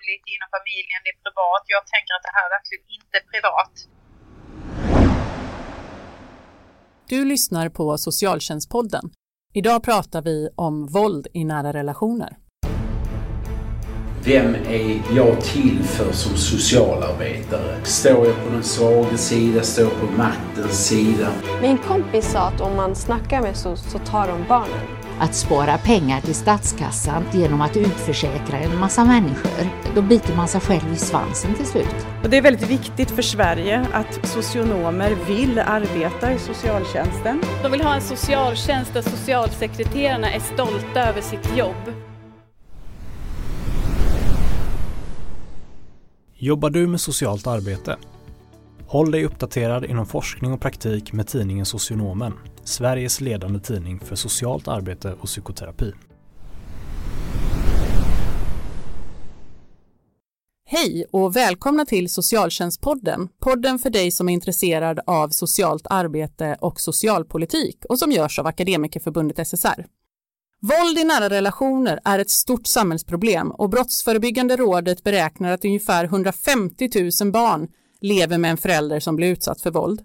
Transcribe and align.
hemligt 0.00 0.24
inom 0.34 0.48
familjen, 0.56 0.98
det 1.04 1.10
är 1.16 1.20
privat. 1.26 1.62
Jag 1.76 1.84
tänker 1.94 2.12
att 2.16 2.24
det 2.28 2.34
här 2.36 2.44
är 2.48 2.52
verkligen 2.58 2.84
inte 2.96 3.16
privat. 3.32 3.72
Du 7.08 7.24
lyssnar 7.24 7.68
på 7.68 7.98
Socialtjänstpodden. 7.98 9.10
Idag 9.54 9.82
pratar 9.82 10.22
vi 10.22 10.48
om 10.56 10.86
våld 10.86 11.26
i 11.34 11.44
nära 11.44 11.72
relationer. 11.72 12.36
Vem 14.24 14.54
är 14.54 15.02
jag 15.16 15.40
till 15.40 15.82
för 15.82 16.12
som 16.12 16.36
socialarbetare? 16.36 17.84
Står 17.84 18.26
jag 18.26 18.44
på 18.44 18.50
den 18.50 18.62
svaga 18.62 19.16
sida? 19.16 19.62
Står 19.62 19.84
jag 19.84 20.00
på 20.00 20.06
maktens 20.06 20.86
sida? 20.86 21.32
Min 21.62 21.78
kompis 21.78 22.32
sa 22.32 22.40
att 22.40 22.60
om 22.60 22.76
man 22.76 22.96
snackar 22.96 23.42
med 23.42 23.56
SOS 23.56 23.92
så 23.92 23.98
tar 23.98 24.28
de 24.28 24.44
barnen. 24.48 24.86
Att 25.22 25.34
spara 25.34 25.78
pengar 25.78 26.20
till 26.20 26.34
statskassan 26.34 27.24
genom 27.32 27.60
att 27.60 27.76
utförsäkra 27.76 28.58
en 28.58 28.78
massa 28.78 29.04
människor, 29.04 29.68
då 29.94 30.02
biter 30.02 30.36
man 30.36 30.48
sig 30.48 30.60
själv 30.60 30.92
i 30.92 30.96
svansen 30.96 31.54
till 31.54 31.66
slut. 31.66 32.06
Och 32.22 32.30
det 32.30 32.36
är 32.36 32.42
väldigt 32.42 32.70
viktigt 32.70 33.10
för 33.10 33.22
Sverige 33.22 33.86
att 33.92 34.28
socionomer 34.28 35.16
vill 35.26 35.58
arbeta 35.58 36.32
i 36.32 36.38
socialtjänsten. 36.38 37.42
De 37.62 37.72
vill 37.72 37.80
ha 37.80 37.94
en 37.94 38.00
socialtjänst 38.00 38.94
där 38.94 39.02
socialsekreterarna 39.02 40.32
är 40.32 40.40
stolta 40.40 41.00
över 41.08 41.20
sitt 41.20 41.56
jobb. 41.56 41.94
Jobbar 46.34 46.70
du 46.70 46.86
med 46.86 47.00
socialt 47.00 47.46
arbete? 47.46 47.96
Håll 48.90 49.10
dig 49.10 49.24
uppdaterad 49.24 49.84
inom 49.84 50.06
forskning 50.06 50.52
och 50.52 50.60
praktik 50.60 51.12
med 51.12 51.26
tidningen 51.26 51.66
Socionomen, 51.66 52.32
Sveriges 52.64 53.20
ledande 53.20 53.60
tidning 53.60 54.00
för 54.00 54.16
socialt 54.16 54.68
arbete 54.68 55.12
och 55.20 55.26
psykoterapi. 55.26 55.92
Hej 60.66 61.04
och 61.10 61.36
välkomna 61.36 61.84
till 61.84 62.10
Socialtjänstpodden, 62.10 63.28
podden 63.40 63.78
för 63.78 63.90
dig 63.90 64.10
som 64.10 64.28
är 64.28 64.32
intresserad 64.32 65.00
av 65.06 65.28
socialt 65.28 65.86
arbete 65.90 66.56
och 66.60 66.80
socialpolitik 66.80 67.84
och 67.88 67.98
som 67.98 68.12
görs 68.12 68.38
av 68.38 68.46
Akademikerförbundet 68.46 69.48
SSR. 69.48 69.86
Våld 70.60 70.98
i 70.98 71.04
nära 71.04 71.30
relationer 71.30 72.00
är 72.04 72.18
ett 72.18 72.30
stort 72.30 72.66
samhällsproblem 72.66 73.50
och 73.50 73.70
Brottsförebyggande 73.70 74.56
rådet 74.56 75.02
beräknar 75.02 75.52
att 75.52 75.64
ungefär 75.64 76.04
150 76.04 76.90
000 77.22 77.32
barn 77.32 77.68
lever 78.00 78.38
med 78.38 78.50
en 78.50 78.56
förälder 78.56 79.00
som 79.00 79.16
blir 79.16 79.28
utsatt 79.28 79.60
för 79.60 79.70
våld. 79.70 80.02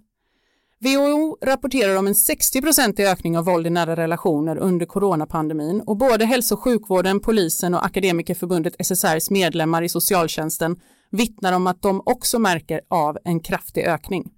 WHO 0.79 1.37
rapporterar 1.41 1.95
om 1.95 2.07
en 2.07 2.13
60-procentig 2.13 3.11
ökning 3.11 3.37
av 3.37 3.45
våld 3.45 3.67
i 3.67 3.69
nära 3.69 3.95
relationer 3.95 4.57
under 4.57 4.85
coronapandemin 4.85 5.81
och 5.81 5.97
både 5.97 6.25
hälso 6.25 6.55
och 6.55 6.63
sjukvården, 6.63 7.19
polisen 7.19 7.73
och 7.73 7.85
Akademikerförbundet 7.85 8.75
SSRs 8.79 9.29
medlemmar 9.29 9.81
i 9.81 9.89
socialtjänsten 9.89 10.75
vittnar 11.11 11.53
om 11.53 11.67
att 11.67 11.81
de 11.81 12.01
också 12.05 12.39
märker 12.39 12.81
av 12.89 13.17
en 13.23 13.39
kraftig 13.39 13.83
ökning. 13.85 14.31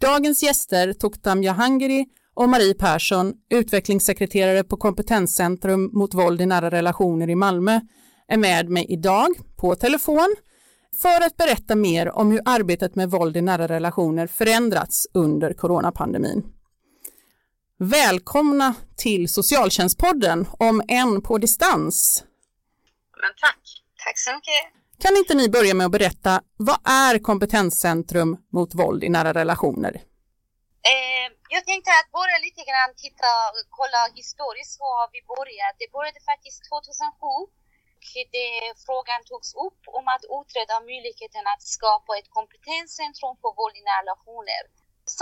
Dagens 0.00 0.42
gäster 0.42 0.92
Toktam 0.92 1.42
Jahangiri 1.42 2.06
och 2.34 2.48
Marie 2.48 2.74
Persson, 2.74 3.34
utvecklingssekreterare 3.50 4.64
på 4.64 4.76
Kompetenscentrum 4.76 5.90
mot 5.92 6.14
våld 6.14 6.40
i 6.40 6.46
nära 6.46 6.70
relationer 6.70 7.30
i 7.30 7.34
Malmö, 7.34 7.80
är 8.28 8.36
med 8.36 8.68
mig 8.68 8.86
idag 8.88 9.28
på 9.56 9.74
telefon 9.74 10.34
för 11.02 11.26
att 11.26 11.36
berätta 11.36 11.76
mer 11.76 12.10
om 12.10 12.30
hur 12.30 12.42
arbetet 12.44 12.94
med 12.94 13.10
våld 13.10 13.36
i 13.36 13.40
nära 13.40 13.66
relationer 13.68 14.26
förändrats 14.26 15.06
under 15.14 15.52
coronapandemin. 15.52 16.52
Välkomna 17.78 18.74
till 18.96 19.28
Socialtjänstpodden 19.28 20.46
om 20.58 20.82
en 20.88 21.22
på 21.22 21.38
distans. 21.38 22.24
Men 23.22 23.32
tack. 23.40 23.62
Tack 24.04 24.18
så 24.18 24.30
mycket. 24.34 24.62
Kan 25.02 25.16
inte 25.16 25.34
ni 25.34 25.48
börja 25.48 25.74
med 25.74 25.86
att 25.86 25.96
berätta, 25.98 26.32
vad 26.68 26.80
är 27.06 27.14
Kompetenscentrum 27.28 28.30
mot 28.56 28.74
våld 28.74 29.04
i 29.04 29.08
nära 29.08 29.32
relationer? 29.42 29.94
Eh, 30.92 31.26
jag 31.54 31.62
tänkte 31.70 31.90
att 32.00 32.10
börja 32.18 32.38
lite 32.46 32.62
grann 32.68 32.92
titta, 33.04 33.30
kolla 33.78 34.00
historiskt 34.20 34.74
hur 34.80 34.90
har 35.02 35.08
vi 35.14 35.20
börjat. 35.34 35.74
Det 35.82 35.88
började 35.96 36.20
faktiskt 36.30 36.60
2007 36.68 37.58
det, 38.36 38.50
frågan 38.86 39.20
togs 39.30 39.50
upp 39.66 39.80
om 39.98 40.04
att 40.14 40.24
utreda 40.38 40.74
möjligheten 40.90 41.44
att 41.52 41.62
skapa 41.76 42.12
ett 42.18 42.30
kompetenscentrum 42.38 43.34
för 43.40 43.52
våld 43.58 43.76
i 43.80 43.82
nära 43.88 44.02
relationer. 44.02 44.62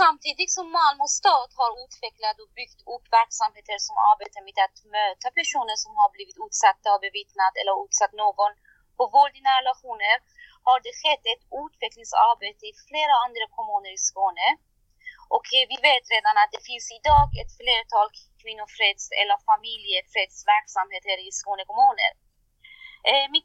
Samtidigt 0.01 0.51
som 0.57 0.67
Malmö 0.77 1.07
stad 1.19 1.49
har 1.61 1.71
utvecklat 1.83 2.37
och 2.43 2.51
byggt 2.59 2.81
upp 2.93 3.05
verksamheter 3.19 3.77
som 3.87 3.95
arbetar 4.11 4.41
med 4.47 4.57
att 4.65 4.77
möta 4.97 5.27
personer 5.39 5.77
som 5.83 5.91
har 6.01 6.09
blivit 6.15 6.41
utsatta 6.45 6.87
och 6.95 7.03
bevittnat 7.07 7.53
eller 7.59 7.75
utsatt 7.85 8.13
någon 8.23 8.53
för 8.97 9.07
våld 9.15 9.33
i 9.39 9.41
nära 9.47 9.61
relationer 9.63 10.15
har 10.67 10.77
det 10.85 10.93
skett 11.01 11.23
ett 11.33 11.45
utvecklingsarbete 11.63 12.63
i 12.71 12.73
flera 12.89 13.15
andra 13.25 13.45
kommuner 13.55 13.91
i 13.97 14.01
Skåne. 14.09 14.47
Och 15.35 15.45
vi 15.71 15.77
vet 15.89 16.05
redan 16.15 16.35
att 16.41 16.51
det 16.55 16.63
finns 16.69 16.87
idag 16.99 17.27
ett 17.41 17.53
flertal 17.59 18.09
kvinnofreds 18.41 19.05
eller 19.21 19.37
familjefredsverksamheter 19.49 21.17
i 21.27 21.29
Skåne 21.39 21.63
kommuner. 21.69 22.11
Eh, 23.09 23.25
med 23.33 23.43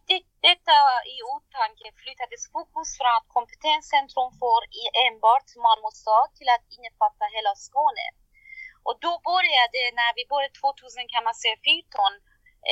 detta 0.48 0.76
i 1.14 1.16
åtanke 1.36 1.86
flyttades 2.00 2.42
fokus 2.54 2.88
från 2.96 3.12
att 3.18 3.28
kompetenscentrum 3.36 4.30
får 4.42 4.60
enbart 5.06 5.48
Malmö 5.64 5.90
stad 6.02 6.28
till 6.36 6.50
att 6.54 6.66
innefatta 6.76 7.24
hela 7.36 7.52
Skåne. 7.66 8.06
Och 8.86 8.96
då 9.04 9.12
började, 9.30 9.80
när 10.00 10.12
vi 10.18 10.24
började 10.32 10.54
2000 10.54 11.12
kan 11.12 11.24
man 11.28 11.36
säga 11.42 11.56
14, 11.70 12.12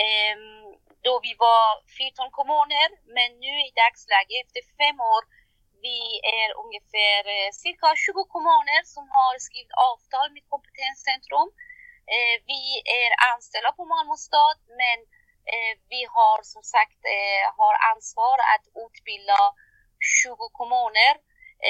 eh, 0.02 0.36
då 1.06 1.14
vi 1.26 1.32
var 1.46 1.66
14 1.98 2.30
kommuner, 2.38 2.88
men 3.14 3.28
nu 3.44 3.52
i 3.68 3.70
dagsläget 3.82 4.48
efter 4.60 4.62
fem 4.80 4.98
år 5.14 5.22
vi 5.86 6.00
är 6.41 6.48
ungefär 6.64 7.20
eh, 7.34 7.50
cirka 7.64 7.88
20 8.06 8.24
kommuner 8.34 8.80
som 8.94 9.04
har 9.16 9.34
skrivit 9.47 9.74
avtal 9.91 10.28
med 10.34 10.44
kompetenscentrum. 10.52 11.48
Eh, 12.14 12.36
vi 12.50 12.62
är 13.00 13.10
anställda 13.32 13.70
på 13.78 13.84
Malmö 13.92 14.16
stad 14.28 14.58
men 14.80 14.98
Eh, 15.55 15.75
vi 15.94 16.03
har 16.16 16.38
som 16.53 16.62
sagt 16.75 17.00
eh, 17.16 17.44
har 17.59 17.75
ansvar 17.93 18.37
att 18.53 18.65
utbilda 18.84 19.41
20 20.22 20.49
kommuner 20.59 21.15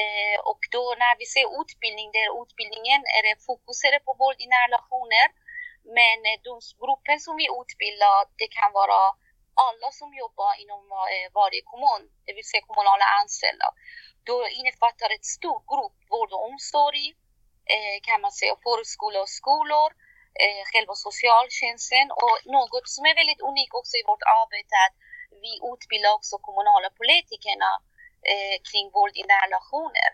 eh, 0.01 0.39
och 0.51 0.63
då 0.77 0.85
när 1.03 1.15
vi 1.21 1.27
ser 1.35 1.47
utbildning, 1.61 2.09
där 2.19 2.29
utbildningen 2.43 3.01
är 3.17 3.25
fokuserad 3.49 4.03
på 4.07 4.13
våld 4.23 4.39
i 4.45 4.47
nära 4.47 4.67
relationer. 4.69 5.27
Men 5.99 6.19
eh, 6.29 6.39
de 6.49 6.55
grupper 6.83 7.17
som 7.27 7.35
vi 7.41 7.47
utbildar, 7.61 8.19
det 8.41 8.49
kan 8.59 8.71
vara 8.81 9.01
alla 9.67 9.89
som 10.01 10.11
jobbar 10.23 10.53
inom 10.63 10.83
eh, 11.15 11.29
varje 11.41 11.63
kommun, 11.71 12.03
det 12.25 12.33
vill 12.37 12.51
säga 12.51 12.69
kommunala 12.71 13.07
anställda. 13.21 13.69
Då 14.29 14.37
innefattar 14.59 15.09
ett 15.17 15.29
stort 15.37 15.65
grupp 15.73 15.99
vård 16.13 16.33
och 16.35 16.45
omsorg, 16.51 17.07
kan 18.03 18.21
man 18.21 18.33
säga 18.33 18.55
förskola 18.67 19.19
och 19.21 19.35
skolor, 19.41 19.91
eh, 20.45 20.63
själva 20.71 20.95
socialtjänsten 21.09 22.07
och 22.25 22.37
något 22.57 22.87
som 22.95 23.03
är 23.11 23.15
väldigt 23.21 23.43
unikt 23.51 23.75
också 23.81 23.95
i 23.97 24.09
vårt 24.11 24.25
arbete 24.41 24.73
är 24.81 24.87
att 24.89 24.99
vi 25.45 25.53
utbildar 25.73 26.11
också 26.19 26.35
kommunala 26.49 26.89
politikerna 27.01 27.71
eh, 28.33 28.57
kring 28.69 28.87
våld 28.97 29.17
i 29.21 29.25
nära 29.31 29.47
relationer. 29.47 30.11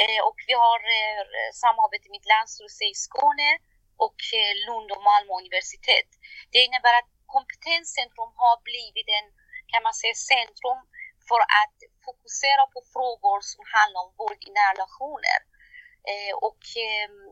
Eh, 0.00 0.20
och 0.28 0.38
vi 0.48 0.54
har 0.64 0.80
eh, 0.96 1.22
samarbete 1.64 2.06
med 2.14 2.24
Länsstyrelsen 2.32 2.88
i 2.94 2.96
Skåne 3.06 3.50
och 4.06 4.20
eh, 4.38 4.52
Lund 4.66 4.88
och 4.94 5.02
Malmö 5.08 5.32
universitet. 5.42 6.10
Det 6.52 6.60
innebär 6.66 6.94
att 7.00 7.10
kompetenscentrum 7.36 8.32
har 8.42 8.56
blivit 8.70 9.08
en, 9.18 9.26
kan 9.72 9.82
man 9.86 9.94
säga, 10.00 10.16
centrum 10.32 10.80
för 11.28 11.40
att 11.60 11.76
fokusera 12.06 12.64
på 12.74 12.80
frågor 12.94 13.38
som 13.52 13.62
handlar 13.76 14.00
om 14.06 14.12
våld 14.20 14.40
i 14.48 14.50
nära 14.58 14.72
relationer. 14.74 15.38
Eh, 16.10 16.32
och 16.48 16.62
ehm, 16.88 17.22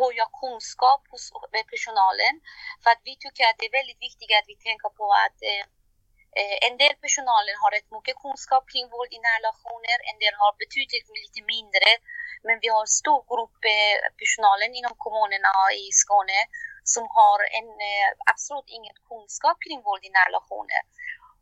höja 0.00 0.26
kunskap 0.42 1.02
hos 1.12 1.24
personalen. 1.72 2.34
För 2.82 2.90
att 2.94 3.02
vi 3.08 3.14
tycker 3.24 3.44
att 3.46 3.58
det 3.58 3.66
är 3.70 3.78
väldigt 3.80 4.02
viktigt 4.08 4.30
att 4.38 4.50
vi 4.52 4.56
tänker 4.68 4.90
på 5.00 5.06
att 5.24 5.38
eh, 5.50 5.64
eh, 6.38 6.56
en 6.66 6.76
del 6.82 6.94
personalen 7.04 7.56
har 7.62 7.70
rätt 7.76 7.90
mycket 7.96 8.16
kunskap 8.24 8.64
kring 8.72 8.86
våld 8.94 9.12
i 9.16 9.18
nära 9.24 9.38
relationer, 9.40 9.96
en 10.10 10.18
del 10.22 10.34
har 10.42 10.52
betydligt 10.62 11.08
lite 11.20 11.40
mindre. 11.54 11.88
Men 12.46 12.56
vi 12.62 12.68
har 12.74 12.82
en 12.86 12.98
stor 13.02 13.20
grupp 13.30 13.60
eh, 13.74 13.96
personalen 14.20 14.70
inom 14.80 14.94
kommunerna 15.04 15.52
i 15.84 15.86
Skåne 16.02 16.40
som 16.94 17.04
har 17.18 17.38
en, 17.58 17.70
eh, 17.90 18.08
absolut 18.32 18.68
ingen 18.76 18.96
kunskap 19.10 19.56
kring 19.64 19.80
våld 19.86 20.04
i 20.08 20.10
nära 20.10 20.28
relationer. 20.30 20.82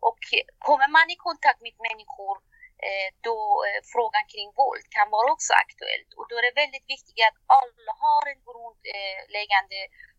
Och 0.09 0.23
kommer 0.69 0.89
man 0.97 1.07
i 1.15 1.17
kontakt 1.29 1.61
med 1.65 1.75
människor 1.89 2.35
Eh, 2.89 3.09
då 3.29 3.39
eh, 3.69 3.81
frågan 3.93 4.25
kring 4.33 4.49
våld 4.61 4.87
kan 4.97 5.09
vara 5.17 5.33
också 5.37 5.53
aktuellt. 5.65 6.11
Och 6.19 6.27
då 6.29 6.35
är 6.39 6.45
det 6.47 6.61
väldigt 6.63 6.87
viktigt 6.95 7.27
att 7.29 7.39
alla 7.61 7.93
har 8.05 8.23
en 8.33 8.43
grundläggande 8.49 9.79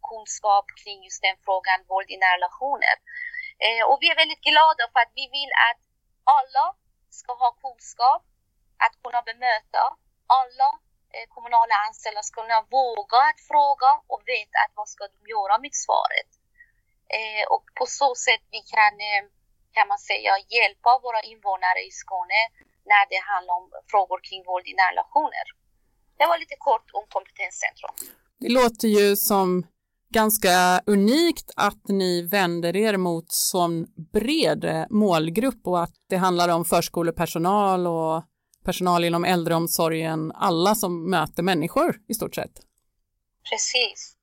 kunskap 0.10 0.68
kring 0.82 1.00
just 1.08 1.22
den 1.28 1.38
frågan, 1.46 1.80
våld 1.92 2.10
i 2.16 2.18
nära 2.18 2.38
relationer. 2.40 2.96
Eh, 3.66 3.84
och 3.90 3.98
vi 4.02 4.08
är 4.14 4.22
väldigt 4.24 4.46
glada 4.50 4.84
för 4.92 5.00
att 5.04 5.14
vi 5.20 5.26
vill 5.38 5.52
att 5.70 5.82
alla 6.38 6.66
ska 7.20 7.32
ha 7.44 7.50
kunskap 7.66 8.22
att 8.86 8.96
kunna 9.04 9.22
bemöta. 9.32 9.84
Alla 10.42 10.70
kommunala 11.36 11.76
anställda 11.88 12.24
ska 12.24 12.42
kunna 12.42 12.62
våga 12.78 13.20
att 13.30 13.42
fråga 13.52 13.92
och 14.12 14.22
veta 14.34 14.58
att 14.64 14.74
vad 14.80 14.90
ska 14.94 15.04
de 15.14 15.20
göra 15.34 15.56
med 15.64 15.74
svaret. 15.86 16.32
Och 17.56 17.66
på 17.80 17.86
så 17.86 18.10
sätt 18.26 18.44
vi 18.56 18.62
kan 18.76 18.96
kan 19.78 19.88
man 19.92 20.00
säga, 20.12 20.32
hjälpa 20.58 20.92
våra 21.06 21.22
invånare 21.32 21.80
i 21.90 21.92
Skåne 22.02 22.42
när 22.92 23.04
det 23.12 23.22
handlar 23.34 23.54
om 23.60 23.66
frågor 23.92 24.20
kring 24.28 24.42
våld 24.50 24.66
i 24.72 24.74
nära 24.80 24.92
relationer. 24.94 25.46
Det 26.20 26.26
var 26.32 26.38
lite 26.44 26.58
kort 26.68 26.88
om 26.98 27.04
kompetenscentrum. 27.16 27.94
Det 28.44 28.52
låter 28.60 28.88
ju 28.88 29.16
som 29.16 29.48
ganska 30.10 30.82
unikt 30.86 31.52
att 31.56 31.88
ni 31.88 32.22
vänder 32.22 32.76
er 32.76 32.98
mot 32.98 33.32
sån 33.32 33.88
bred 34.14 34.86
målgrupp 34.90 35.68
och 35.68 35.84
att 35.84 35.96
det 36.10 36.18
handlar 36.18 36.50
om 36.50 36.66
förskolepersonal 36.66 37.88
och 37.88 38.24
personal 38.66 39.04
inom 39.04 39.26
äldreomsorgen, 39.26 40.32
alla 40.36 40.76
som 40.76 41.10
möter 41.10 41.44
människor 41.44 41.96
i 42.08 42.14
stort 42.14 42.36
sett. 42.36 42.52
Precis. 43.50 44.18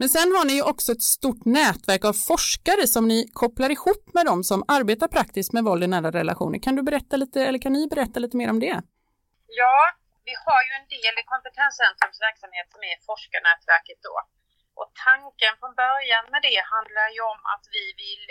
Men 0.00 0.08
sen 0.08 0.28
har 0.36 0.44
ni 0.48 0.54
ju 0.58 0.62
också 0.72 0.92
ett 0.92 1.06
stort 1.16 1.44
nätverk 1.44 2.04
av 2.10 2.14
forskare 2.30 2.84
som 2.94 3.04
ni 3.12 3.18
kopplar 3.42 3.70
ihop 3.76 4.04
med 4.16 4.24
dem 4.30 4.40
som 4.50 4.64
arbetar 4.76 5.08
praktiskt 5.16 5.52
med 5.52 5.64
våld 5.64 5.84
i 5.84 5.88
nära 5.94 6.10
relationer. 6.20 6.58
Kan 6.64 6.76
du 6.76 6.82
berätta 6.82 7.14
lite, 7.22 7.38
eller 7.46 7.60
kan 7.64 7.72
ni 7.72 7.82
berätta 7.94 8.16
lite 8.24 8.36
mer 8.40 8.50
om 8.50 8.60
det? 8.66 8.76
Ja, 9.60 9.76
vi 10.28 10.34
har 10.44 10.60
ju 10.66 10.72
en 10.80 10.88
del 10.96 11.14
i 11.20 11.24
Kompetenscentrums 11.32 12.18
verksamhet 12.26 12.66
som 12.74 12.80
är 12.90 12.96
forskarnätverket 13.08 14.00
då. 14.08 14.16
Och 14.78 14.88
tanken 15.06 15.52
från 15.60 15.74
början 15.84 16.24
med 16.32 16.42
det 16.48 16.60
handlar 16.74 17.08
ju 17.16 17.22
om 17.32 17.40
att 17.52 17.64
vi 17.76 17.84
vill, 18.02 18.24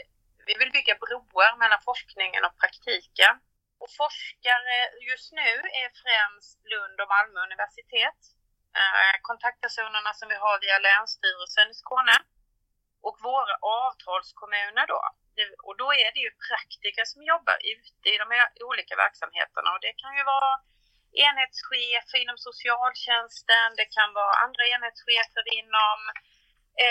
vi 0.48 0.54
vill 0.60 0.72
bygga 0.78 0.96
broar 1.04 1.52
mellan 1.62 1.82
forskningen 1.90 2.42
och 2.48 2.56
praktiken. 2.62 3.34
Och 3.82 3.92
forskare 4.02 4.78
just 5.10 5.30
nu 5.42 5.52
är 5.82 5.90
främst 6.04 6.58
Lund 6.72 6.98
och 7.04 7.10
Malmö 7.16 7.38
universitet. 7.50 8.22
Eh, 8.80 9.16
kontaktpersonerna 9.30 10.12
som 10.14 10.28
vi 10.34 10.38
har 10.46 10.56
via 10.66 10.78
Länsstyrelsen 10.88 11.68
i 11.74 11.76
Skåne. 11.84 12.16
Och 13.08 13.18
våra 13.30 13.56
avtalskommuner 13.84 14.86
då. 14.94 15.02
Och 15.68 15.76
då 15.82 15.88
är 16.04 16.10
det 16.14 16.22
ju 16.28 16.32
praktiker 16.50 17.06
som 17.12 17.22
jobbar 17.34 17.58
ute 17.74 18.08
i 18.14 18.18
de 18.24 18.28
olika 18.70 18.96
verksamheterna 19.06 19.70
och 19.74 19.82
det 19.86 19.94
kan 20.02 20.14
ju 20.20 20.24
vara 20.36 20.52
enhetschefer 21.26 22.18
inom 22.24 22.38
socialtjänsten, 22.50 23.68
det 23.80 23.90
kan 23.98 24.10
vara 24.20 24.34
andra 24.46 24.64
enhetschefer 24.74 25.46
inom 25.60 26.00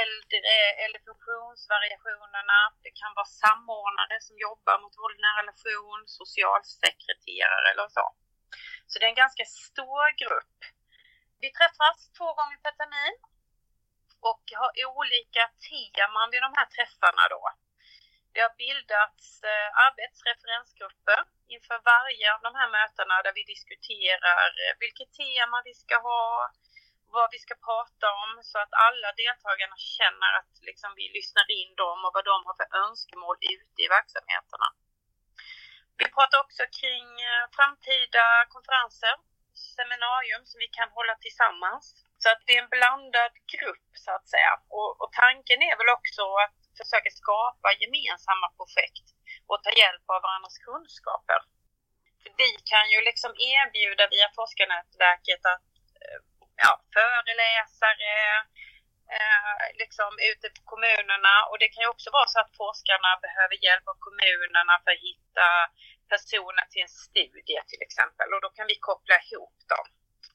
äldre 0.01 0.37
eh, 0.57 0.73
eller 0.85 1.01
funktionsvariationerna. 1.11 2.61
Det 2.85 2.93
kan 3.01 3.13
vara 3.19 3.31
samordnare 3.43 4.17
som 4.27 4.37
jobbar 4.49 4.77
mot 4.83 4.99
våld 5.01 5.17
i 5.19 5.23
nära 5.25 5.41
relation, 5.43 6.01
socialsekreterare 6.21 7.67
eller 7.73 7.89
så. 7.99 8.07
Så 8.91 8.95
det 8.99 9.05
är 9.07 9.13
en 9.15 9.25
ganska 9.25 9.45
stor 9.45 10.07
grupp. 10.23 10.59
Vi 11.43 11.49
träffas 11.59 11.99
två 12.19 12.29
gånger 12.39 12.59
per 12.65 12.75
termin 12.81 13.17
och 14.31 14.45
har 14.61 14.71
olika 14.99 15.45
teman 15.69 16.31
vid 16.33 16.43
de 16.47 16.53
här 16.59 16.69
träffarna 16.77 17.25
då. 17.35 17.43
Det 18.33 18.41
har 18.47 18.55
bildats 18.67 19.25
eh, 19.53 19.69
arbetsreferensgrupper 19.87 21.21
inför 21.55 21.79
varje 21.93 22.27
av 22.35 22.41
de 22.47 22.53
här 22.61 22.71
mötena 22.79 23.15
där 23.25 23.35
vi 23.39 23.45
diskuterar 23.55 24.47
eh, 24.63 24.73
vilket 24.85 25.11
tema 25.23 25.57
vi 25.69 25.75
ska 25.83 25.97
ha, 26.11 26.25
vad 27.17 27.29
vi 27.35 27.39
ska 27.45 27.55
prata 27.71 28.07
om 28.25 28.31
så 28.51 28.57
att 28.65 28.73
alla 28.87 29.11
deltagarna 29.23 29.77
känner 29.97 30.31
att 30.41 30.53
liksom, 30.69 30.91
vi 31.01 31.07
lyssnar 31.19 31.47
in 31.61 31.73
dem 31.83 31.99
och 32.05 32.15
vad 32.17 32.25
de 32.31 32.39
har 32.47 32.57
för 32.61 32.69
önskemål 32.85 33.37
ute 33.57 33.79
i 33.85 33.89
verksamheterna. 33.99 34.69
Vi 36.01 36.07
pratar 36.17 36.39
också 36.45 36.63
kring 36.81 37.09
eh, 37.31 37.45
framtida 37.57 38.27
konferenser, 38.55 39.15
seminarium 39.55 40.43
som 40.51 40.59
vi 40.65 40.69
kan 40.79 40.89
hålla 40.99 41.15
tillsammans. 41.25 41.85
Så 42.23 42.27
att 42.33 42.43
det 42.47 42.53
är 42.57 42.63
en 42.63 42.75
blandad 42.77 43.35
grupp 43.55 43.91
så 44.05 44.11
att 44.17 44.27
säga. 44.35 44.53
Och, 44.79 44.91
och 45.03 45.11
tanken 45.23 45.59
är 45.71 45.75
väl 45.81 45.91
också 45.99 46.23
att 46.45 46.59
försöka 46.81 47.11
skapa 47.23 47.69
gemensamma 47.83 48.49
projekt 48.59 49.07
och 49.51 49.63
ta 49.65 49.71
hjälp 49.83 50.07
av 50.15 50.21
varandras 50.27 50.59
kunskaper. 50.69 51.41
För 52.23 52.31
vi 52.43 52.51
kan 52.73 52.87
ju 52.93 52.99
liksom 53.09 53.33
erbjuda 53.55 54.05
via 54.15 54.29
forskarnätverket 54.39 55.43
att 55.53 55.69
eh, 56.03 56.19
ja, 56.65 56.73
föreläsare 56.97 58.15
eh, 59.17 59.65
liksom 59.83 60.11
ute 60.31 60.47
på 60.55 60.61
kommunerna 60.73 61.35
och 61.49 61.59
det 61.61 61.69
kan 61.73 61.83
ju 61.85 61.91
också 61.95 62.09
vara 62.19 62.29
så 62.35 62.39
att 62.41 62.57
forskarna 62.63 63.11
behöver 63.27 63.57
hjälp 63.67 63.87
av 63.93 63.97
kommunerna 64.07 64.75
för 64.83 64.91
att 64.95 65.07
hitta 65.09 65.49
personer 66.13 66.65
till 66.71 66.83
en 66.87 66.95
studie 67.07 67.61
till 67.71 67.83
exempel 67.87 68.29
och 68.35 68.43
då 68.45 68.49
kan 68.57 68.67
vi 68.73 68.77
koppla 68.91 69.17
ihop 69.27 69.59
dem. 69.73 69.87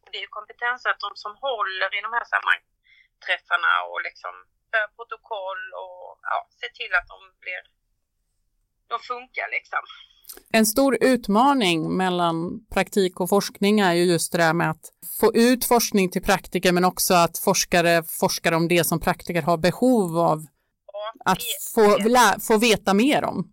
Det 0.09 0.17
är 0.19 0.23
ju 0.27 0.31
kompetenscentrum 0.39 1.15
som 1.23 1.33
håller 1.45 1.89
i 1.97 1.99
de 2.05 2.11
här 2.17 2.27
sammanträffarna 2.33 3.73
och 3.89 3.99
liksom 4.07 4.33
för 4.71 4.85
protokoll 4.97 5.63
och 5.83 5.99
ja, 6.31 6.37
se 6.59 6.67
till 6.79 6.91
att 6.99 7.07
de 7.13 7.19
blir 7.43 7.61
de 8.87 8.99
funkar 8.99 9.47
liksom. 9.57 9.83
En 10.51 10.65
stor 10.65 10.97
utmaning 11.01 11.97
mellan 11.97 12.65
praktik 12.73 13.19
och 13.19 13.29
forskning 13.29 13.79
är 13.79 13.93
ju 13.93 14.03
just 14.03 14.31
det 14.31 14.37
där 14.37 14.53
med 14.53 14.69
att 14.69 14.85
få 15.19 15.33
ut 15.33 15.65
forskning 15.65 16.11
till 16.11 16.23
praktiker 16.23 16.71
men 16.71 16.85
också 16.85 17.13
att 17.13 17.37
forskare 17.37 18.03
forskar 18.03 18.51
om 18.51 18.67
det 18.67 18.83
som 18.83 18.99
praktiker 18.99 19.41
har 19.41 19.57
behov 19.57 20.17
av 20.17 20.39
ja, 20.93 21.13
att 21.25 21.43
få, 21.73 21.83
få 22.47 22.57
veta 22.57 22.93
mer 22.93 23.23
om. 23.23 23.51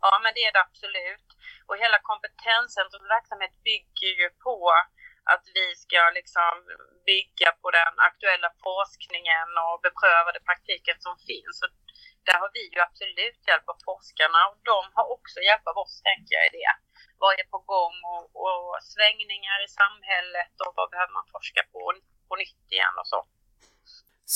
Ja, 0.00 0.20
men 0.22 0.32
det 0.34 0.40
är 0.40 0.52
det 0.52 0.60
absolut. 0.68 1.23
Och 1.68 1.76
hela 1.84 1.98
kompetenscentrums 2.10 3.10
verksamhet 3.16 3.54
bygger 3.68 4.12
ju 4.20 4.28
på 4.46 4.58
att 5.32 5.44
vi 5.58 5.66
ska 5.84 6.00
liksom 6.18 6.54
bygga 7.10 7.50
på 7.62 7.68
den 7.80 7.94
aktuella 8.08 8.50
forskningen 8.66 9.48
och 9.66 9.78
beprövade 9.86 10.40
praktiken 10.48 10.96
som 11.06 11.14
finns. 11.28 11.56
Och 11.64 11.72
där 12.26 12.38
har 12.42 12.50
vi 12.56 12.62
ju 12.74 12.80
absolut 12.88 13.40
hjälp 13.48 13.66
av 13.72 13.78
forskarna 13.88 14.40
och 14.48 14.58
de 14.70 14.80
har 14.96 15.06
också 15.16 15.38
hjälp 15.48 15.66
av 15.72 15.76
oss 15.84 15.94
tänker 16.08 16.32
jag 16.38 16.44
i 16.50 16.52
det. 16.60 16.72
Vad 17.22 17.32
är 17.40 17.46
på 17.54 17.60
gång 17.74 17.96
och, 18.12 18.24
och 18.44 18.64
svängningar 18.92 19.58
i 19.66 19.68
samhället 19.80 20.54
och 20.64 20.72
vad 20.78 20.88
behöver 20.92 21.12
man 21.18 21.26
forska 21.34 21.62
på, 21.72 21.82
på 22.28 22.34
nytt 22.42 22.66
igen 22.74 22.96
och 23.00 23.08
så. 23.12 23.20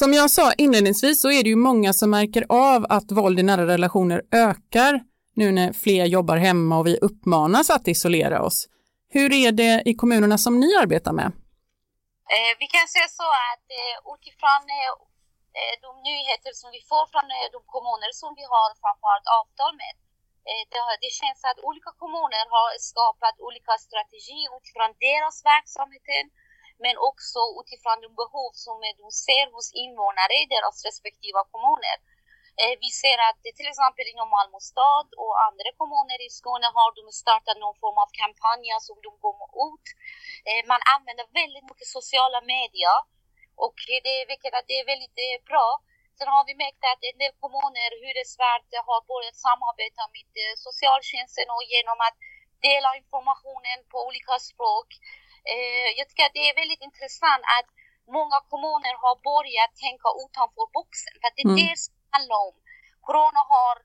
Som 0.00 0.10
jag 0.20 0.30
sa 0.30 0.52
inledningsvis 0.64 1.22
så 1.22 1.28
är 1.30 1.42
det 1.44 1.48
ju 1.54 1.60
många 1.70 1.92
som 1.92 2.10
märker 2.10 2.44
av 2.48 2.80
att 2.96 3.08
våld 3.18 3.38
i 3.40 3.42
nära 3.42 3.66
relationer 3.66 4.22
ökar 4.32 4.92
nu 5.40 5.46
när 5.58 5.68
fler 5.84 6.04
jobbar 6.16 6.38
hemma 6.48 6.74
och 6.78 6.86
vi 6.90 6.94
uppmanas 7.08 7.66
att 7.76 7.88
isolera 7.94 8.38
oss. 8.48 8.58
Hur 9.16 9.28
är 9.44 9.50
det 9.62 9.74
i 9.90 9.92
kommunerna 10.00 10.36
som 10.44 10.54
ni 10.62 10.70
arbetar 10.82 11.14
med? 11.20 11.30
Eh, 12.36 12.52
vi 12.62 12.66
kan 12.74 12.86
säga 12.94 13.08
så 13.20 13.28
att 13.50 13.66
eh, 13.80 13.96
utifrån 14.14 14.62
eh, 14.78 15.74
de 15.86 15.90
nyheter 16.10 16.52
som 16.60 16.68
vi 16.76 16.80
får 16.90 17.04
från 17.12 17.26
de 17.56 17.60
kommuner 17.74 18.10
som 18.22 18.30
vi 18.38 18.44
har 18.54 18.68
framförallt 18.82 19.28
avtal 19.40 19.74
med. 19.84 19.94
Det 21.04 21.12
känns 21.20 21.40
att 21.50 21.60
olika 21.68 21.90
kommuner 22.02 22.44
har 22.56 22.68
skapat 22.90 23.36
olika 23.48 23.74
strategier 23.86 24.48
utifrån 24.58 24.90
deras 25.06 25.36
verksamheter 25.52 26.22
men 26.84 26.94
också 27.10 27.40
utifrån 27.60 27.98
de 28.04 28.10
behov 28.22 28.50
som 28.66 28.76
de 29.00 29.06
ser 29.26 29.46
hos 29.54 29.68
invånare 29.84 30.34
i 30.42 30.46
deras 30.54 30.76
respektive 30.88 31.40
kommuner. 31.52 31.96
Vi 32.84 32.90
ser 33.02 33.18
att 33.28 33.40
till 33.58 33.70
exempel 33.72 34.06
inom 34.12 34.28
Malmö 34.36 34.60
stad 34.72 35.08
och 35.22 35.34
andra 35.48 35.70
kommuner 35.80 36.18
i 36.26 36.30
Skåne 36.38 36.68
har 36.78 36.90
de 36.98 37.04
startat 37.22 37.58
någon 37.64 37.80
form 37.82 37.98
av 38.04 38.08
kampanjer 38.22 38.78
som 38.88 38.96
de 39.06 39.12
går 39.24 39.38
ut. 39.68 39.86
Man 40.72 40.82
använder 40.94 41.26
väldigt 41.40 41.66
mycket 41.70 41.88
sociala 41.98 42.40
medier 42.54 42.98
och 43.64 43.76
det, 44.06 44.18
vilket 44.32 44.54
att 44.58 44.68
det 44.70 44.76
är 44.80 44.86
väldigt 44.92 45.18
eh, 45.26 45.38
bra. 45.50 45.68
Sen 46.18 46.28
har 46.34 46.44
vi 46.48 46.54
märkt 46.64 46.82
att 46.92 47.02
en 47.10 47.18
del 47.22 47.34
kommuner, 47.42 47.90
hyresvärd, 48.02 48.64
har 48.88 49.00
börjat 49.12 49.38
samarbeta 49.46 50.02
med 50.14 50.30
eh, 50.42 50.54
socialtjänsten 50.66 51.48
och 51.54 51.64
genom 51.74 51.98
att 52.06 52.16
dela 52.68 52.90
informationen 53.02 53.78
på 53.92 53.98
olika 54.08 54.34
språk. 54.50 54.88
Eh, 55.52 55.88
jag 55.98 56.04
tycker 56.06 56.26
att 56.26 56.38
det 56.38 56.46
är 56.50 56.60
väldigt 56.62 56.82
intressant 56.88 57.44
att 57.56 57.68
många 58.18 58.38
kommuner 58.52 58.94
har 59.04 59.16
börjat 59.30 59.72
tänka 59.84 60.08
utanför 60.22 60.66
boxen. 60.78 61.14
För 61.20 61.28
det 61.34 61.42
är 61.44 61.50
mm. 61.52 61.60
det 61.62 61.76
handlar 62.14 62.40
om. 62.48 62.56
Corona 63.06 63.42
har, 63.54 63.76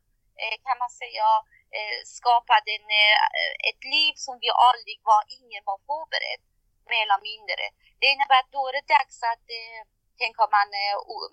eh, 0.41 0.55
kan 0.65 0.77
man 0.83 0.91
säga, 1.01 1.27
eh, 1.77 1.99
skapat 2.17 2.63
en, 2.75 2.87
eh, 3.03 3.17
ett 3.69 3.83
liv 3.95 4.13
som 4.25 4.35
vi 4.43 4.49
aldrig 4.67 4.97
var, 5.09 5.21
ingen 5.39 5.63
var 5.69 5.79
förberedd, 5.89 6.41
mer 6.91 7.03
eller 7.05 7.21
mindre. 7.31 7.63
Det 7.99 8.07
innebär 8.13 8.39
att 8.41 8.55
då 8.57 8.61
är 8.69 8.73
det 8.77 8.93
dags 8.97 9.17
att 9.31 9.47
tänka 10.23 10.43
man, 10.57 10.69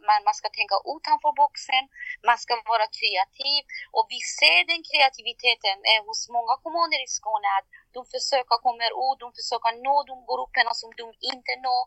man, 0.09 0.21
man 0.29 0.37
ska 0.41 0.49
tänka 0.61 0.77
utanför 0.95 1.33
boxen, 1.43 1.85
man 2.29 2.39
ska 2.45 2.53
vara 2.73 2.87
kreativ 2.99 3.63
och 3.97 4.07
vi 4.13 4.21
ser 4.39 4.61
den 4.71 4.83
kreativiteten 4.91 5.77
hos 6.09 6.21
många 6.37 6.55
kommuner 6.65 7.01
i 7.07 7.09
Skåne 7.19 7.49
att 7.59 7.69
de 7.97 8.01
försöker 8.15 8.57
komma 8.67 8.87
ut, 9.05 9.19
de 9.25 9.29
försöker 9.39 9.73
nå 9.87 9.97
de 10.11 10.17
grupperna 10.31 10.73
som 10.81 10.91
de 11.01 11.07
inte 11.33 11.53
når. 11.67 11.83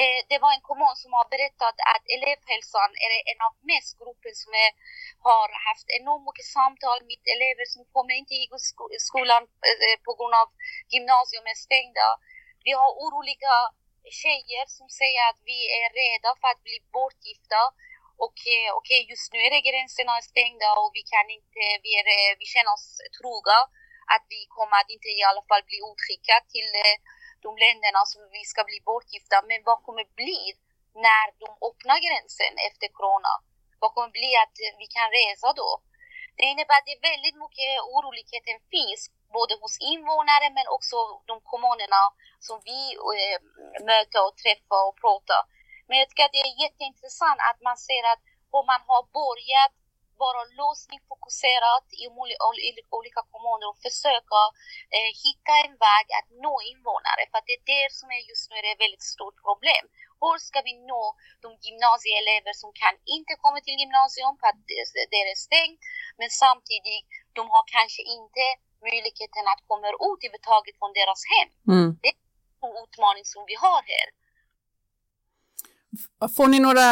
Eh, 0.00 0.20
det 0.30 0.38
var 0.44 0.52
en 0.52 0.68
kommun 0.70 0.96
som 1.02 1.10
har 1.18 1.26
berättat 1.34 1.76
att 1.94 2.04
elevhälsan 2.14 2.90
är 3.06 3.12
en 3.30 3.40
av 3.46 3.52
mest 3.72 3.92
grupper 4.00 4.32
som 4.42 4.52
är, 4.64 4.70
har 5.28 5.48
haft 5.68 5.88
enormt 5.98 6.26
mycket 6.28 6.48
samtal 6.58 6.98
med 7.08 7.20
elever 7.34 7.66
som 7.74 7.82
kommer 7.94 8.14
inte 8.20 8.34
i 8.42 8.44
skolan 9.08 9.42
eh, 9.70 9.96
på 10.06 10.12
grund 10.18 10.34
av 10.42 10.48
gymnasium 10.94 11.46
är 11.52 11.58
stängda. 11.66 12.08
Vi 12.66 12.72
har 12.80 12.90
oroliga 13.04 13.56
tjejer 14.22 14.64
som 14.78 14.86
säger 15.00 15.20
att 15.30 15.40
vi 15.50 15.58
är 15.80 15.88
rädda 16.00 16.30
för 16.40 16.48
att 16.52 16.62
bli 16.66 16.76
bortgifta 16.96 17.62
och 18.24 18.38
eh, 18.56 18.70
okej, 18.78 19.00
okay, 19.00 19.10
just 19.12 19.28
nu 19.32 19.38
är 19.46 19.50
det 19.54 19.68
gränserna 19.68 20.14
stängda 20.32 20.68
och 20.80 20.90
vi 20.98 21.02
kan 21.14 21.26
inte, 21.38 21.62
vi, 21.84 21.90
är, 22.00 22.06
eh, 22.16 22.32
vi 22.40 22.46
känner 22.54 22.72
oss 22.76 22.88
trygga 23.18 23.58
att 24.14 24.24
vi 24.34 24.40
kommer 24.56 24.76
att 24.78 24.94
inte 24.94 25.08
i 25.20 25.22
alla 25.30 25.44
fall 25.48 25.64
bli 25.70 25.78
utskickade 25.90 26.44
till 26.54 26.70
eh, 26.84 26.96
de 27.46 27.50
länderna 27.64 28.00
som 28.12 28.20
vi 28.36 28.42
ska 28.52 28.60
bli 28.70 28.78
bortgifta. 28.90 29.36
Men 29.48 29.58
vad 29.68 29.78
kommer 29.86 30.06
bli 30.22 30.40
när 31.06 31.26
de 31.42 31.48
öppnar 31.68 31.98
gränsen 32.06 32.52
efter 32.68 32.86
corona? 32.98 33.34
Vad 33.82 33.90
kommer 33.94 34.12
bli 34.18 34.30
att 34.44 34.56
vi 34.82 34.86
kan 34.96 35.08
resa 35.20 35.48
då? 35.62 35.70
Det 36.36 36.44
innebär 36.52 36.76
att 36.78 36.88
det 36.88 36.96
är 36.98 37.08
väldigt 37.12 37.38
mycket 37.44 37.72
oroligheter 37.94 38.54
finns 38.74 39.02
både 39.38 39.52
hos 39.62 39.74
invånare 39.92 40.46
men 40.56 40.66
också 40.76 40.96
de 41.30 41.36
kommunerna 41.52 42.02
som 42.46 42.56
vi 42.70 42.80
eh, 43.20 43.38
möter 43.90 44.20
och 44.26 44.36
träffar 44.42 44.82
och 44.88 44.96
pratar. 45.04 45.42
Men 45.88 45.94
jag 45.98 46.06
tycker 46.08 46.26
att 46.26 46.36
det 46.36 46.44
är 46.48 46.62
jätteintressant 46.64 47.40
att 47.50 47.60
man 47.68 47.76
ser 47.88 48.04
att 48.12 48.22
om 48.58 48.64
man 48.72 48.82
har 48.90 49.02
börjat 49.20 49.72
vara 50.24 50.42
lösningsfokuserat 50.60 51.86
i 52.02 52.04
olika 52.98 53.22
kommuner 53.32 53.66
och 53.70 53.80
försöka 53.86 54.40
eh, 54.96 55.10
hitta 55.24 55.52
en 55.64 55.74
väg 55.86 56.06
att 56.18 56.28
nå 56.44 56.54
invånare. 56.72 57.22
För 57.32 57.40
det 57.46 57.54
är 57.58 57.64
det 57.74 57.86
som 57.98 58.08
är 58.16 58.22
just 58.30 58.46
nu 58.50 58.56
ett 58.58 58.82
väldigt 58.84 59.06
stort 59.14 59.38
problem. 59.46 59.84
Hur 60.22 60.36
ska 60.48 60.58
vi 60.68 60.74
nå 60.92 61.04
de 61.44 61.48
gymnasieelever 61.66 62.52
som 62.62 62.70
kan 62.82 62.94
inte 63.16 63.32
komma 63.42 63.58
till 63.64 63.78
gymnasium 63.82 64.34
för 64.40 64.46
att 64.50 64.60
det 65.12 65.18
är 65.22 65.38
stängt, 65.48 65.80
men 66.18 66.28
samtidigt 66.44 67.06
de 67.38 67.42
har 67.54 67.64
kanske 67.76 68.02
inte 68.16 68.44
möjligheten 68.88 69.44
att 69.52 69.62
komma 69.70 69.86
ut 70.08 70.20
överhuvudtaget 70.24 70.74
från 70.80 70.92
deras 71.00 71.20
hem. 71.32 71.50
Mm. 71.74 71.88
Det 72.02 72.10
är 72.12 72.16
en 72.66 72.74
utmaning 72.84 73.24
som 73.32 73.42
vi 73.50 73.56
har 73.64 73.80
här. 73.92 74.06
Får 76.36 76.48
ni 76.48 76.58
några 76.68 76.88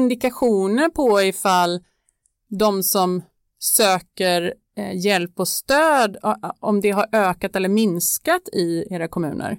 indikationer 0.00 0.88
på 0.88 1.22
ifall 1.22 1.72
de 2.58 2.82
som 2.82 3.22
söker 3.78 4.40
eh, 4.78 4.94
hjälp 5.06 5.34
och 5.42 5.48
stöd, 5.48 6.10
om 6.60 6.76
det 6.80 6.90
har 6.98 7.06
ökat 7.12 7.56
eller 7.56 7.68
minskat 7.68 8.44
i 8.64 8.68
era 8.94 9.08
kommuner? 9.08 9.52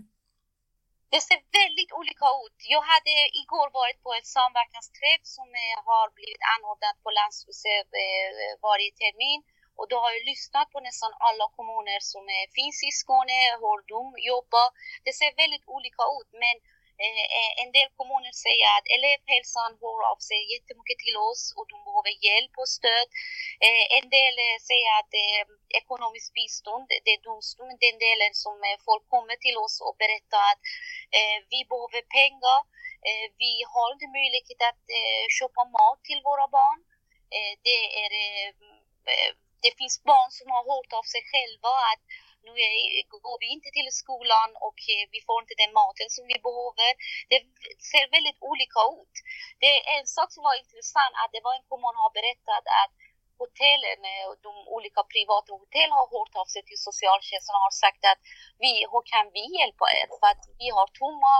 Det 1.13 1.22
ser 1.27 1.39
väldigt 1.62 1.92
olika 2.00 2.27
ut. 2.44 2.58
Jag 2.75 2.84
hade 2.94 3.13
igår 3.42 3.68
varit 3.82 4.00
på 4.06 4.12
ett 4.20 4.30
samverkansträff 4.38 5.24
som 5.38 5.48
eh, 5.63 5.77
har 5.89 6.06
blivit 6.18 6.44
anordnat 6.54 6.98
på 7.04 7.10
Landshuset 7.18 7.89
eh, 8.06 8.30
varje 8.68 8.92
termin 9.01 9.39
och 9.80 9.88
då 9.92 9.96
har 10.04 10.12
jag 10.16 10.24
lyssnat 10.32 10.68
på 10.74 10.80
nästan 10.88 11.12
alla 11.27 11.46
kommuner 11.58 12.00
som 12.13 12.24
finns 12.58 12.77
i 12.89 12.92
Skåne, 13.01 13.38
hur 13.63 13.80
de 13.94 14.01
jobbar. 14.32 14.68
Det 15.06 15.13
ser 15.20 15.32
väldigt 15.44 15.66
olika 15.75 16.04
ut 16.18 16.30
men 16.44 16.56
Eh, 17.06 17.25
eh, 17.38 17.51
en 17.63 17.72
del 17.77 17.89
kommuner 17.98 18.34
säger 18.46 18.68
att 18.75 18.88
elevhälsan 18.96 19.72
hör 19.82 20.00
av 20.12 20.20
sig 20.30 20.39
jättemycket 20.54 21.00
till 21.06 21.18
oss 21.30 21.44
och 21.58 21.68
de 21.72 21.77
behöver 21.88 22.13
hjälp 22.25 22.54
och 22.62 22.72
stöd. 22.77 23.08
Eh, 23.66 23.86
en 23.98 24.08
del 24.18 24.36
eh, 24.46 24.58
säger 24.70 24.89
att 25.00 25.12
eh, 25.25 25.44
ekonomiskt 25.82 26.32
bistånd, 26.39 26.86
det 27.06 27.13
är 27.13 27.22
den 27.88 27.98
delen 28.08 28.34
som 28.44 28.56
folk 28.88 29.06
kommer 29.16 29.36
till 29.46 29.58
oss 29.66 29.75
och 29.86 29.96
berättar 30.04 30.44
att 30.51 30.63
vi 31.54 31.60
behöver 31.72 32.01
pengar. 32.20 32.60
Vi 33.44 33.54
har 33.74 33.88
inte 33.94 34.08
möjlighet 34.18 34.62
att 34.72 34.86
köpa 35.38 35.62
mat 35.77 36.00
till 36.08 36.22
våra 36.30 36.48
barn. 36.58 36.80
Det, 37.66 37.80
är, 38.04 38.12
det 39.63 39.74
finns 39.80 39.98
barn 40.04 40.32
som 40.38 40.48
har 40.56 40.63
hört 40.72 40.92
av 41.00 41.06
sig 41.13 41.24
själva 41.32 41.74
att 41.92 42.04
nu 42.48 42.54
går 43.27 43.38
vi 43.44 43.48
inte 43.56 43.70
till 43.77 43.89
skolan 44.01 44.50
och 44.68 44.80
eh, 44.94 45.04
vi 45.13 45.20
får 45.27 45.38
inte 45.44 45.62
den 45.63 45.74
maten 45.80 46.10
som 46.16 46.24
vi 46.32 46.38
behöver. 46.48 46.89
Det 47.32 47.39
ser 47.92 48.06
väldigt 48.16 48.39
olika 48.51 48.82
ut. 49.00 49.16
Det 49.62 49.70
är 49.77 49.82
en 49.98 50.08
sak 50.18 50.30
som 50.34 50.42
var 50.48 50.56
intressant 50.63 51.13
att 51.22 51.32
det 51.36 51.46
var 51.48 51.54
en 51.56 51.68
kommun 51.72 51.94
som 51.96 52.04
har 52.06 52.13
berättat 52.20 52.66
att 52.84 52.94
hotellen, 53.42 54.00
eh, 54.13 54.27
de 54.48 54.54
olika 54.75 55.01
privata 55.13 55.50
hotell 55.62 55.92
har 55.98 56.08
hört 56.16 56.34
av 56.42 56.48
sig 56.54 56.63
till 56.70 56.86
socialtjänsten 56.89 57.56
och 57.58 57.68
har 57.70 57.77
sagt 57.86 58.04
att 58.12 58.22
vi, 58.63 58.72
hur 58.92 59.04
kan 59.13 59.25
vi 59.36 59.44
hjälpa 59.58 59.86
er? 60.00 60.08
För 60.20 60.27
att 60.34 60.44
vi 60.62 60.68
har 60.77 60.88
tomma 61.01 61.36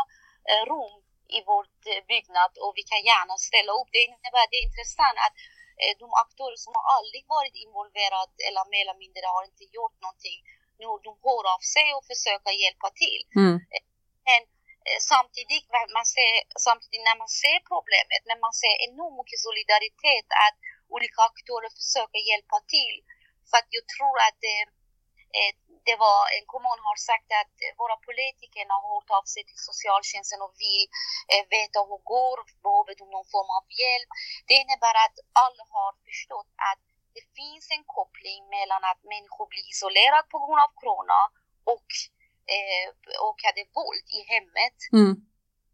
eh, 0.50 0.64
rum 0.72 0.96
i 1.38 1.40
vår 1.50 1.64
byggnad 2.12 2.52
och 2.64 2.74
vi 2.78 2.84
kan 2.92 3.02
gärna 3.12 3.36
ställa 3.50 3.72
upp. 3.80 3.90
Det 3.96 4.04
innebär 4.08 4.46
det 4.52 4.60
är 4.60 4.70
intressant 4.70 5.18
att 5.26 5.38
de 6.04 6.08
aktörer 6.24 6.60
som 6.66 6.72
har 6.78 6.86
aldrig 6.98 7.24
varit 7.36 7.56
involverade 7.66 8.38
eller 8.48 8.64
mer 8.74 8.84
eller 8.86 9.00
mindre 9.04 9.26
har 9.36 9.44
inte 9.52 9.66
gjort 9.78 9.98
någonting 10.06 10.40
nu 10.82 10.90
de 11.08 11.12
hör 11.26 11.44
av 11.56 11.62
sig 11.76 11.88
och 11.98 12.06
försöker 12.12 12.54
hjälpa 12.64 12.90
till. 13.04 13.22
Mm. 13.42 13.58
Men 14.28 14.42
eh, 14.88 15.00
samtidigt, 15.12 15.66
man 15.98 16.08
ser, 16.16 16.34
samtidigt 16.68 17.06
när 17.10 17.18
man 17.24 17.32
ser 17.44 17.60
problemet, 17.72 18.22
när 18.30 18.40
man 18.46 18.54
ser 18.62 18.76
enormt 18.88 19.18
mycket 19.20 19.40
solidaritet 19.48 20.28
att 20.46 20.58
olika 20.96 21.22
aktörer 21.30 21.70
försöker 21.80 22.22
hjälpa 22.32 22.58
till. 22.76 22.96
För 23.50 23.56
att 23.60 23.70
jag 23.78 23.86
tror 23.96 24.18
att 24.28 24.38
det, 24.48 24.62
eh, 25.38 25.54
det 25.88 25.98
var, 26.06 26.20
en 26.38 26.48
kommun 26.54 26.80
har 26.88 26.98
sagt 27.10 27.30
att 27.42 27.56
våra 27.82 27.98
politiker 28.08 28.64
har 28.74 28.84
hört 28.92 29.10
av 29.20 29.26
sig 29.34 29.44
till 29.50 29.62
socialtjänsten 29.70 30.40
och 30.46 30.54
vill 30.66 30.86
eh, 31.32 31.44
veta 31.56 31.78
hur 31.88 32.00
det 32.02 32.10
går, 32.16 32.38
behöver 32.66 32.94
de 33.02 33.06
någon 33.16 33.30
form 33.36 33.52
av 33.60 33.66
hjälp. 33.82 34.10
Det 34.48 34.56
innebär 34.64 34.96
att 35.06 35.18
alla 35.44 35.64
har 35.76 35.92
förstått 36.08 36.52
att 36.72 36.84
det 37.18 37.26
finns 37.40 37.66
en 37.78 37.86
koppling 37.98 38.42
mellan 38.58 38.82
att 38.92 39.02
människor 39.14 39.48
blir 39.52 39.66
isolerade 39.74 40.28
på 40.32 40.38
grund 40.42 40.62
av 40.66 40.72
corona 40.82 41.22
och, 41.74 41.90
eh, 42.54 42.86
hade 43.46 43.64
våld 43.80 44.08
i 44.20 44.22
hemmet. 44.34 44.78
Mm. 44.98 45.14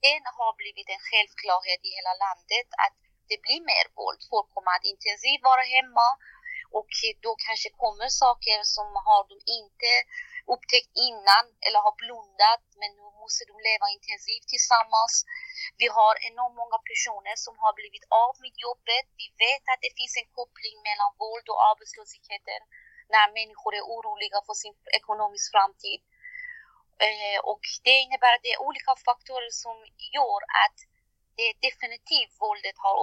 Den 0.08 0.24
har 0.38 0.52
blivit 0.62 0.90
en 0.96 1.04
självklarhet 1.10 1.82
i 1.88 1.92
hela 1.98 2.14
landet 2.26 2.68
att 2.86 2.98
det 3.30 3.40
blir 3.46 3.62
mer 3.72 3.86
våld. 4.00 4.22
Folk 4.34 4.48
kommer 4.56 4.72
att 4.76 4.90
intensivt 4.94 5.44
vara 5.52 5.66
hemma 5.78 6.08
och 6.80 6.92
då 7.26 7.32
kanske 7.48 7.70
kommer 7.84 8.08
saker 8.24 8.58
som 8.76 8.88
har 9.08 9.22
de 9.32 9.38
inte 9.60 9.90
upptäckt 10.54 10.92
innan 11.08 11.46
eller 11.66 11.80
har 11.88 11.96
blundat 12.04 12.64
men 12.80 12.92
nu 13.00 13.08
måste 13.22 13.44
de 13.50 13.56
leva 13.70 13.88
intensivt 13.98 14.48
tillsammans. 14.54 15.14
Vi 15.82 15.88
har 15.98 16.14
enormt 16.30 16.60
många 16.62 16.80
personer 16.90 17.36
som 17.46 17.56
har 17.64 17.74
blivit 17.80 18.06
av 18.26 18.34
med 18.44 18.54
jobbet. 18.66 19.06
Vi 19.22 19.28
vet 19.46 19.66
att 19.72 19.82
det 19.86 19.98
finns 20.00 20.16
en 20.22 20.30
koppling 20.40 20.78
mellan 20.88 21.12
våld 21.24 21.48
och 21.54 21.64
arbetslösheten 21.70 22.62
när 23.14 23.28
människor 23.40 23.72
är 23.80 23.86
oroliga 23.94 24.40
för 24.48 24.56
sin 24.64 24.76
ekonomiska 25.00 25.52
framtid. 25.56 26.00
Eh, 27.08 27.40
och 27.52 27.64
det 27.86 27.96
innebär 28.04 28.34
att 28.34 28.46
det 28.46 28.54
är 28.56 28.66
olika 28.70 28.92
faktorer 29.10 29.54
som 29.64 29.78
gör 30.16 30.42
att 30.64 30.78
det 31.40 31.52
definitivt 31.68 32.34
våldet 32.46 32.78
har 32.86 32.96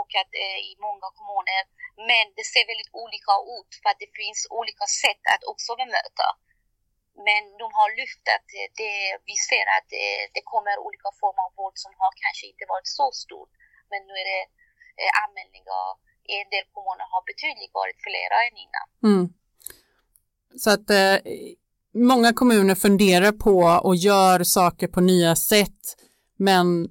ökat 0.00 0.30
eh, 0.34 0.42
eh, 0.44 0.58
i 0.70 0.72
många 0.86 1.08
kommuner. 1.16 1.62
Men 2.10 2.24
det 2.36 2.46
ser 2.52 2.64
väldigt 2.70 2.94
olika 3.04 3.34
ut 3.56 3.70
för 3.80 3.88
att 3.90 4.02
det 4.04 4.12
finns 4.20 4.40
olika 4.60 4.86
sätt 5.02 5.22
att 5.34 5.44
också 5.52 5.70
bemöta. 5.82 6.26
Men 7.28 7.42
de 7.62 7.66
har 7.78 7.88
lyft 8.00 8.24
att 8.36 8.48
det, 8.82 8.96
vi 9.30 9.36
ser 9.48 9.66
att 9.76 9.86
det, 9.96 10.08
det 10.36 10.42
kommer 10.52 10.74
olika 10.86 11.10
former 11.20 11.42
av 11.48 11.52
våld 11.60 11.78
som 11.84 11.92
har 12.02 12.12
kanske 12.24 12.44
inte 12.52 12.64
varit 12.74 12.88
så 13.00 13.06
stort. 13.24 13.52
Men 13.90 14.00
nu 14.08 14.14
är 14.22 14.26
det 14.32 14.44
eh, 15.02 15.12
anmälningar 15.24 15.84
i 16.30 16.34
en 16.42 16.50
del 16.54 16.66
kommuner 16.74 17.06
har 17.14 17.22
betydligt 17.30 17.74
varit 17.80 17.98
flera 18.06 18.36
än 18.46 18.56
innan. 18.64 18.86
Mm. 19.08 19.24
Så 20.62 20.68
att 20.76 20.86
eh, 21.00 21.16
många 22.12 22.30
kommuner 22.40 22.74
funderar 22.86 23.32
på 23.46 23.56
och 23.88 23.96
gör 24.08 24.38
saker 24.44 24.88
på 24.94 25.00
nya 25.00 25.36
sätt 25.36 25.82
men 26.36 26.88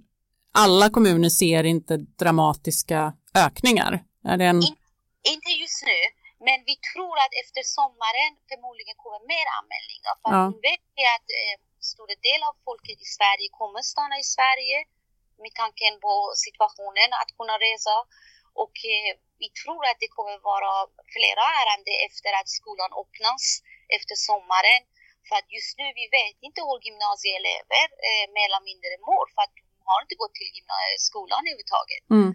alla 0.54 0.90
kommuner 0.90 1.30
ser 1.30 1.64
inte 1.64 1.98
dramatiska 1.98 3.14
ökningar. 3.36 4.04
Är 4.24 4.38
det 4.38 4.46
en... 4.46 4.56
In, 4.56 4.76
inte 5.34 5.50
just 5.62 5.84
nu. 5.86 6.19
Men 6.50 6.60
vi 6.70 6.76
tror 6.92 7.16
att 7.24 7.34
efter 7.44 7.64
sommaren 7.78 8.32
förmodligen 8.52 8.98
kommer 9.04 9.22
mer 9.34 9.48
anmälningar. 9.60 10.14
För 10.22 10.30
ja. 10.36 10.42
vi 10.54 10.60
vet 10.70 10.86
att 11.18 11.30
eh, 11.42 11.56
stora 11.92 12.16
del 12.28 12.42
av 12.50 12.54
folket 12.68 12.98
i 13.06 13.08
Sverige 13.18 13.48
kommer 13.60 13.82
stanna 13.94 14.16
i 14.24 14.26
Sverige 14.38 14.78
med 15.44 15.54
tanken 15.62 15.94
på 16.06 16.14
situationen 16.46 17.10
att 17.22 17.32
kunna 17.38 17.56
resa. 17.68 17.96
Och 18.64 18.76
eh, 18.94 19.12
vi 19.42 19.48
tror 19.62 19.82
att 19.90 20.00
det 20.04 20.12
kommer 20.18 20.38
vara 20.52 20.74
flera 21.16 21.46
ärenden 21.62 21.98
efter 22.08 22.32
att 22.40 22.50
skolan 22.60 22.92
öppnas 23.02 23.44
efter 23.98 24.16
sommaren. 24.30 24.82
För 25.28 25.36
att 25.40 25.50
just 25.58 25.74
nu 25.80 25.86
vi 26.00 26.06
vet 26.20 26.38
inte 26.48 26.62
hur 26.68 26.80
gymnasieelever 26.88 27.86
eh, 28.08 28.26
mer 28.36 28.48
eller 28.50 28.64
mindre 28.70 28.94
mår 29.10 29.26
för 29.34 29.42
att 29.46 29.56
de 29.80 29.84
har 29.92 30.00
inte 30.06 30.20
gått 30.22 30.36
till 30.40 30.52
skolan 31.10 31.42
överhuvudtaget. 31.44 32.04
Mm. 32.18 32.32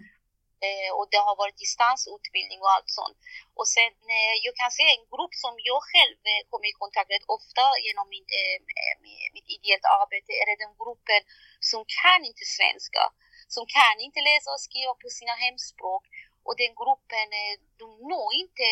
Eh, 0.63 0.91
och 0.97 1.07
det 1.11 1.21
har 1.27 1.35
varit 1.41 1.63
distansutbildning 1.65 2.59
och 2.63 2.71
allt 2.75 2.91
sånt. 2.99 3.17
Och 3.59 3.67
sen 3.75 3.93
eh, 4.15 4.35
jag 4.45 4.55
kan 4.61 4.71
säga 4.77 4.91
en 4.93 5.07
grupp 5.13 5.33
som 5.43 5.53
jag 5.69 5.81
själv 5.91 6.17
eh, 6.31 6.41
kommer 6.49 6.67
i 6.69 6.79
kontakt 6.83 7.09
med 7.09 7.23
ofta 7.37 7.63
genom 7.85 8.05
min, 8.13 8.25
mitt 9.35 9.49
ideellt 9.55 9.87
arbete 10.01 10.31
är 10.41 10.45
den 10.63 10.75
gruppen 10.81 11.21
som 11.71 11.81
kan 12.01 12.19
inte 12.29 12.45
svenska, 12.57 13.03
som 13.55 13.63
kan 13.77 13.95
inte 14.07 14.21
läsa 14.29 14.49
och 14.55 14.65
skriva 14.67 14.93
på 15.01 15.07
sina 15.19 15.35
hemspråk. 15.45 16.03
Och 16.47 16.55
den 16.61 16.73
gruppen 16.81 17.27
de 17.81 17.87
når 18.11 18.29
inte 18.43 18.67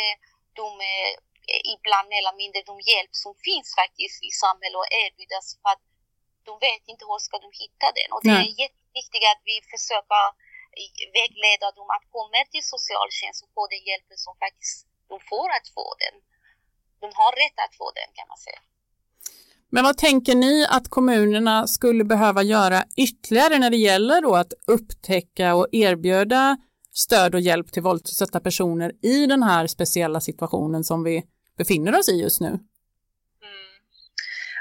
de 0.60 0.70
ibland 1.74 2.06
mer 2.10 2.22
eller 2.24 2.38
mindre 2.44 2.60
de 2.72 2.75
hjälp 2.92 3.13
som 3.24 3.34
finns 3.48 3.70
faktiskt 3.82 4.18
i 4.30 4.32
samhället 4.44 4.80
och 4.82 4.92
erbjudas 5.04 5.46
för 5.62 5.70
att 5.74 5.84
de 6.48 6.54
vet 6.68 6.84
inte 6.92 7.04
hur 7.10 7.20
ska 7.28 7.36
de 7.46 7.52
hitta 7.63 7.88
den. 8.00 8.10
Och 8.13 8.22
det 8.24 8.38
är 8.46 8.52
jätteviktigt 8.63 9.25
att 9.34 9.42
vi 9.52 9.56
försöker 9.74 10.24
vägleda 11.20 11.68
dem 11.77 11.89
att 11.96 12.06
komma 12.15 12.39
till 12.53 12.65
socialtjänst 12.74 13.39
och 13.44 13.51
få 13.58 13.63
den 13.74 13.84
hjälpen 13.89 14.18
som 14.25 14.34
faktiskt 14.44 14.77
de 15.12 15.15
får 15.32 15.48
att 15.58 15.68
få 15.77 15.88
den. 16.03 16.15
De 17.03 17.08
har 17.20 17.32
rätt 17.44 17.58
att 17.65 17.75
få 17.80 17.88
den 18.00 18.10
kan 18.18 18.27
man 18.32 18.39
säga. 18.48 18.62
Men 19.74 19.84
vad 19.84 19.98
tänker 19.98 20.36
ni 20.36 20.65
att 20.70 20.89
kommunerna 20.89 21.68
skulle 21.68 22.03
behöva 22.03 22.42
göra 22.44 22.84
ytterligare 22.98 23.60
när 23.60 23.70
det 23.70 23.77
gäller 23.77 24.22
då 24.22 24.36
att 24.36 24.53
upptäcka 24.68 25.56
och 25.56 25.68
erbjuda 25.72 26.58
stöd 26.94 27.36
och 27.36 27.42
hjälp 27.42 27.72
till 27.72 27.82
våldsutsatta 27.82 28.39
personer 28.39 28.92
i 29.01 29.25
den 29.25 29.44
här 29.44 29.68
speciella 29.68 30.22
situationen 30.22 30.84
som 30.84 31.03
vi 31.03 31.24
befinner 31.58 32.00
oss 32.00 32.10
i 32.10 32.22
just 32.22 32.42
nu? 32.42 32.48
Mm. 32.48 32.60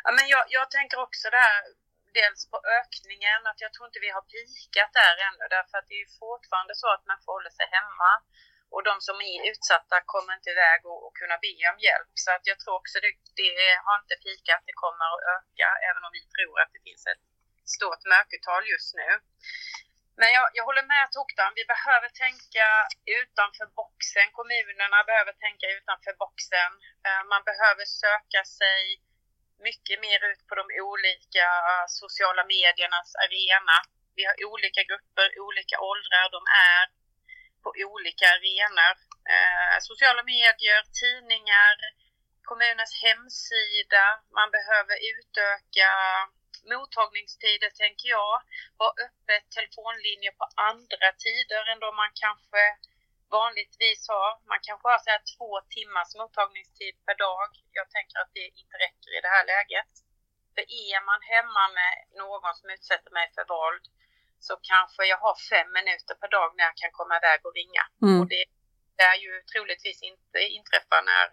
Ja, 0.05 0.13
men 0.13 0.29
jag, 0.29 0.45
jag 0.49 0.71
tänker 0.71 1.03
också 1.03 1.29
där 1.31 1.82
dels 2.19 2.43
på 2.53 2.59
ökningen, 2.81 3.41
att 3.51 3.61
jag 3.65 3.73
tror 3.73 3.87
inte 3.87 4.05
vi 4.07 4.11
har 4.17 4.25
pikat 4.35 4.93
där 5.01 5.15
ännu 5.29 5.45
därför 5.57 5.75
att 5.79 5.89
det 5.91 5.99
är 6.05 6.09
fortfarande 6.25 6.75
så 6.83 6.89
att 6.95 7.05
man 7.11 7.19
får 7.25 7.33
hålla 7.37 7.53
sig 7.59 7.67
hemma 7.77 8.13
och 8.75 8.83
de 8.89 8.95
som 9.09 9.17
är 9.31 9.39
utsatta 9.51 9.97
kommer 10.13 10.33
inte 10.39 10.51
iväg 10.57 10.81
och, 10.91 11.01
och 11.07 11.15
kunna 11.21 11.37
be 11.45 11.55
om 11.73 11.79
hjälp. 11.87 12.13
Så 12.25 12.31
att 12.35 12.45
jag 12.51 12.59
tror 12.61 12.75
också 12.81 12.97
det, 13.05 13.13
det 13.43 13.53
har 13.87 13.97
inte 14.03 14.17
pikat, 14.25 14.63
det 14.69 14.77
kommer 14.85 15.05
att 15.13 15.25
öka 15.37 15.69
även 15.89 16.03
om 16.07 16.13
vi 16.19 16.23
tror 16.35 16.57
att 16.63 16.73
det 16.75 16.83
finns 16.89 17.05
ett 17.13 17.25
stort 17.77 18.03
mörkertal 18.13 18.63
just 18.75 18.91
nu. 19.01 19.09
Men 20.21 20.31
jag, 20.37 20.47
jag 20.57 20.65
håller 20.69 20.87
med 20.95 21.05
Toktan, 21.13 21.59
vi 21.61 21.65
behöver 21.75 22.09
tänka 22.25 22.67
utanför 23.21 23.67
boxen. 23.81 24.27
Kommunerna 24.39 24.99
behöver 25.11 25.35
tänka 25.47 25.67
utanför 25.79 26.15
boxen. 26.25 26.71
Eh, 27.07 27.23
man 27.33 27.43
behöver 27.51 27.85
söka 28.03 28.41
sig 28.61 28.81
mycket 29.69 29.99
mer 30.07 30.21
ut 30.31 30.43
på 30.49 30.55
de 30.61 30.67
olika 30.91 31.47
eh, 31.71 31.87
sociala 32.01 32.43
mediernas 32.55 33.11
arena. 33.25 33.77
Vi 34.17 34.23
har 34.29 34.37
olika 34.53 34.83
grupper, 34.91 35.29
olika 35.49 35.77
åldrar, 35.91 36.27
de 36.37 36.43
är 36.71 36.85
på 37.63 37.71
olika 37.93 38.27
arenor. 38.37 38.95
Eh, 39.35 39.77
sociala 39.91 40.23
medier, 40.23 40.83
tidningar, 41.01 41.77
kommunens 42.49 42.95
hemsida. 43.05 44.05
Man 44.39 44.51
behöver 44.57 44.97
utöka 45.13 45.91
mottagningstider 46.71 47.71
tänker 47.83 48.09
jag. 48.09 48.35
Ha 48.81 48.89
öppet 49.07 49.45
telefonlinjer 49.57 50.33
på 50.41 50.47
andra 50.71 51.09
tider 51.25 51.63
än 51.71 51.81
då 51.85 51.91
man 52.01 52.11
kanske 52.25 52.63
vanligtvis 53.39 54.01
har. 54.15 54.31
Man 54.51 54.61
kanske 54.67 54.85
har 54.89 55.01
så 55.05 55.11
här 55.15 55.23
två 55.35 55.51
timmars 55.77 56.11
mottagningstid 56.21 56.95
per 57.07 57.17
dag. 57.27 57.49
Jag 57.79 57.87
tänker 57.97 58.17
att 58.19 58.33
det 58.37 58.47
inte 58.61 58.77
räcker 58.85 59.11
i 59.17 59.21
det 59.25 59.33
här 59.37 59.47
läget. 59.53 59.93
För 60.55 60.63
är 60.89 60.99
man 61.11 61.21
hemma 61.35 61.65
med 61.79 61.95
någon 62.23 62.55
som 62.59 62.69
utsätter 62.77 63.13
mig 63.19 63.27
för 63.35 63.45
våld 63.57 63.85
så 64.47 64.55
kanske 64.73 65.03
jag 65.13 65.21
har 65.27 65.37
fem 65.53 65.69
minuter 65.79 66.15
per 66.21 66.31
dag 66.37 66.49
när 66.57 66.65
jag 66.69 66.77
kan 66.83 66.93
komma 66.99 67.15
iväg 67.21 67.41
och 67.47 67.55
ringa. 67.61 67.85
Mm. 68.07 68.21
Och 68.21 68.29
det 68.35 68.45
är 69.11 69.17
ju 69.25 69.33
troligtvis 69.53 70.01
inte 70.11 70.39
inträffar 70.59 71.03
när 71.11 71.25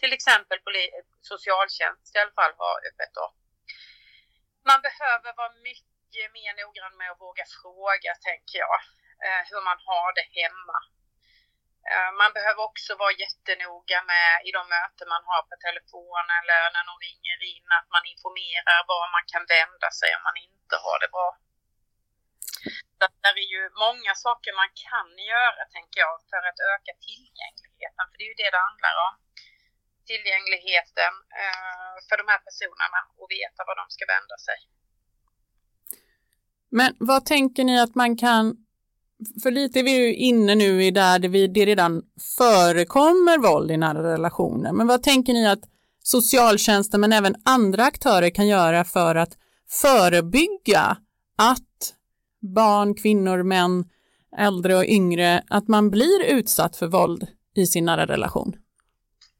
till 0.00 0.12
exempel 0.18 0.58
socialtjänst 1.32 2.16
i 2.16 2.18
alla 2.18 2.36
fall 2.38 2.54
har 2.62 2.76
öppet 2.88 3.12
då. 3.18 3.26
Man 4.70 4.80
behöver 4.88 5.30
vara 5.40 5.52
mycket 5.68 6.26
mer 6.38 6.52
noggrann 6.60 6.96
med 7.00 7.10
att 7.10 7.20
våga 7.26 7.44
fråga, 7.56 8.12
tänker 8.28 8.58
jag, 8.66 8.78
eh, 9.26 9.42
hur 9.50 9.62
man 9.68 9.78
har 9.90 10.08
det 10.18 10.28
hemma. 10.40 10.78
Eh, 11.92 12.10
man 12.20 12.30
behöver 12.38 12.62
också 12.68 12.92
vara 13.02 13.20
jättenoga 13.24 13.98
med 14.12 14.32
i 14.48 14.50
de 14.56 14.62
möten 14.76 15.06
man 15.14 15.24
har 15.30 15.42
på 15.50 15.56
telefon 15.66 16.26
eller 16.38 16.60
när 16.74 16.84
någon 16.86 17.04
ringer 17.08 17.38
in 17.54 17.68
att 17.78 17.88
man 17.96 18.04
informerar 18.12 18.78
var 18.90 19.04
man 19.16 19.26
kan 19.32 19.44
vända 19.56 19.88
sig 19.98 20.10
om 20.16 20.22
man 20.28 20.38
inte 20.48 20.74
har 20.84 20.98
det 21.02 21.10
bra. 21.16 21.30
Det 23.00 23.42
är 23.44 23.50
ju 23.56 23.62
många 23.86 24.12
saker 24.26 24.50
man 24.62 24.72
kan 24.86 25.08
göra, 25.34 25.62
tänker 25.76 25.98
jag, 26.06 26.14
för 26.30 26.42
att 26.50 26.58
öka 26.74 26.92
tillgängligheten. 27.06 28.04
För 28.08 28.16
det 28.18 28.24
är 28.26 28.32
ju 28.34 28.38
det 28.42 28.50
det 28.56 28.62
handlar 28.68 28.96
om. 29.06 29.14
Tillgängligheten 30.10 31.14
eh, 31.42 31.94
för 32.06 32.16
de 32.20 32.26
här 32.32 32.40
personerna 32.46 33.00
och 33.20 33.28
veta 33.36 33.60
var 33.68 33.76
de 33.82 33.86
ska 33.96 34.04
vända 34.16 34.36
sig. 34.48 34.58
Men 36.78 36.90
vad 37.10 37.22
tänker 37.34 37.62
ni 37.64 37.74
att 37.84 37.94
man 38.02 38.12
kan 38.24 38.65
för 39.42 39.50
lite 39.50 39.78
är 39.78 39.84
vi 39.84 39.90
ju 39.90 40.14
inne 40.14 40.54
nu 40.54 40.84
i 40.84 40.90
där 40.90 41.18
det, 41.18 41.28
vi, 41.28 41.46
det 41.46 41.66
redan 41.66 42.02
förekommer 42.38 43.38
våld 43.38 43.70
i 43.70 43.76
nära 43.76 44.02
relationer. 44.02 44.72
Men 44.72 44.86
vad 44.86 45.02
tänker 45.02 45.32
ni 45.32 45.46
att 45.46 45.62
socialtjänsten 46.02 47.00
men 47.00 47.12
även 47.12 47.34
andra 47.44 47.84
aktörer 47.84 48.30
kan 48.30 48.46
göra 48.46 48.84
för 48.84 49.14
att 49.14 49.38
förebygga 49.70 50.96
att 51.38 51.94
barn, 52.54 52.94
kvinnor, 52.94 53.42
män, 53.42 53.84
äldre 54.38 54.76
och 54.76 54.84
yngre, 54.84 55.44
att 55.48 55.68
man 55.68 55.90
blir 55.90 56.24
utsatt 56.24 56.76
för 56.76 56.86
våld 56.86 57.26
i 57.56 57.66
sin 57.66 57.84
nära 57.84 58.06
relation? 58.06 58.56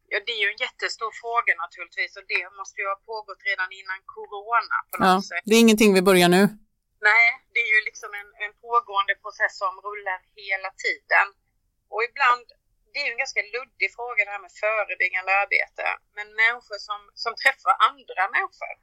Ja, 0.09 0.19
det 0.27 0.33
är 0.33 0.41
ju 0.45 0.49
en 0.55 0.61
jättestor 0.67 1.11
fråga 1.23 1.53
naturligtvis 1.65 2.17
och 2.17 2.27
det 2.29 2.57
måste 2.59 2.81
ju 2.81 2.87
ha 2.93 2.99
pågått 3.11 3.43
redan 3.51 3.69
innan 3.81 3.99
corona 4.15 4.77
på 4.91 4.97
något 4.99 5.09
ja, 5.09 5.23
sätt. 5.23 5.43
Det 5.45 5.55
är 5.55 5.61
ingenting 5.61 5.95
vi 5.95 6.03
börjar 6.03 6.29
nu. 6.29 6.49
Nej, 7.01 7.27
det 7.53 7.61
är 7.61 7.71
ju 7.77 7.81
liksom 7.89 8.11
en, 8.21 8.31
en 8.45 8.55
pågående 8.67 9.15
process 9.15 9.59
som 9.59 9.75
rullar 9.87 10.19
hela 10.37 10.71
tiden. 10.85 11.27
Och 11.93 12.03
ibland, 12.09 12.47
det 12.93 12.99
är 13.01 13.07
ju 13.07 13.13
en 13.13 13.25
ganska 13.25 13.43
luddig 13.57 13.89
fråga 13.97 14.25
det 14.25 14.35
här 14.37 14.45
med 14.47 14.55
förebyggande 14.65 15.33
arbete. 15.43 15.85
Men 16.17 16.27
människor 16.43 16.79
som, 16.89 17.01
som 17.15 17.33
träffar 17.43 17.75
andra 17.91 18.23
människor 18.37 18.75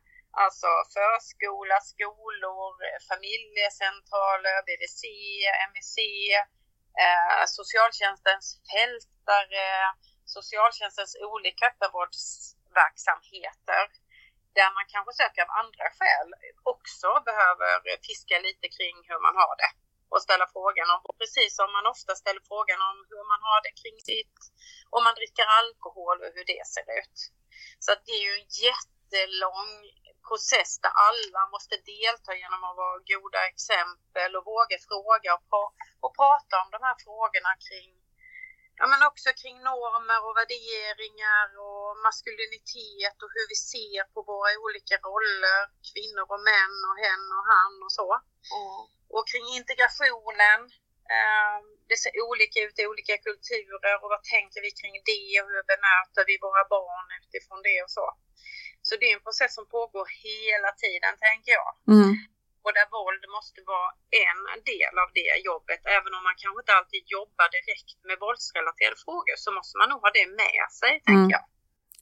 Alltså 0.43 0.69
förskola, 0.95 1.77
skolor, 1.93 2.73
familjecentraler, 3.09 4.57
BVC, 4.67 5.01
MVC, 5.69 5.95
eh, 7.03 7.43
socialtjänstens 7.59 8.45
fältare, 8.71 9.67
socialtjänstens 10.37 11.11
olika 11.31 11.63
öppenvårdsverksamheter 11.71 13.81
där 14.57 14.69
man 14.77 14.85
kanske 14.93 15.13
söker 15.21 15.41
av 15.45 15.51
andra 15.61 15.87
skäl 15.97 16.29
också 16.73 17.09
behöver 17.29 17.71
fiska 18.07 18.35
lite 18.47 18.67
kring 18.75 18.95
hur 19.09 19.19
man 19.27 19.35
har 19.41 19.55
det 19.61 19.71
och 20.13 20.21
ställa 20.27 20.45
frågan 20.55 20.87
om, 20.93 20.99
precis 21.21 21.51
som 21.59 21.67
man 21.77 21.85
ofta 21.93 22.11
ställer 22.21 22.43
frågan 22.51 22.79
om 22.89 22.97
hur 23.11 23.23
man 23.31 23.41
har 23.47 23.59
det 23.65 23.73
kring 23.81 23.97
sitt, 24.09 24.37
om 24.95 25.01
man 25.07 25.15
dricker 25.19 25.47
alkohol 25.59 26.17
och 26.23 26.31
hur 26.35 26.45
det 26.53 26.63
ser 26.75 26.87
ut. 27.01 27.17
Så 27.85 27.91
det 28.05 28.13
är 28.19 28.23
ju 28.29 28.33
en 28.41 28.49
jättelång 28.67 29.71
process 30.27 30.71
där 30.83 30.93
alla 31.09 31.41
måste 31.53 31.75
delta 31.95 32.31
genom 32.41 32.61
att 32.67 32.77
vara 32.83 33.05
goda 33.13 33.41
exempel 33.51 34.31
och 34.37 34.45
våga 34.53 34.77
fråga 34.89 35.29
och, 35.37 35.45
pra 35.51 35.63
och 36.03 36.13
prata 36.21 36.55
om 36.63 36.69
de 36.75 36.79
här 36.87 36.97
frågorna 37.05 37.51
kring 37.67 37.89
ja, 38.79 38.85
men 38.91 39.01
också 39.09 39.29
kring 39.41 39.57
normer 39.71 40.19
och 40.27 40.35
värderingar 40.39 41.47
och 41.67 41.87
maskulinitet 42.05 43.17
och 43.23 43.31
hur 43.35 43.45
vi 43.51 43.57
ser 43.71 44.03
på 44.13 44.19
våra 44.31 44.49
olika 44.65 44.95
roller, 45.07 45.61
kvinnor 45.89 46.27
och 46.33 46.43
män 46.51 46.77
och 46.89 46.97
hen 47.03 47.23
och 47.37 47.45
han 47.53 47.75
och 47.85 47.93
så. 47.99 48.09
Mm. 48.57 48.81
Och 49.15 49.25
kring 49.31 49.47
integrationen. 49.59 50.59
Eh, 51.15 51.57
det 51.89 51.97
ser 52.03 52.13
olika 52.29 52.57
ut 52.65 52.77
i 52.81 52.83
olika 52.91 53.15
kulturer 53.27 53.95
och 54.01 54.09
vad 54.13 54.23
tänker 54.35 54.59
vi 54.65 54.71
kring 54.79 54.95
det 55.11 55.29
och 55.41 55.49
hur 55.53 55.65
bemöter 55.73 56.23
vi 56.29 56.35
våra 56.47 56.63
barn 56.75 57.07
utifrån 57.21 57.61
det 57.67 57.79
och 57.85 57.93
så. 57.99 58.07
Så 58.87 58.91
det 58.99 59.05
är 59.09 59.15
en 59.17 59.27
process 59.27 59.53
som 59.55 59.65
pågår 59.77 60.07
hela 60.27 60.71
tiden 60.83 61.13
tänker 61.27 61.51
jag. 61.59 61.71
Mm. 61.95 62.11
Och 62.65 62.73
där 62.77 62.87
våld 62.97 63.23
måste 63.37 63.59
vara 63.73 63.89
en 64.25 64.41
del 64.71 64.93
av 65.03 65.09
det 65.19 65.31
jobbet. 65.49 65.81
Även 65.97 66.11
om 66.17 66.23
man 66.27 66.35
kanske 66.41 66.59
inte 66.63 66.75
alltid 66.79 67.03
jobbar 67.17 67.47
direkt 67.57 67.97
med 68.09 68.17
våldsrelaterade 68.25 68.97
frågor 69.05 69.35
så 69.43 69.49
måste 69.57 69.73
man 69.79 69.87
nog 69.91 69.99
ha 70.05 70.09
det 70.19 70.27
med 70.43 70.65
sig, 70.79 70.91
tänker 71.07 71.25
mm. 71.27 71.35
jag. 71.35 71.45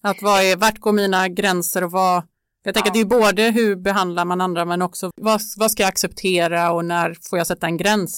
Att 0.09 0.19
vad 0.27 0.39
är, 0.47 0.55
vart 0.63 0.79
går 0.85 0.93
mina 1.01 1.21
gränser 1.39 1.81
och 1.85 1.91
vad, 1.99 2.17
jag 2.65 2.73
tänker 2.73 2.89
ja. 2.89 2.91
att 2.91 2.99
det 2.99 3.07
är 3.07 3.21
både 3.21 3.43
hur 3.57 3.71
behandlar 3.87 4.25
man 4.31 4.41
andra 4.41 4.63
men 4.71 4.81
också 4.87 5.05
vad, 5.15 5.39
vad 5.61 5.69
ska 5.71 5.83
jag 5.83 5.93
acceptera 5.95 6.71
och 6.75 6.83
när 6.93 7.07
får 7.29 7.35
jag 7.39 7.47
sätta 7.51 7.65
en 7.67 7.77
gräns? 7.83 8.13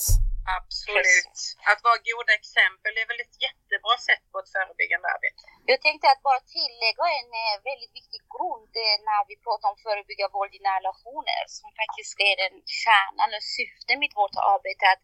Absolut. 0.59 1.39
Att 1.71 1.81
vara 1.87 1.99
goda 2.11 2.33
exempel 2.41 2.93
är 3.01 3.07
väl 3.11 3.19
ett 3.25 3.37
jättebra 3.45 3.95
sätt 4.07 4.23
på 4.31 4.37
ett 4.41 4.51
förebyggande 4.55 5.07
arbete. 5.15 5.41
Jag 5.71 5.79
tänkte 5.87 6.05
att 6.13 6.23
bara 6.29 6.41
tillägga 6.57 7.05
en 7.19 7.29
eh, 7.43 7.55
väldigt 7.69 7.93
viktig 7.99 8.12
grund 8.33 8.71
är 8.89 8.95
när 9.09 9.21
vi 9.29 9.35
pratar 9.45 9.67
om 9.71 9.77
förebygga 9.85 10.27
våld 10.35 10.53
i 10.57 10.59
nära 10.65 10.79
relationer 10.81 11.43
som 11.57 11.69
faktiskt 11.81 12.15
är 12.29 12.35
den 12.43 12.55
kärnan 12.83 13.31
och 13.37 13.45
syftet 13.57 13.97
med 14.01 14.11
vårt 14.21 14.37
arbete 14.53 14.83
att 14.93 15.03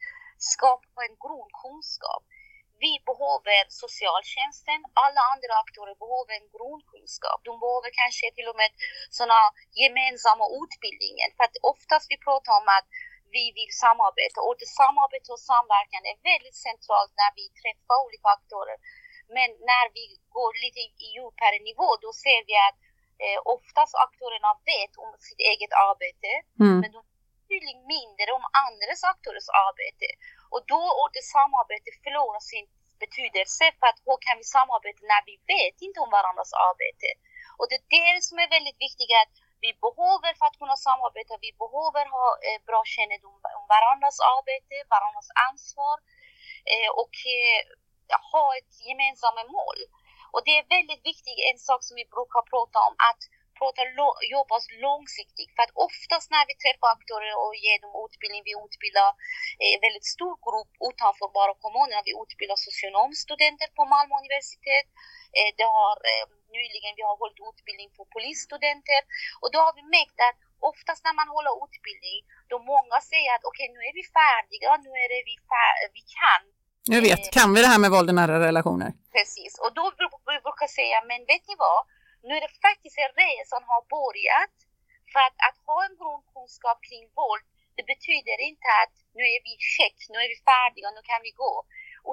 skapa 0.54 1.00
en 1.08 1.15
grundkunskap. 1.24 2.24
Vi 2.86 2.94
behöver 3.10 3.60
socialtjänsten, 3.84 4.80
alla 5.04 5.22
andra 5.34 5.54
aktörer 5.63 5.96
behöver 6.04 6.34
en 6.39 6.50
grundkunskap. 6.56 7.39
De 7.50 7.54
behöver 7.63 7.89
kanske 8.02 8.26
till 8.38 8.48
och 8.52 8.60
med 8.62 8.72
sådana 9.18 9.42
gemensamma 9.82 10.46
utbildningar. 10.62 11.30
För 11.38 11.44
att 11.48 11.58
oftast 11.74 12.06
vi 12.12 12.18
pratar 12.28 12.54
om 12.62 12.68
att 12.78 12.88
vi 13.38 13.46
vill 13.58 13.72
samarbeta 13.86 14.39
och 14.48 14.56
det 14.62 14.70
samarbete 14.82 15.28
och 15.36 15.44
samverkan 15.52 16.04
är 16.12 16.18
väldigt 16.32 16.60
centralt 16.68 17.13
när 17.22 17.32
vi 17.39 17.46
träffar 17.62 17.98
olika 18.06 18.30
aktörer. 18.38 18.78
Men 19.36 19.50
när 19.72 19.86
vi 19.98 20.06
går 20.38 20.52
lite 20.65 20.82
djupare 21.13 21.58
nivå 21.70 21.89
då 22.04 22.10
ser 22.24 22.42
vi 22.50 22.56
att 22.68 22.80
eh, 23.24 23.40
oftast 23.56 23.94
aktörerna 24.06 24.52
vet 24.72 24.94
om 25.04 25.10
sitt 25.28 25.42
eget 25.52 25.74
arbete 25.88 26.32
mm. 26.64 26.78
men 26.82 26.92
de 26.96 27.02
betydligt 27.50 27.84
mindre 27.96 28.28
om 28.38 28.46
andras 28.66 29.02
aktörers 29.14 29.50
arbete. 29.68 30.08
Och 30.54 30.62
då 30.74 30.82
ordet 31.04 31.26
samarbete 31.38 31.90
förlorar 32.04 32.44
sin 32.54 32.66
betydelse 33.04 33.66
för 33.80 33.88
att 33.92 34.00
hur 34.06 34.20
kan 34.26 34.36
vi 34.42 34.46
samarbeta 34.58 35.02
när 35.14 35.24
vi 35.30 35.36
vet 35.54 35.78
inte 35.88 36.00
om 36.06 36.12
varandras 36.18 36.52
arbete? 36.68 37.10
Och 37.60 37.68
det 37.70 37.78
är 37.80 37.86
det 38.16 38.22
som 38.30 38.38
är 38.44 38.50
väldigt 38.56 38.80
viktigt 38.88 39.12
att 39.24 39.36
vi 39.66 39.70
behöver 39.86 40.32
för 40.38 40.46
att 40.48 40.60
kunna 40.62 40.78
samarbeta, 40.88 41.44
vi 41.48 41.52
behöver 41.64 42.06
ha 42.18 42.28
eh, 42.48 42.60
bra 42.70 42.82
kännedom 42.96 43.36
om 43.60 43.66
varandras 43.76 44.18
arbete, 44.36 44.76
varandras 44.96 45.30
ansvar 45.50 45.98
eh, 46.74 46.90
och 47.02 47.16
eh, 47.38 47.62
ha 48.34 48.46
ett 48.60 48.74
gemensamt 48.88 49.50
mål. 49.58 49.80
Och 50.34 50.42
det 50.46 50.54
är 50.60 50.74
väldigt 50.78 51.04
viktigt, 51.12 51.38
en 51.52 51.60
sak 51.70 51.82
som 51.88 51.96
vi 52.00 52.06
brukar 52.15 52.42
prata 52.54 52.78
om, 52.88 52.96
att 53.10 53.22
prata, 53.60 53.82
jobba 54.36 54.56
långsiktigt. 54.88 55.52
För 55.56 55.62
att 55.65 55.74
oftast 55.88 56.28
när 56.36 56.46
vi 56.50 56.56
träffar 56.63 56.89
aktörer 56.98 57.34
och 57.44 57.54
ger 57.65 57.78
dem 57.84 57.94
utbildning, 58.06 58.42
vi 58.50 58.54
utbildar 58.65 59.10
en 59.65 59.76
eh, 59.76 59.78
väldigt 59.86 60.08
stor 60.15 60.36
grupp 60.46 60.72
utanför 60.89 61.28
bara 61.39 61.54
kommunerna. 61.63 62.08
Vi 62.10 62.13
utbildar 62.24 62.58
socionomstudenter 62.68 63.68
på 63.78 63.84
Malmö 63.94 64.13
universitet. 64.24 64.88
Eh, 65.38 65.50
det 65.60 65.70
har 65.78 65.94
eh, 66.10 66.26
nyligen 66.58 66.94
vi 67.00 67.04
har 67.10 67.15
hållit 67.22 67.39
utbildning 67.50 67.89
för 67.96 68.06
polisstudenter 68.15 69.02
och 69.42 69.50
då 69.54 69.60
har 69.65 69.74
vi 69.80 69.84
märkt 69.98 70.20
att 70.28 70.39
oftast 70.72 71.02
när 71.08 71.15
man 71.22 71.30
håller 71.36 71.54
utbildning, 71.65 72.20
då 72.52 72.58
många 72.74 72.98
säger 73.12 73.32
att 73.36 73.46
okej, 73.50 73.68
okay, 73.68 73.76
nu 73.76 73.82
är 73.89 73.94
vi 74.00 74.04
färdiga, 74.20 74.70
nu 74.86 74.92
är 75.04 75.08
det 75.13 75.22
vi, 75.30 75.36
vi 75.98 76.04
kan. 76.20 76.44
Jag 76.96 77.02
vet, 77.02 77.24
kan 77.38 77.54
vi 77.54 77.62
det 77.62 77.72
här 77.74 77.82
med 77.84 77.92
våld 77.96 78.10
i 78.10 78.13
nära 78.13 78.38
relationer? 78.48 78.89
Precis, 79.18 79.54
och 79.63 79.72
då 79.80 79.84
brukar 80.46 80.65
vi 80.68 80.74
säga, 80.80 80.98
men 81.10 81.20
vet 81.32 81.44
ni 81.50 81.56
vad? 81.65 81.82
Nu 82.28 82.32
är 82.38 82.42
det 82.46 82.54
faktiskt 82.68 82.98
en 83.06 83.13
resa 83.22 83.50
som 83.54 83.63
har 83.72 83.82
börjat. 83.98 84.56
För 85.12 85.22
att, 85.28 85.38
att 85.48 85.58
ha 85.70 85.78
en 85.88 85.96
grundkunskap 86.02 86.80
kring 86.88 87.06
våld, 87.20 87.46
det 87.78 87.86
betyder 87.94 88.38
inte 88.50 88.68
att 88.84 88.96
nu 89.18 89.24
är 89.36 89.39
vi 89.48 89.54
check, 89.76 89.98
nu 90.12 90.18
är 90.26 90.30
vi 90.34 90.39
färdiga, 90.52 90.88
nu 90.98 91.02
kan 91.12 91.22
vi 91.28 91.32
gå. 91.44 91.54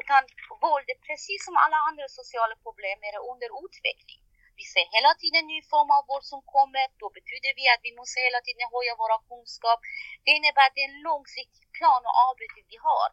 Utan 0.00 0.22
våld 0.64 0.86
är 0.94 1.00
precis 1.08 1.40
som 1.46 1.54
alla 1.64 1.78
andra 1.88 2.06
sociala 2.20 2.56
problem 2.66 2.98
är 3.08 3.14
under 3.32 3.50
utveckling. 3.64 4.22
Vi 4.60 4.64
ser 4.72 4.86
hela 4.96 5.12
tiden 5.22 5.44
ny 5.52 5.58
form 5.72 5.90
av 5.96 6.02
våld 6.10 6.26
som 6.32 6.40
kommer. 6.54 6.86
Då 7.02 7.06
betyder 7.18 7.50
det 7.58 7.68
att 7.74 7.84
vi 7.86 7.92
måste 7.98 8.16
hela 8.28 8.40
tiden 8.46 8.66
höja 8.74 8.94
våra 9.02 9.18
kunskap. 9.30 9.80
Det 10.24 10.32
innebär 10.38 10.64
att 10.66 10.76
det 10.76 10.84
är 10.86 10.92
en 10.92 11.06
långsiktig 11.10 11.64
plan 11.78 12.02
och 12.08 12.18
arbete 12.28 12.60
vi 12.72 12.78
har. 12.88 13.08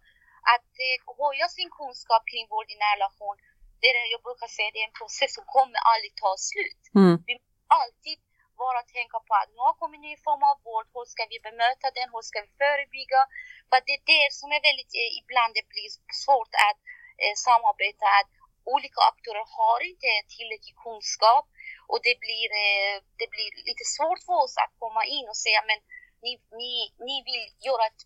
Att 0.54 0.72
eh, 0.86 0.98
höja 1.22 1.48
sin 1.58 1.70
kunskap 1.80 2.24
kring 2.32 2.46
våld 2.54 2.70
i 2.74 2.78
nära 2.84 2.96
relation 2.98 3.38
det 3.84 3.90
är 4.02 4.14
jag 4.16 4.22
brukar 4.28 4.50
säga, 4.58 4.70
det 4.74 4.82
är 4.84 4.90
en 4.92 5.00
process 5.02 5.32
som 5.38 5.46
kommer 5.56 5.80
aldrig 5.92 6.12
ta 6.24 6.32
slut. 6.50 6.84
Mm. 7.00 7.16
Vi 7.28 7.34
måste 7.40 7.66
alltid 7.82 8.18
bara 8.64 8.82
tänka 8.98 9.18
på 9.28 9.32
att 9.42 9.50
nu 9.56 9.62
har 9.68 9.76
kommit 9.82 10.00
en 10.00 10.08
ny 10.10 10.16
form 10.28 10.44
av 10.52 10.56
vård, 10.68 10.86
hur 10.94 11.06
ska 11.14 11.22
vi 11.34 11.38
bemöta 11.50 11.88
den, 11.98 12.08
hur 12.14 12.24
ska 12.30 12.38
vi 12.46 12.52
förebygga? 12.62 13.22
För 13.70 13.78
det 13.86 13.94
är 13.98 14.04
det 14.16 14.26
som 14.40 14.48
är 14.58 14.62
väldigt, 14.70 14.94
eh, 15.02 15.12
ibland 15.22 15.52
det 15.58 15.66
blir 15.74 15.90
svårt 16.24 16.54
att 16.70 16.80
eh, 17.22 17.36
samarbeta, 17.48 18.06
att 18.20 18.32
olika 18.76 19.00
aktörer 19.12 19.46
har 19.58 19.78
inte 19.90 20.10
tillräcklig 20.36 20.76
kunskap 20.86 21.46
och 21.92 22.00
det 22.08 22.16
blir, 22.24 22.48
eh, 22.64 22.96
det 23.20 23.28
blir 23.34 23.50
lite 23.70 23.86
svårt 23.96 24.22
för 24.28 24.38
oss 24.44 24.56
att 24.64 24.74
komma 24.84 25.04
in 25.16 25.26
och 25.32 25.40
säga 25.46 25.62
men 25.70 25.80
ni, 26.26 26.32
ni, 26.62 26.74
ni 27.08 27.16
vill 27.28 27.44
göra 27.68 27.84
ett, 27.92 28.02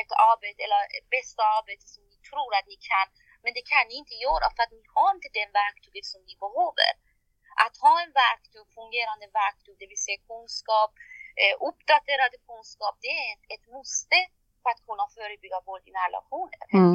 ett 0.00 0.12
arbete 0.30 0.60
eller 0.66 0.82
bästa 1.16 1.42
arbete 1.58 1.84
som 1.94 2.02
ni 2.12 2.16
tror 2.28 2.50
att 2.58 2.68
ni 2.72 2.78
kan 2.90 3.08
men 3.44 3.52
det 3.56 3.64
kan 3.72 3.84
ni 3.90 3.94
inte 4.02 4.16
göra 4.26 4.46
för 4.54 4.62
att 4.64 4.74
ni 4.78 4.82
har 4.96 5.10
inte 5.16 5.30
den 5.40 5.50
verktyget 5.60 6.06
som 6.12 6.20
ni 6.28 6.34
behöver. 6.44 6.90
Att 7.64 7.76
ha 7.84 7.94
en 8.04 8.12
verktyg, 8.24 8.64
fungerande 8.78 9.26
verktyg, 9.42 9.74
det 9.80 9.88
vill 9.92 10.02
säga 10.06 10.20
kunskap, 10.32 10.92
eh, 11.42 11.54
uppdaterad 11.68 12.32
kunskap, 12.50 12.94
det 13.04 13.12
är 13.20 13.28
ett, 13.34 13.44
ett 13.54 13.66
måste 13.76 14.18
för 14.62 14.70
att 14.72 14.82
kunna 14.88 15.04
förebygga 15.16 15.58
våld 15.68 15.84
i 15.88 15.92
nära 15.96 16.08
relationer. 16.10 16.64
Mm. 16.80 16.94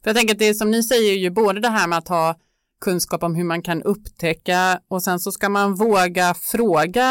För 0.00 0.06
jag 0.10 0.16
tänker 0.16 0.34
att 0.34 0.44
det 0.46 0.54
som 0.60 0.70
ni 0.74 0.80
säger 0.90 1.10
är 1.16 1.22
ju 1.26 1.30
både 1.42 1.58
det 1.66 1.74
här 1.78 1.86
med 1.90 1.98
att 2.02 2.12
ha 2.18 2.26
kunskap 2.86 3.22
om 3.22 3.34
hur 3.38 3.48
man 3.52 3.62
kan 3.68 3.82
upptäcka 3.82 4.60
och 4.88 5.02
sen 5.06 5.18
så 5.20 5.32
ska 5.32 5.48
man 5.48 5.74
våga 5.74 6.34
fråga 6.52 7.06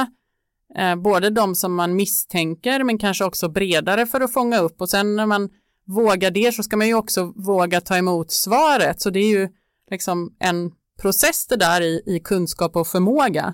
eh, 0.77 0.95
både 0.95 1.29
de 1.29 1.55
som 1.55 1.75
man 1.75 1.95
misstänker 1.95 2.83
men 2.83 2.97
kanske 2.97 3.25
också 3.25 3.49
bredare 3.49 4.05
för 4.05 4.21
att 4.21 4.33
fånga 4.33 4.59
upp 4.59 4.81
och 4.81 4.89
sen 4.89 5.15
när 5.15 5.25
man 5.25 5.49
vågar 5.87 6.31
det 6.31 6.51
så 6.55 6.63
ska 6.63 6.77
man 6.77 6.87
ju 6.87 6.95
också 6.95 7.33
våga 7.35 7.81
ta 7.81 7.97
emot 7.97 8.31
svaret. 8.31 9.01
Så 9.01 9.09
det 9.09 9.19
är 9.19 9.31
ju 9.37 9.49
liksom 9.91 10.35
en 10.39 10.71
process 11.01 11.47
det 11.47 11.59
där 11.67 11.81
i, 11.81 11.93
i 12.05 12.19
kunskap 12.19 12.75
och 12.75 12.87
förmåga. 12.87 13.53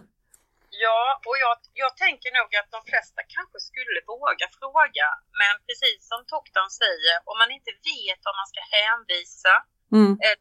Ja, 0.86 1.04
och 1.30 1.38
jag, 1.46 1.56
jag 1.84 1.94
tänker 2.06 2.30
nog 2.40 2.50
att 2.60 2.70
de 2.78 2.82
flesta 2.92 3.22
kanske 3.36 3.60
skulle 3.70 4.00
våga 4.16 4.48
fråga. 4.60 5.08
Men 5.42 5.54
precis 5.68 6.00
som 6.12 6.20
Toktan 6.34 6.70
säger, 6.82 7.16
om 7.30 7.36
man 7.42 7.52
inte 7.58 7.72
vet 7.92 8.20
vad 8.28 8.36
man 8.40 8.50
ska 8.52 8.62
hänvisa 8.80 9.54
mm. 9.98 10.12
eh, 10.26 10.38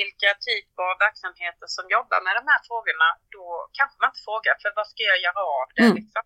vilka 0.00 0.30
typer 0.48 0.82
av 0.90 0.96
verksamheter 1.06 1.66
som 1.76 1.84
jobbar 1.96 2.18
med 2.26 2.34
de 2.40 2.44
här 2.50 2.60
frågorna, 2.68 3.08
då 3.36 3.44
kanske 3.78 3.96
man 4.00 4.08
inte 4.12 4.22
frågar, 4.28 4.54
för 4.62 4.70
vad 4.78 4.86
ska 4.92 5.00
jag 5.12 5.20
göra 5.26 5.40
av 5.58 5.66
det? 5.76 5.86
Mm. 5.88 5.96
Liksom? 6.00 6.22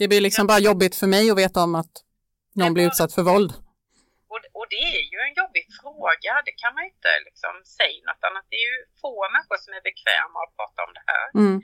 Det 0.00 0.06
blir 0.10 0.22
liksom 0.28 0.44
bara 0.52 0.62
jobbigt 0.70 0.94
för 1.00 1.08
mig 1.14 1.24
att 1.30 1.42
veta 1.44 1.58
om 1.66 1.74
att 1.82 1.94
någon 2.58 2.74
blir 2.74 2.86
utsatt 2.88 3.12
för 3.16 3.24
våld. 3.32 3.52
Och, 4.32 4.40
och 4.58 4.66
det 4.74 4.84
är 4.98 5.04
ju 5.12 5.18
en 5.26 5.34
jobbig 5.42 5.64
fråga, 5.80 6.32
det 6.48 6.54
kan 6.62 6.72
man 6.76 6.84
inte 6.92 7.10
liksom 7.28 7.54
säga 7.78 8.00
något 8.10 8.22
annat. 8.28 8.44
Det 8.50 8.58
är 8.62 8.66
ju 8.72 8.78
få 9.02 9.12
människor 9.34 9.58
som 9.64 9.70
är 9.78 9.82
bekväma 9.90 10.38
att 10.44 10.52
prata 10.58 10.78
om 10.86 10.92
det 10.98 11.04
här. 11.12 11.26
Mm. 11.42 11.56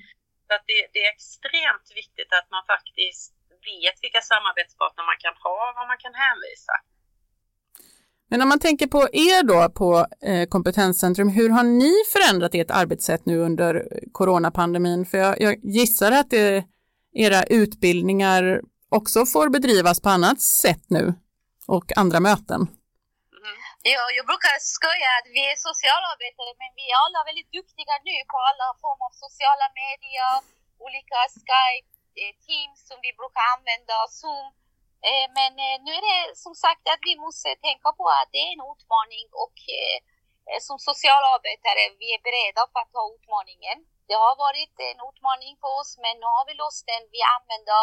Så 0.46 0.50
att 0.56 0.64
det, 0.70 0.80
det, 0.94 1.00
är 1.06 1.10
extremt 1.16 1.88
viktigt 2.00 2.30
att 2.38 2.48
man 2.54 2.64
faktiskt 2.74 3.32
vet 3.70 3.96
vilka 4.04 4.22
samarbetspartner 4.32 5.04
man 5.10 5.18
kan 5.24 5.36
ha 5.46 5.58
och 5.68 5.74
vad 5.78 5.86
man 5.92 6.00
kan 6.04 6.14
hänvisa. 6.24 6.74
Men 8.32 8.42
om 8.42 8.48
man 8.48 8.64
tänker 8.68 8.88
på 8.96 9.00
er 9.28 9.40
då 9.52 9.60
på 9.80 9.88
eh, 10.30 10.44
Kompetenscentrum, 10.54 11.28
hur 11.38 11.50
har 11.56 11.66
ni 11.82 11.94
förändrat 12.12 12.54
ert 12.60 12.72
arbetssätt 12.82 13.22
nu 13.30 13.36
under 13.48 13.72
coronapandemin? 14.18 15.00
För 15.10 15.18
jag, 15.24 15.34
jag 15.46 15.54
gissar 15.78 16.10
att 16.20 16.30
det, 16.30 16.64
era 17.26 17.40
utbildningar 17.60 18.42
också 18.98 19.18
får 19.34 19.46
bedrivas 19.56 19.98
på 20.04 20.08
annat 20.16 20.40
sätt 20.64 20.84
nu 20.96 21.04
och 21.76 21.86
andra 22.02 22.18
möten? 22.28 22.60
Mm-hmm. 22.62 23.58
Ja, 23.94 24.04
jag 24.18 24.24
brukar 24.30 24.54
skoja 24.76 25.10
att 25.18 25.28
vi 25.36 25.42
är 25.52 25.56
socialarbetare 25.68 26.52
men 26.60 26.70
vi 26.78 26.84
är 26.92 26.96
alla 27.04 27.20
väldigt 27.28 27.50
duktiga 27.58 27.94
nu 28.08 28.16
på 28.32 28.38
alla 28.50 28.66
former 28.82 29.06
av 29.10 29.14
sociala 29.24 29.66
medier, 29.82 30.34
olika 30.86 31.18
Skype-teams 31.44 32.78
eh, 32.82 32.88
som 32.88 32.98
vi 33.04 33.10
brukar 33.20 33.44
använda, 33.54 33.96
Zoom. 34.18 34.61
Eh, 35.08 35.26
men 35.38 35.52
eh, 35.66 35.76
nu 35.84 35.92
är 35.98 36.04
det 36.10 36.20
som 36.44 36.54
sagt 36.64 36.84
att 36.92 37.02
vi 37.10 37.14
måste 37.24 37.48
tänka 37.68 37.88
på 37.98 38.04
att 38.18 38.30
det 38.32 38.40
är 38.46 38.52
en 38.56 38.68
utmaning 38.72 39.26
och 39.44 39.56
eh, 39.80 39.98
som 40.66 40.78
socialarbetare 40.90 41.82
vi 42.00 42.06
är 42.16 42.22
beredda 42.28 42.62
på 42.72 42.76
att 42.78 42.94
ta 42.96 43.02
utmaningen. 43.16 43.78
Det 44.08 44.18
har 44.24 44.34
varit 44.46 44.74
en 44.90 45.00
utmaning 45.08 45.52
för 45.62 45.70
oss 45.80 45.92
men 46.02 46.14
nu 46.22 46.28
har 46.36 46.44
vi 46.48 46.54
löst 46.62 46.84
den. 46.90 47.02
Vi 47.16 47.20
använder 47.36 47.82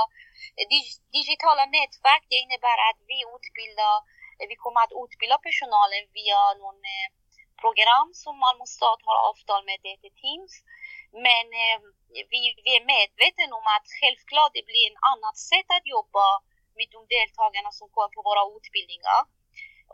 digitala 1.18 1.64
nätverk. 1.78 2.24
Det 2.32 2.44
innebär 2.46 2.80
att 2.90 3.00
vi 3.12 3.18
utbildar, 3.36 3.96
vi 4.52 4.58
kommer 4.64 4.82
att 4.84 4.98
utbilda 5.04 5.38
personalen 5.48 6.04
via 6.20 6.42
någon 6.62 6.82
program 7.64 8.08
som 8.24 8.34
Malmö 8.44 8.66
stad 8.76 9.00
har 9.08 9.18
avtal 9.30 9.62
med 9.70 9.78
DT 9.86 10.06
Teams. 10.22 10.54
Men 11.26 11.46
vi, 12.32 12.42
vi 12.66 12.72
är 12.78 12.84
medvetna 12.96 13.56
om 13.60 13.68
att 13.76 13.88
självklart 14.00 14.52
det 14.58 14.66
blir 14.72 14.86
ett 14.88 15.04
annat 15.12 15.38
sätt 15.52 15.70
att 15.78 15.86
jobba 15.98 16.26
med 16.80 16.90
de 16.96 17.02
deltagarna 17.16 17.72
som 17.80 17.88
kommer 17.94 18.12
på 18.16 18.22
våra 18.30 18.44
utbildningar. 18.56 19.22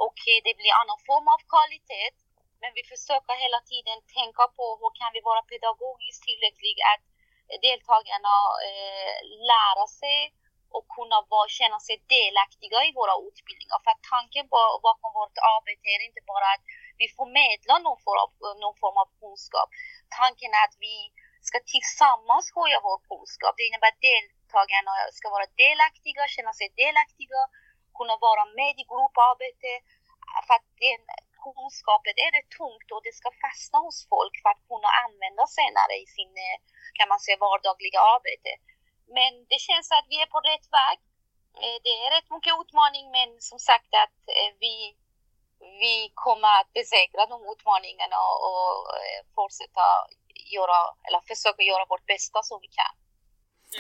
Och 0.06 0.20
eh, 0.32 0.40
det 0.46 0.54
blir 0.60 0.80
annan 0.82 1.00
form 1.10 1.28
av 1.34 1.40
kvalitet. 1.52 2.16
Men 2.62 2.72
vi 2.78 2.84
försöker 2.94 3.34
hela 3.46 3.60
tiden 3.72 3.98
tänka 4.18 4.44
på 4.58 4.66
hur 4.80 4.92
kan 5.00 5.12
vi 5.16 5.22
vara 5.30 5.42
pedagogiskt 5.52 6.24
tillräckliga 6.28 6.84
att 6.94 7.06
eh, 7.50 7.58
deltagarna 7.68 8.36
eh, 8.68 9.18
lära 9.52 9.86
sig 10.02 10.20
och 10.76 10.86
kunna 10.98 11.20
vara, 11.34 11.48
känna 11.60 11.80
sig 11.88 11.96
delaktiga 12.18 12.78
i 12.88 12.92
våra 13.00 13.16
utbildningar. 13.28 13.80
För 13.86 13.96
tanken 14.14 14.46
bakom 14.88 15.12
vårt 15.20 15.38
arbete 15.56 15.86
är 15.96 16.02
inte 16.10 16.24
bara 16.34 16.48
att 16.56 16.66
vi 17.02 17.06
förmedlar 17.20 17.78
någon 17.88 18.02
form 18.06 18.20
av, 18.26 18.32
någon 18.64 18.78
form 18.84 18.98
av 19.04 19.08
kunskap. 19.22 19.70
Tanken 20.20 20.52
är 20.58 20.64
att 20.68 20.78
vi 20.88 20.96
ska 21.48 21.58
tillsammans 21.74 22.46
höja 22.58 22.80
vår 22.88 23.00
kunskap. 23.10 23.54
Det 23.58 23.68
innebär 23.70 23.92
att 23.94 24.06
deltagarna 24.56 24.94
ska 25.18 25.30
vara 25.30 25.48
delaktiga, 25.66 26.22
känna 26.36 26.54
sig 26.60 26.68
delaktiga, 26.84 27.42
kunna 27.98 28.16
vara 28.28 28.46
med 28.60 28.74
i 28.82 28.84
grupparbete. 28.92 29.72
För 30.48 30.54
att 30.58 30.68
den 30.86 31.04
kunskapen 31.46 32.16
är 32.26 32.32
det 32.38 32.46
tungt 32.60 32.90
och 32.94 33.04
det 33.06 33.16
ska 33.20 33.30
fastna 33.46 33.78
hos 33.86 33.98
folk 34.14 34.34
för 34.42 34.50
att 34.54 34.64
kunna 34.72 34.90
använda 35.06 35.44
senare 35.60 35.94
i 36.04 36.06
sin, 36.16 36.32
eh, 36.48 36.58
kan 36.98 37.08
man 37.12 37.20
säga, 37.24 37.44
vardagliga 37.48 38.00
arbete. 38.14 38.52
Men 39.18 39.32
det 39.52 39.60
känns 39.68 39.88
att 39.98 40.08
vi 40.12 40.18
är 40.24 40.30
på 40.36 40.40
rätt 40.52 40.68
väg. 40.80 40.98
Eh, 41.64 41.78
det 41.86 41.94
är 42.04 42.10
rätt 42.16 42.30
mycket 42.36 42.58
utmaning 42.62 43.06
men 43.18 43.30
som 43.50 43.60
sagt 43.70 43.92
att 44.04 44.20
eh, 44.38 44.52
vi, 44.64 44.76
vi 45.84 45.96
kommer 46.26 46.52
att 46.60 46.72
besegra 46.80 47.24
de 47.34 47.38
utmaningarna 47.54 48.20
och 48.48 48.70
fortsätta 49.38 49.86
göra, 50.56 50.78
eller 51.06 51.22
försöka 51.32 51.62
göra 51.72 51.86
vårt 51.92 52.06
bästa 52.14 52.40
som 52.50 52.58
vi 52.64 52.70
kan. 52.80 52.96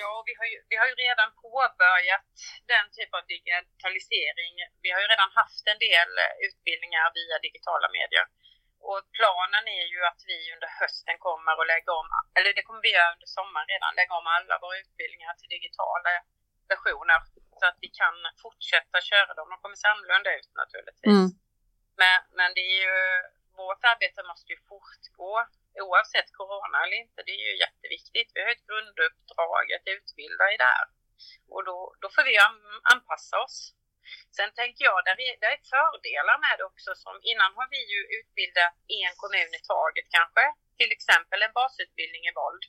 Ja, 0.01 0.11
vi 0.27 0.33
har, 0.39 0.47
ju, 0.51 0.57
vi 0.71 0.75
har 0.79 0.87
ju 0.91 0.95
redan 1.05 1.29
påbörjat 1.45 2.25
den 2.73 2.85
typen 2.95 3.17
av 3.19 3.25
digitalisering. 3.35 4.53
Vi 4.85 4.89
har 4.93 5.01
ju 5.03 5.07
redan 5.13 5.31
haft 5.41 5.63
en 5.71 5.79
del 5.87 6.09
eh, 6.23 6.33
utbildningar 6.47 7.05
via 7.19 7.37
digitala 7.47 7.87
medier. 7.97 8.25
Och 8.89 9.01
planen 9.17 9.65
är 9.79 9.85
ju 9.93 9.99
att 10.11 10.21
vi 10.31 10.37
under 10.55 10.69
hösten 10.79 11.17
kommer 11.27 11.53
att 11.61 11.71
lägga 11.73 11.91
om, 12.01 12.07
eller 12.37 12.51
det 12.57 12.65
kommer 12.67 12.81
vi 12.85 12.91
göra 12.97 13.13
under 13.15 13.29
sommaren 13.37 13.67
redan, 13.73 13.91
lägga 13.99 14.13
om 14.21 14.27
alla 14.37 14.55
våra 14.63 14.75
utbildningar 14.83 15.33
till 15.39 15.53
digitala 15.57 16.09
versioner 16.73 17.19
så 17.59 17.63
att 17.69 17.77
vi 17.85 17.89
kan 18.01 18.15
fortsätta 18.43 18.97
köra 19.11 19.31
dem. 19.37 19.47
De 19.51 19.57
kommer 19.61 19.75
se 19.81 19.87
annorlunda 19.87 20.29
ut 20.39 20.51
naturligtvis. 20.61 21.13
Mm. 21.15 21.27
Men, 22.01 22.17
men 22.37 22.49
det 22.55 22.65
är 22.73 22.77
ju, 22.85 22.95
vårt 23.61 23.83
arbete 23.91 24.19
måste 24.31 24.49
ju 24.53 24.59
fortgå 24.71 25.33
oavsett 25.83 26.29
corona 26.39 26.77
eller 26.83 26.97
inte. 27.03 27.19
Det 27.25 27.35
är 27.39 27.45
ju 27.49 27.55
jätteviktigt. 27.65 28.31
Vi 28.33 28.41
har 28.41 28.51
ett 28.51 28.67
grunduppdrag 28.69 29.65
att 29.75 29.87
utbilda 29.95 30.45
i 30.53 30.57
det 30.61 30.71
här. 30.75 30.87
Och 31.53 31.63
då, 31.69 31.77
då 32.01 32.07
får 32.15 32.23
vi 32.29 32.35
anpassa 32.93 33.35
oss. 33.45 33.57
Sen 34.37 34.51
tänker 34.59 34.83
jag, 34.89 34.97
där 35.05 35.17
är, 35.27 35.33
där 35.43 35.53
är 35.57 35.63
fördelar 35.75 36.37
med 36.45 36.55
det 36.57 36.65
också. 36.71 36.91
Som 37.05 37.15
innan 37.31 37.51
har 37.57 37.67
vi 37.75 37.81
ju 37.93 38.01
utbildat 38.17 38.73
en 39.01 39.13
kommun 39.21 39.51
i 39.59 39.61
taget 39.73 40.07
kanske. 40.17 40.43
Till 40.79 40.91
exempel 40.97 41.39
en 41.41 41.57
basutbildning 41.59 42.23
i 42.29 42.37
våld. 42.41 42.63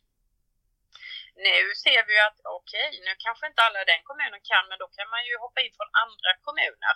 Nu 1.49 1.59
ser 1.85 2.03
vi 2.11 2.17
att 2.27 2.39
okej, 2.59 2.89
okay, 2.89 3.05
nu 3.07 3.13
kanske 3.25 3.45
inte 3.47 3.63
alla 3.63 3.83
i 3.83 3.91
den 3.93 4.03
kommunen 4.09 4.43
kan, 4.51 4.65
men 4.69 4.79
då 4.83 4.87
kan 4.97 5.09
man 5.15 5.23
ju 5.29 5.35
hoppa 5.45 5.61
in 5.65 5.77
från 5.79 5.91
andra 6.05 6.31
kommuner. 6.47 6.95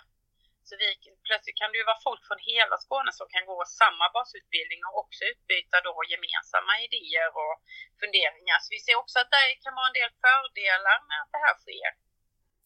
Så 0.71 0.77
vi, 0.83 0.89
plötsligt 1.27 1.59
kan 1.61 1.69
det 1.71 1.77
ju 1.81 1.85
vara 1.91 2.05
folk 2.09 2.21
från 2.29 2.41
hela 2.51 2.75
Skåne 2.85 3.11
som 3.19 3.27
kan 3.33 3.43
gå 3.51 3.57
samma 3.81 4.05
basutbildning 4.17 4.81
och 4.87 4.95
också 5.03 5.21
utbyta 5.31 5.75
då 5.87 5.93
gemensamma 6.13 6.73
idéer 6.85 7.29
och 7.43 7.55
funderingar. 8.01 8.57
Så 8.63 8.67
vi 8.75 8.79
ser 8.85 8.95
också 9.01 9.15
att 9.21 9.31
det 9.35 9.45
kan 9.63 9.73
vara 9.79 9.87
en 9.91 9.97
del 9.99 10.11
fördelar 10.25 10.97
med 11.09 11.17
att 11.23 11.31
det 11.35 11.41
här 11.45 11.55
sker. 11.63 11.89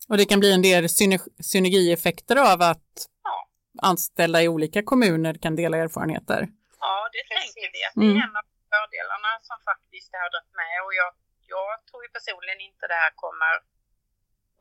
Och 0.09 0.17
det 0.19 0.25
kan 0.31 0.39
bli 0.43 0.51
en 0.57 0.65
del 0.69 0.83
synergieffekter 1.51 2.37
av 2.51 2.59
att 2.71 2.91
ja. 3.27 3.37
anställda 3.89 4.37
i 4.45 4.47
olika 4.55 4.81
kommuner 4.91 5.33
kan 5.43 5.53
dela 5.61 5.75
erfarenheter? 5.85 6.41
Ja, 6.85 6.95
det 7.13 7.21
Precis. 7.29 7.37
tänker 7.37 7.67
vi 7.75 7.79
att 7.87 7.95
det 8.01 8.07
är 8.11 8.15
mm. 8.15 8.25
en 8.25 8.35
av 8.41 8.45
fördelarna 8.73 9.31
som 9.49 9.57
faktiskt 9.69 10.09
har 10.21 10.29
dragit 10.33 10.55
med 10.63 10.75
och 10.85 10.93
jag, 11.01 11.11
jag 11.55 11.71
tror 11.87 11.99
ju 12.05 12.09
personligen 12.17 12.59
inte 12.69 12.83
det 12.91 12.99
här 13.03 13.13
kommer 13.23 13.53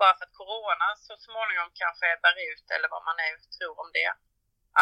bara 0.03 0.15
för 0.19 0.25
att 0.27 0.39
corona 0.43 0.89
så 1.09 1.15
småningom 1.27 1.71
kanske 1.83 2.05
ebbar 2.15 2.37
ut 2.51 2.67
eller 2.75 2.89
vad 2.95 3.03
man 3.09 3.17
nu 3.23 3.31
tror 3.57 3.77
om 3.85 3.91
det. 3.99 4.13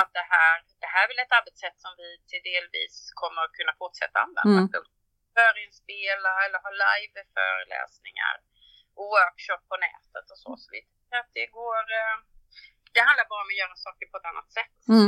Att 0.01 0.11
det 0.19 0.27
här, 0.35 0.57
det 0.83 0.91
här 0.95 1.03
är 1.05 1.09
väl 1.11 1.25
ett 1.25 1.37
arbetssätt 1.39 1.79
som 1.85 1.93
vi 2.03 2.09
till 2.29 2.43
delvis 2.51 2.95
kommer 3.21 3.41
att 3.45 3.57
kunna 3.59 3.75
fortsätta 3.83 4.17
använda. 4.27 4.79
Mm. 4.79 4.91
Förinspela 5.37 6.33
eller 6.45 6.59
ha 6.67 6.71
live-föreläsningar 6.85 8.35
och 8.97 9.07
workshop 9.15 9.63
på 9.71 9.77
nätet 9.87 10.27
och 10.33 10.39
så. 10.45 10.51
Så 10.63 10.69
vi 10.75 10.81
att 11.23 11.31
det 11.39 11.47
går, 11.59 11.83
eh, 12.01 12.17
det 12.95 13.03
handlar 13.09 13.27
bara 13.33 13.43
om 13.45 13.53
att 13.53 13.63
göra 13.63 13.77
saker 13.87 14.07
på 14.13 14.17
ett 14.21 14.29
annat 14.33 14.51
sätt. 14.59 14.79
Mm. 14.95 15.07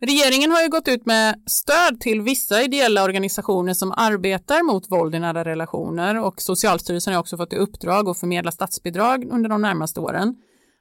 Regeringen 0.00 0.50
har 0.50 0.62
ju 0.62 0.68
gått 0.68 0.88
ut 0.88 1.06
med 1.06 1.42
stöd 1.46 2.00
till 2.00 2.20
vissa 2.22 2.62
ideella 2.62 3.04
organisationer 3.04 3.74
som 3.74 3.92
arbetar 3.92 4.62
mot 4.62 4.90
våld 4.90 5.14
i 5.14 5.18
nära 5.18 5.44
relationer 5.44 6.20
och 6.26 6.42
Socialstyrelsen 6.42 7.12
har 7.14 7.20
också 7.20 7.36
fått 7.36 7.52
i 7.52 7.56
uppdrag 7.56 8.08
att 8.08 8.20
förmedla 8.20 8.52
statsbidrag 8.52 9.24
under 9.34 9.48
de 9.50 9.62
närmaste 9.62 10.00
åren. 10.00 10.28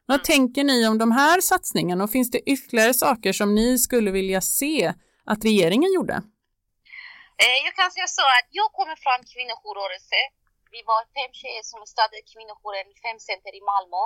Vad 0.06 0.16
mm. 0.16 0.26
tänker 0.32 0.64
ni 0.64 0.88
om 0.88 0.98
de 0.98 1.12
här 1.12 1.42
satsningarna 1.42 2.04
och 2.04 2.12
finns 2.16 2.32
det 2.32 2.50
ytterligare 2.54 2.94
saker 2.94 3.32
som 3.34 3.56
ni 3.56 3.80
skulle 3.86 4.12
vilja 4.12 4.42
se 4.42 4.94
att 5.32 5.46
regeringen 5.46 5.94
gjorde? 5.94 6.16
Eh, 7.44 7.58
jag 7.68 7.74
kan 7.80 7.92
säga 7.92 8.08
så 8.20 8.26
att 8.38 8.50
jag 8.60 8.70
kommer 8.78 8.98
från 9.06 9.20
kvinnojourrörelse. 9.34 10.20
Vi 10.76 10.82
var 10.92 11.02
fem 11.18 11.32
tjejer 11.42 11.64
som 11.72 11.80
startade 11.94 12.22
kvinnojouren 12.32 12.90
Femcenter 13.04 13.54
i 13.60 13.62
Malmö 13.72 14.02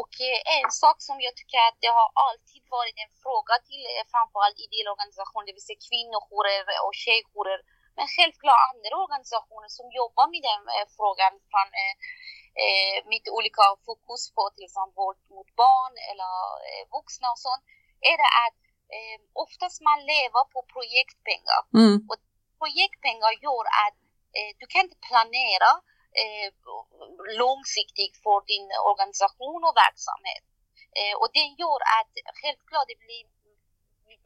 och 0.00 0.12
eh, 0.30 0.40
en 0.58 0.70
sak 0.82 0.96
som 1.08 1.16
jag 1.26 1.34
tycker 1.40 1.60
att 1.68 1.78
det 1.84 1.92
har 1.98 2.08
alltid 2.26 2.62
varit 2.78 2.96
en 3.04 3.12
fråga 3.24 3.54
till 3.68 3.84
eh, 3.92 4.04
framförallt 4.14 4.58
ideella 4.66 4.90
organisationer, 4.96 5.46
det 5.46 5.56
vill 5.56 5.68
säga 5.68 5.86
kvinnojourer 5.88 6.64
och 6.86 6.94
tjejjourer, 7.04 7.60
men 7.96 8.06
självklart 8.16 8.66
andra 8.70 8.94
organisationer 9.04 9.70
som 9.78 9.86
jobbar 10.00 10.26
med 10.32 10.42
den 10.50 10.62
eh, 10.74 10.86
frågan 10.96 11.32
från 11.50 11.68
eh, 12.62 12.98
med 13.10 13.22
olika 13.38 13.64
fokus 13.86 14.22
på 14.36 14.42
till 14.54 14.66
exempel 14.68 14.98
våld 15.00 15.22
mot 15.36 15.50
barn 15.64 15.94
eller 16.10 16.34
eh, 16.68 16.84
vuxna 16.96 17.26
och 17.34 17.42
sånt, 17.46 17.64
är 18.10 18.16
det 18.22 18.30
att 18.44 18.60
eh, 18.96 19.18
oftast 19.44 19.78
man 19.88 19.98
lever 20.12 20.42
på 20.54 20.60
projektpengar. 20.74 21.60
Mm. 21.80 21.96
Och 22.08 22.18
projektpengar 22.60 23.32
gör 23.46 23.64
att 23.84 23.98
eh, 24.36 24.50
du 24.60 24.64
kan 24.72 24.82
inte 24.86 25.00
planera 25.08 25.70
eh, 26.22 26.48
långsiktigt 27.42 28.16
för 28.24 28.38
din 28.52 28.68
organisation 28.90 29.60
och 29.68 29.76
verksamhet. 29.84 30.44
Eh, 30.98 31.14
och 31.20 31.30
det 31.36 31.46
gör 31.62 31.80
att 31.98 32.12
självklart 32.40 32.88
det 32.90 32.98
blir, 33.04 33.24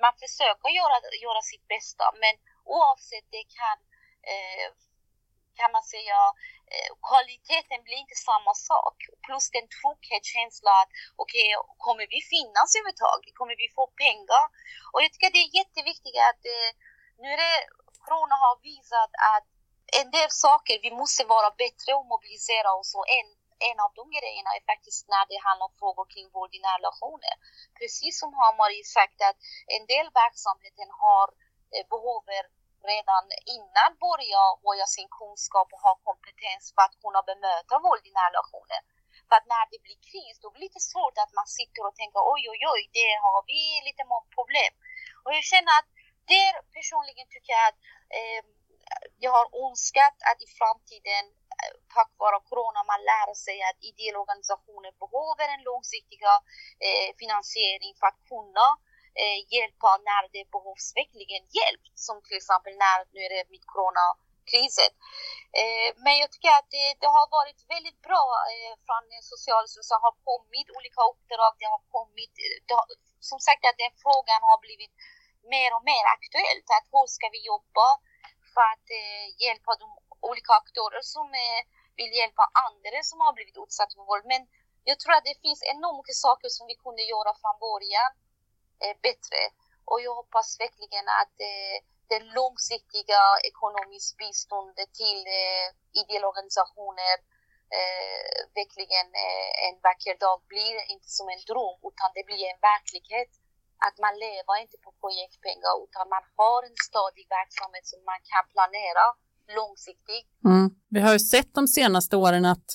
man 0.04 0.14
försöker 0.24 0.68
göra, 0.80 0.96
göra 1.26 1.42
sitt 1.50 1.66
bästa 1.74 2.04
men 2.22 2.34
oavsett 2.76 3.26
det 3.36 3.44
kan 3.58 3.76
eh, 4.32 4.68
kan 5.60 5.70
man 5.76 5.84
säga, 5.94 6.18
eh, 6.72 6.90
kvaliteten 7.08 7.80
blir 7.86 7.98
inte 8.04 8.18
samma 8.30 8.52
sak. 8.70 8.96
Plus 9.26 9.46
den 9.56 9.68
trygghetskänslan 9.78 10.80
att 10.82 10.92
okej, 11.22 11.48
okay, 11.56 11.74
kommer 11.86 12.06
vi 12.14 12.20
finnas 12.34 12.68
överhuvudtaget? 12.78 13.32
Kommer 13.40 13.56
vi 13.62 13.66
få 13.78 13.84
pengar? 14.04 14.44
Och 14.92 15.00
jag 15.02 15.10
tycker 15.10 15.30
det 15.34 15.44
är 15.46 15.58
jätteviktigt 15.60 16.18
att 16.30 16.42
eh, 16.54 16.70
nu 17.20 17.26
är 17.34 17.38
det, 17.44 17.56
Corona 18.04 18.36
har 18.44 18.56
visat 18.70 19.12
att 19.34 19.48
en 19.98 20.08
del 20.16 20.30
saker 20.46 20.74
vi 20.86 20.90
måste 21.00 21.22
vara 21.34 21.50
bättre 21.62 21.90
och 21.98 22.06
mobilisera 22.14 22.70
oss 22.80 22.90
och 22.98 23.06
en, 23.18 23.28
en 23.70 23.78
av 23.84 23.90
de 23.98 24.04
grejerna 24.18 24.50
är 24.58 24.64
faktiskt 24.72 25.02
när 25.14 25.24
det 25.30 25.38
handlar 25.46 25.66
om 25.70 25.76
frågor 25.82 26.06
kring 26.12 26.28
våld 26.36 26.52
i 26.54 26.60
nära 26.64 26.78
relationer. 26.80 27.34
Precis 27.80 28.14
som 28.20 28.30
har 28.38 28.50
Marie 28.60 28.86
sagt 28.98 29.18
att 29.28 29.38
en 29.76 29.84
del 29.92 30.06
verksamheten 30.22 30.88
har 31.04 31.26
eh, 31.74 31.84
behöver 31.94 32.42
redan 32.92 33.24
innan 33.56 33.90
börja 34.06 34.42
höja 34.66 34.86
sin 34.96 35.08
kunskap 35.20 35.68
och 35.74 35.84
ha 35.86 35.94
kompetens 36.08 36.62
för 36.74 36.82
att 36.86 36.96
kunna 37.02 37.20
bemöta 37.30 37.74
våld 37.86 38.04
i 38.08 38.12
nära 38.18 38.30
relationer. 38.32 38.80
För 39.28 39.34
att 39.38 39.50
när 39.54 39.64
det 39.72 39.80
blir 39.86 39.98
kris, 40.10 40.36
då 40.42 40.46
blir 40.50 40.60
det 40.60 40.66
lite 40.68 40.82
svårt 40.92 41.16
att 41.22 41.32
man 41.40 41.48
sitter 41.58 41.82
och 41.86 41.94
tänker 42.00 42.20
oj, 42.34 42.42
oj, 42.52 42.62
oj, 42.74 42.82
det 42.98 43.10
har 43.24 43.40
vi 43.50 43.60
lite 43.88 44.04
problem. 44.36 44.72
Och 45.24 45.32
jag 45.36 45.44
känner 45.52 45.72
att 45.78 45.88
där 46.34 46.52
personligen 46.76 47.26
tycker 47.34 47.52
jag 47.58 47.64
att 47.70 47.80
eh, 48.18 48.42
jag 49.24 49.32
har 49.38 49.46
önskat 49.66 50.16
att 50.30 50.40
i 50.46 50.48
framtiden 50.60 51.24
eh, 51.60 51.74
tack 51.94 52.12
vare 52.22 52.38
corona 52.50 52.80
man 52.92 53.02
lär 53.10 53.30
sig 53.46 53.58
att 53.68 53.78
ideella 53.90 54.18
organisationer 54.24 54.92
behöver 55.04 55.46
en 55.54 55.62
långsiktig 55.70 56.20
eh, 56.86 57.08
finansiering 57.20 57.92
för 57.98 58.06
att 58.10 58.20
kunna 58.32 58.66
eh, 59.20 59.38
hjälpa 59.54 59.90
när 60.08 60.22
det 60.34 60.44
behövs 60.54 60.86
verkligen 61.00 61.42
hjälp. 61.58 61.84
Som 62.06 62.16
till 62.26 62.40
exempel 62.40 62.74
när, 62.84 62.98
nu 63.14 63.20
är 63.26 63.30
det 63.34 63.52
mitt 63.54 63.66
coronakrisen. 63.74 64.92
Eh, 65.60 65.88
men 66.04 66.14
jag 66.22 66.28
tycker 66.32 66.52
att 66.58 66.70
det, 66.76 66.86
det 67.02 67.10
har 67.18 67.26
varit 67.38 67.60
väldigt 67.74 68.00
bra 68.08 68.24
eh, 68.52 68.72
från 68.86 69.04
Socialstyrelsen 69.32 70.04
har 70.06 70.14
kommit 70.30 70.68
olika 70.76 71.00
uppdrag, 71.12 71.52
det 71.62 71.70
har 71.74 71.82
kommit, 71.96 72.34
eh, 72.44 72.56
det 72.66 72.74
har, 72.78 72.88
som 73.30 73.38
sagt 73.46 73.62
att 73.68 73.82
den 73.84 73.94
frågan 74.04 74.40
har 74.50 74.58
blivit 74.66 74.94
mer 75.54 75.70
och 75.76 75.84
mer 75.92 76.04
aktuellt. 76.16 76.66
Att 76.76 76.86
hur 76.94 77.08
ska 77.16 77.26
vi 77.36 77.40
jobba 77.52 77.88
för 78.60 78.68
att 78.74 78.88
eh, 79.00 79.26
hjälpa 79.44 79.72
de 79.82 79.88
olika 80.30 80.52
aktörer 80.62 81.02
som 81.14 81.26
eh, 81.44 81.60
vill 82.00 82.12
hjälpa 82.20 82.44
andra 82.66 82.98
som 83.10 83.18
har 83.24 83.32
blivit 83.36 83.62
utsatta 83.64 83.94
för 83.96 84.04
våld. 84.10 84.26
Men 84.32 84.42
jag 84.88 84.96
tror 85.00 85.14
att 85.14 85.28
det 85.30 85.42
finns 85.46 85.62
enormt 85.74 85.98
mycket 86.00 86.24
saker 86.28 86.48
som 86.56 86.64
vi 86.70 86.76
kunde 86.84 87.02
göra 87.12 87.32
från 87.40 87.56
början 87.66 88.10
eh, 88.82 88.94
bättre. 89.06 89.40
Och 89.90 89.98
jag 90.06 90.14
hoppas 90.20 90.48
verkligen 90.64 91.06
att 91.20 91.36
eh, 91.50 91.76
det 92.10 92.20
långsiktiga 92.40 93.22
ekonomiska 93.50 94.16
biståndet 94.22 94.90
till 95.02 95.20
eh, 95.40 95.66
ideella 96.00 96.26
organisationer 96.32 97.16
eh, 97.78 98.38
verkligen 98.58 99.06
eh, 99.24 99.52
en 99.66 99.76
vacker 99.86 100.16
dag 100.24 100.38
blir 100.52 100.76
inte 100.94 101.10
som 101.18 101.26
en 101.34 101.42
dröm 101.50 101.78
utan 101.90 102.08
det 102.16 102.24
blir 102.28 102.44
en 102.52 102.60
verklighet 102.70 103.32
att 103.86 103.96
man 104.04 104.14
lever 104.26 104.54
inte 104.64 104.76
på 104.84 104.90
projektpengar 105.02 105.74
utan 105.86 106.04
man 106.16 106.24
har 106.40 106.60
en 106.68 106.76
stadig 106.88 107.26
verksamhet 107.38 107.86
som 107.92 108.00
man 108.10 108.20
kan 108.32 108.44
planera 108.54 109.06
långsiktigt. 109.58 110.28
Mm. 110.50 110.66
Vi 110.94 111.00
har 111.00 111.12
ju 111.12 111.22
sett 111.34 111.50
de 111.60 111.64
senaste 111.78 112.14
åren 112.16 112.44
att 112.44 112.68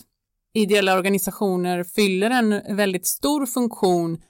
ideella 0.54 0.92
organisationer 1.00 1.84
fyller 1.84 2.30
en 2.30 2.50
väldigt 2.76 3.08
stor 3.08 3.46
funktion 3.46 4.22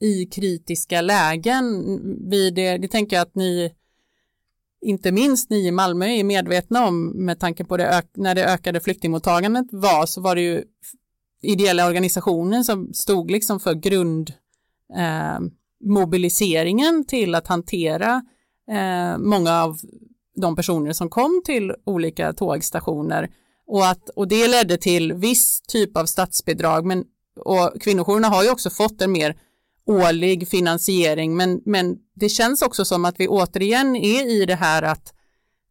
i 0.00 0.26
kritiska 0.26 1.00
lägen. 1.00 1.64
Vid 2.30 2.54
det, 2.54 2.78
det 2.78 2.88
tänker 2.88 3.16
jag 3.16 3.22
att 3.22 3.34
ni, 3.34 3.74
inte 4.80 5.12
minst 5.12 5.50
ni 5.50 5.66
i 5.66 5.72
Malmö, 5.72 6.06
är 6.06 6.24
medvetna 6.24 6.86
om 6.86 7.24
med 7.24 7.40
tanke 7.40 7.64
på 7.64 7.76
det 7.76 8.02
när 8.14 8.34
det 8.34 8.44
ökade 8.44 8.80
flyktingmottagandet 8.80 9.66
var 9.70 10.06
så 10.06 10.20
var 10.20 10.34
det 10.34 10.42
ju 10.42 10.64
ideella 11.42 11.86
organisationer 11.86 12.62
som 12.62 12.94
stod 12.94 13.30
liksom 13.30 13.60
för 13.60 13.74
grund 13.74 14.32
eh, 14.96 15.38
mobiliseringen 15.84 17.04
till 17.04 17.34
att 17.34 17.46
hantera 17.46 18.22
eh, 18.70 19.18
många 19.18 19.62
av 19.62 19.78
de 20.40 20.56
personer 20.56 20.92
som 20.92 21.08
kom 21.08 21.42
till 21.44 21.74
olika 21.86 22.32
tågstationer 22.32 23.30
Och, 23.66 23.86
att, 23.86 24.08
och 24.08 24.28
det 24.28 24.48
ledde 24.48 24.76
till 24.76 25.12
viss 25.12 25.60
typ 25.68 25.96
av 25.96 26.06
statsbidrag, 26.06 26.84
men 26.86 27.04
och 27.40 27.80
kvinnojourerna 27.80 28.28
har 28.28 28.44
ju 28.44 28.50
också 28.50 28.70
fått 28.70 29.02
en 29.02 29.12
mer 29.12 29.36
årlig 29.86 30.48
finansiering, 30.48 31.36
men, 31.36 31.60
men 31.64 31.96
det 32.14 32.28
känns 32.28 32.62
också 32.62 32.84
som 32.84 33.04
att 33.04 33.20
vi 33.20 33.28
återigen 33.28 33.96
är 33.96 34.30
i 34.30 34.46
det 34.46 34.54
här 34.54 34.82
att 34.82 35.14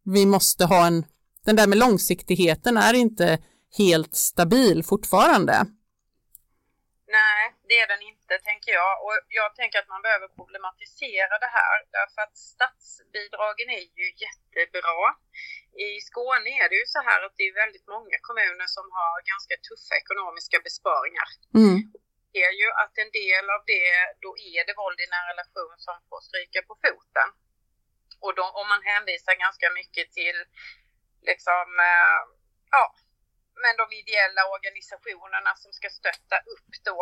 vi 0.04 0.26
måste 0.26 0.64
ha 0.64 0.86
en, 0.86 1.04
den 1.44 1.56
där 1.56 1.66
med 1.66 1.78
långsiktigheten 1.78 2.76
är 2.76 2.94
inte 2.94 3.38
helt 3.78 4.14
stabil 4.14 4.82
fortfarande. 4.82 5.66
Nej, 7.16 7.42
det 7.68 7.76
är 7.82 7.86
den 7.92 8.02
inte 8.12 8.34
tänker 8.48 8.72
jag 8.80 8.92
och 9.04 9.16
jag 9.40 9.50
tänker 9.58 9.78
att 9.78 9.92
man 9.94 10.04
behöver 10.06 10.28
problematisera 10.38 11.34
det 11.44 11.52
här 11.58 11.76
därför 11.96 12.20
att 12.22 12.36
statsbidragen 12.52 13.68
är 13.78 13.86
ju 14.00 14.06
jättebra. 14.24 15.00
I 15.88 15.88
Skåne 16.08 16.50
är 16.62 16.68
det 16.70 16.78
ju 16.82 16.86
så 16.96 17.00
här 17.08 17.20
att 17.26 17.36
det 17.38 17.46
är 17.50 17.62
väldigt 17.64 17.86
många 17.94 18.16
kommuner 18.28 18.68
som 18.76 18.86
har 18.98 19.14
ganska 19.32 19.54
tuffa 19.68 19.94
ekonomiska 20.02 20.58
besparingar. 20.66 21.28
Mm. 21.60 21.78
Det 22.32 22.42
är 22.50 22.54
ju 22.62 22.68
att 22.82 22.94
en 23.04 23.12
del 23.22 23.46
av 23.56 23.62
det, 23.72 23.88
då 24.24 24.30
är 24.52 24.60
det 24.66 24.74
våld 24.82 25.00
i 25.04 25.06
nära 25.14 25.30
relation 25.32 25.74
som 25.86 25.96
får 26.08 26.20
stryka 26.28 26.60
på 26.68 26.74
foten. 26.84 27.28
Och 28.24 28.32
då, 28.38 28.44
om 28.60 28.66
man 28.72 28.82
hänvisar 28.90 29.34
ganska 29.46 29.68
mycket 29.78 30.06
till 30.18 30.38
liksom, 31.30 31.66
eh, 31.90 32.20
ja, 32.76 32.84
men 33.62 33.74
de 33.82 33.86
ideella 34.02 34.42
organisationerna 34.56 35.52
som 35.62 35.72
ska 35.78 35.88
stötta 36.00 36.38
upp 36.54 36.72
då. 36.90 37.00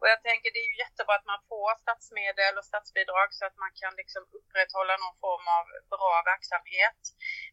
Och 0.00 0.08
jag 0.12 0.20
tänker 0.28 0.48
det 0.50 0.62
är 0.64 0.70
ju 0.72 0.78
jättebra 0.84 1.14
att 1.16 1.30
man 1.32 1.42
får 1.50 1.70
statsmedel 1.84 2.54
och 2.58 2.68
statsbidrag 2.72 3.28
så 3.38 3.42
att 3.48 3.56
man 3.64 3.72
kan 3.80 3.92
liksom 4.00 4.22
upprätthålla 4.38 4.94
någon 4.96 5.18
form 5.24 5.46
av 5.58 5.64
bra 5.94 6.14
verksamhet. 6.32 7.00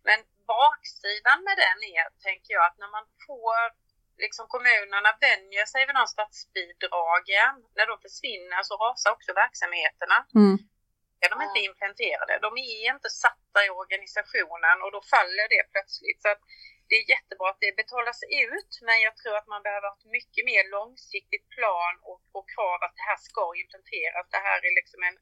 Men 0.08 0.20
baksidan 0.54 1.40
med 1.48 1.58
den 1.66 1.80
är, 1.98 2.06
tänker 2.28 2.52
jag, 2.58 2.66
att 2.66 2.78
när 2.82 2.92
man 2.98 3.06
får 3.28 3.60
liksom 4.26 4.46
kommunerna 4.56 5.12
vänjer 5.28 5.66
sig 5.74 5.82
vid 5.86 5.96
de 5.96 6.08
statsbidragen, 6.16 7.54
när 7.78 7.88
de 7.92 7.96
försvinner 8.06 8.62
så 8.64 8.74
rasar 8.86 9.12
också 9.16 9.32
verksamheterna. 9.44 10.18
Mm. 10.42 10.58
Är 11.24 11.30
de 11.30 11.38
inte 11.48 11.60
implementerade, 11.60 12.34
de 12.48 12.52
är 12.58 12.94
inte 12.96 13.10
satta 13.10 13.60
i 13.66 13.70
organisationen 13.70 14.78
och 14.84 14.92
då 14.96 15.02
faller 15.14 15.48
det 15.54 15.64
plötsligt. 15.74 16.22
Så 16.22 16.30
att 16.34 16.42
det 16.94 17.02
är 17.04 17.16
jättebra 17.18 17.48
att 17.50 17.64
det 17.66 17.82
betalas 17.84 18.20
ut, 18.48 18.72
men 18.88 18.98
jag 19.08 19.14
tror 19.18 19.36
att 19.38 19.52
man 19.54 19.66
behöver 19.68 19.88
ha 19.90 19.96
ett 20.00 20.14
mycket 20.18 20.44
mer 20.52 20.64
långsiktigt 20.78 21.46
plan 21.56 21.94
och, 22.10 22.22
och 22.38 22.46
krav 22.54 22.80
att 22.84 22.96
det 23.00 23.08
här 23.10 23.20
ska 23.30 23.44
implementeras. 23.62 24.26
Det 24.36 24.44
här 24.48 24.60
är 24.68 24.74
liksom 24.80 25.02
en 25.10 25.18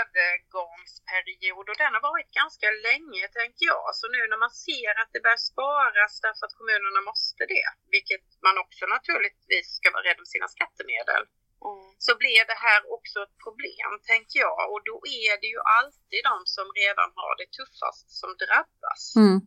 övergångsperiod 0.00 1.66
och 1.70 1.78
den 1.82 1.94
har 1.96 2.04
varit 2.12 2.30
ganska 2.40 2.68
länge 2.88 3.22
tänker 3.38 3.64
jag. 3.74 3.86
Så 3.98 4.04
nu 4.14 4.20
när 4.32 4.40
man 4.44 4.54
ser 4.68 4.92
att 5.00 5.10
det 5.12 5.24
börjar 5.26 5.44
sparas 5.52 6.14
därför 6.26 6.44
att 6.46 6.58
kommunerna 6.60 7.00
måste 7.10 7.42
det, 7.54 7.66
vilket 7.94 8.26
man 8.46 8.56
också 8.64 8.82
naturligtvis 8.96 9.68
ska 9.78 9.86
vara 9.94 10.06
rädd 10.08 10.20
om 10.22 10.28
sina 10.34 10.48
skattemedel, 10.54 11.22
mm. 11.68 11.88
så 12.06 12.12
blir 12.22 12.42
det 12.50 12.58
här 12.66 12.80
också 12.96 13.18
ett 13.26 13.36
problem 13.46 13.90
tänker 14.12 14.38
jag 14.48 14.62
och 14.72 14.82
då 14.90 14.96
är 15.24 15.34
det 15.42 15.50
ju 15.54 15.60
alltid 15.78 16.20
de 16.30 16.36
som 16.56 16.66
redan 16.82 17.10
har 17.20 17.32
det 17.40 17.48
tuffast 17.58 18.06
som 18.20 18.30
drabbas. 18.44 19.02
Mm. 19.22 19.38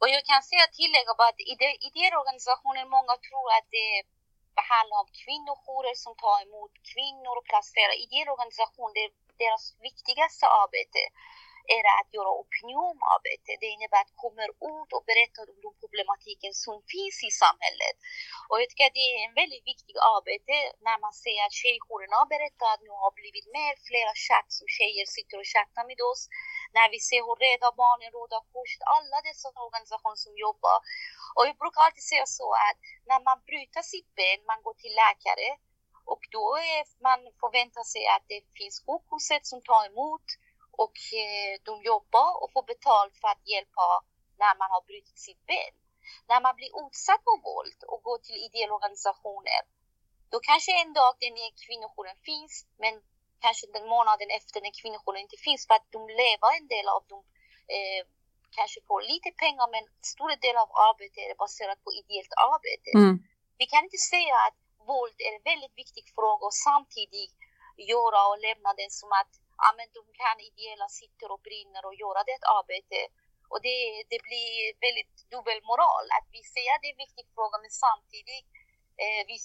Och 0.00 0.08
jag 0.14 0.22
kan 0.30 0.42
säga 0.50 0.66
tillägga 0.80 1.12
bara 1.20 1.32
att 1.34 1.46
ideella 1.88 2.16
organisationer, 2.22 2.94
många 2.96 3.14
tror 3.28 3.48
att 3.58 3.68
det 3.76 3.88
handlar 4.72 4.98
om 5.04 5.10
kvinnojourer 5.22 5.96
som 6.04 6.12
tar 6.24 6.38
emot 6.46 6.72
kvinnor 6.92 7.34
och 7.38 7.48
placerar. 7.50 7.94
Ideella 8.04 8.32
organisationer, 8.36 8.94
det 8.96 9.04
är 9.08 9.12
deras 9.44 9.64
viktigaste 9.88 10.44
arbete 10.62 11.00
är 11.76 11.84
att 12.00 12.10
göra 12.16 12.30
opinionarbete. 12.44 13.50
Det 13.62 13.70
innebär 13.74 14.02
att 14.04 14.20
komma 14.24 14.42
ut 14.72 14.90
och 14.96 15.04
berätta 15.10 15.38
om 15.54 15.60
de 15.66 15.70
problematiken 15.82 16.52
som 16.64 16.76
finns 16.94 17.16
i 17.28 17.30
samhället. 17.42 17.96
Och 18.48 18.56
jag 18.60 18.66
tycker 18.68 18.88
att 18.88 18.98
det 19.00 19.08
är 19.14 19.18
en 19.28 19.36
väldigt 19.42 19.64
viktig 19.72 19.94
arbete 20.16 20.54
när 20.86 20.98
man 21.04 21.14
ser 21.24 21.38
att 21.46 21.58
tjejjourerna 21.62 22.18
berättar 22.34 22.68
att 22.70 22.84
nu 22.86 22.92
har 23.04 23.12
blivit 23.20 23.46
mer, 23.56 23.72
flera 23.88 24.12
chatt 24.26 24.48
som 24.58 24.66
tjejer 24.78 25.04
sitter 25.16 25.36
och 25.40 25.50
chattar 25.54 25.84
med 25.90 26.00
oss. 26.10 26.22
När 26.76 26.88
vi 26.94 26.98
ser 27.08 27.22
hur 27.26 27.38
Rädda 27.46 27.70
Barnen, 27.80 28.10
Röda 28.16 28.40
Korset, 28.52 28.82
alla 28.96 29.18
dessa 29.28 29.48
organisationer 29.66 30.20
som 30.26 30.34
jobbar. 30.46 30.78
Och 31.36 31.44
jag 31.48 31.56
brukar 31.62 31.80
alltid 31.82 32.06
säga 32.12 32.26
så 32.40 32.48
att 32.68 32.78
när 33.10 33.20
man 33.28 33.38
bryter 33.48 33.84
sitt 33.92 34.10
ben, 34.18 34.40
man 34.50 34.60
går 34.64 34.76
till 34.82 34.94
läkare 35.02 35.48
och 36.12 36.22
då 36.36 36.44
är 36.72 36.80
man 37.08 37.20
förväntar 37.42 37.84
sig 37.92 38.04
att 38.14 38.24
det 38.32 38.40
finns 38.58 38.76
sjukhuset 38.86 39.42
som 39.52 39.60
tar 39.70 39.82
emot 39.90 40.26
och 40.82 40.98
eh, 41.22 41.54
de 41.68 41.74
jobbar 41.92 42.30
och 42.42 42.52
får 42.54 42.64
betalt 42.72 43.14
för 43.20 43.28
att 43.34 43.44
hjälpa 43.52 43.86
när 44.42 44.54
man 44.60 44.70
har 44.74 44.82
brutit 44.88 45.18
sitt 45.26 45.42
ben. 45.50 45.74
När 46.30 46.40
man 46.46 46.54
blir 46.58 46.72
utsatt 46.82 47.22
för 47.26 47.38
våld 47.48 47.80
och 47.92 48.00
går 48.06 48.18
till 48.26 48.38
ideella 48.46 48.74
organisationer, 48.78 49.60
då 50.32 50.38
kanske 50.50 50.72
en 50.82 50.92
dag 50.98 51.12
den 51.24 51.36
kvinnojouren 51.64 52.18
finns, 52.30 52.54
men 52.82 52.94
kanske 53.44 53.64
den 53.76 53.86
månaden 53.94 54.28
efter 54.38 54.58
den 54.64 54.74
kvinnojouren 54.80 55.24
inte 55.26 55.40
finns 55.46 55.62
för 55.66 55.74
att 55.78 55.88
de 55.96 56.00
lever 56.22 56.50
en 56.58 56.68
del 56.74 56.86
av 56.96 57.02
dem 57.12 57.22
eh, 57.76 58.02
kanske 58.58 58.78
får 58.88 59.00
lite 59.12 59.30
pengar 59.42 59.66
men 59.74 59.84
stora 60.12 60.36
delar 60.44 60.62
av 60.66 60.72
arbetet 60.88 61.22
är 61.32 61.42
baserat 61.44 61.78
på 61.84 61.90
ideellt 62.00 62.34
arbete. 62.50 62.90
Mm. 62.98 63.14
Vi 63.60 63.66
kan 63.72 63.84
inte 63.88 64.02
säga 64.14 64.36
att 64.46 64.58
våld 64.90 65.18
är 65.26 65.32
en 65.36 65.46
väldigt 65.50 65.76
viktig 65.82 66.04
fråga 66.16 66.42
och 66.48 66.58
samtidigt 66.68 67.34
göra 67.92 68.20
och 68.30 68.38
lämna 68.46 68.70
den 68.82 68.92
som 69.00 69.10
att 69.20 69.32
ja, 69.62 69.68
men 69.78 69.86
de 69.98 70.02
kan 70.22 70.36
ideella 70.50 70.88
sitter 71.00 71.28
och 71.34 71.42
brinner 71.48 71.82
och 71.88 71.96
göra 72.02 72.20
det 72.30 72.38
arbete. 72.58 72.98
Och 73.52 73.60
det, 73.66 73.78
det 74.12 74.20
blir 74.28 74.50
väldigt 74.86 75.14
dubbelmoral 75.32 76.04
att 76.16 76.26
vi 76.36 76.42
säger 76.54 76.70
att 76.74 76.82
det 76.82 76.88
är 76.92 76.96
en 76.98 77.04
viktig 77.06 77.26
fråga 77.36 77.56
men 77.64 77.72
samtidigt 77.86 78.48
eh, 79.02 79.22
vi 79.30 79.36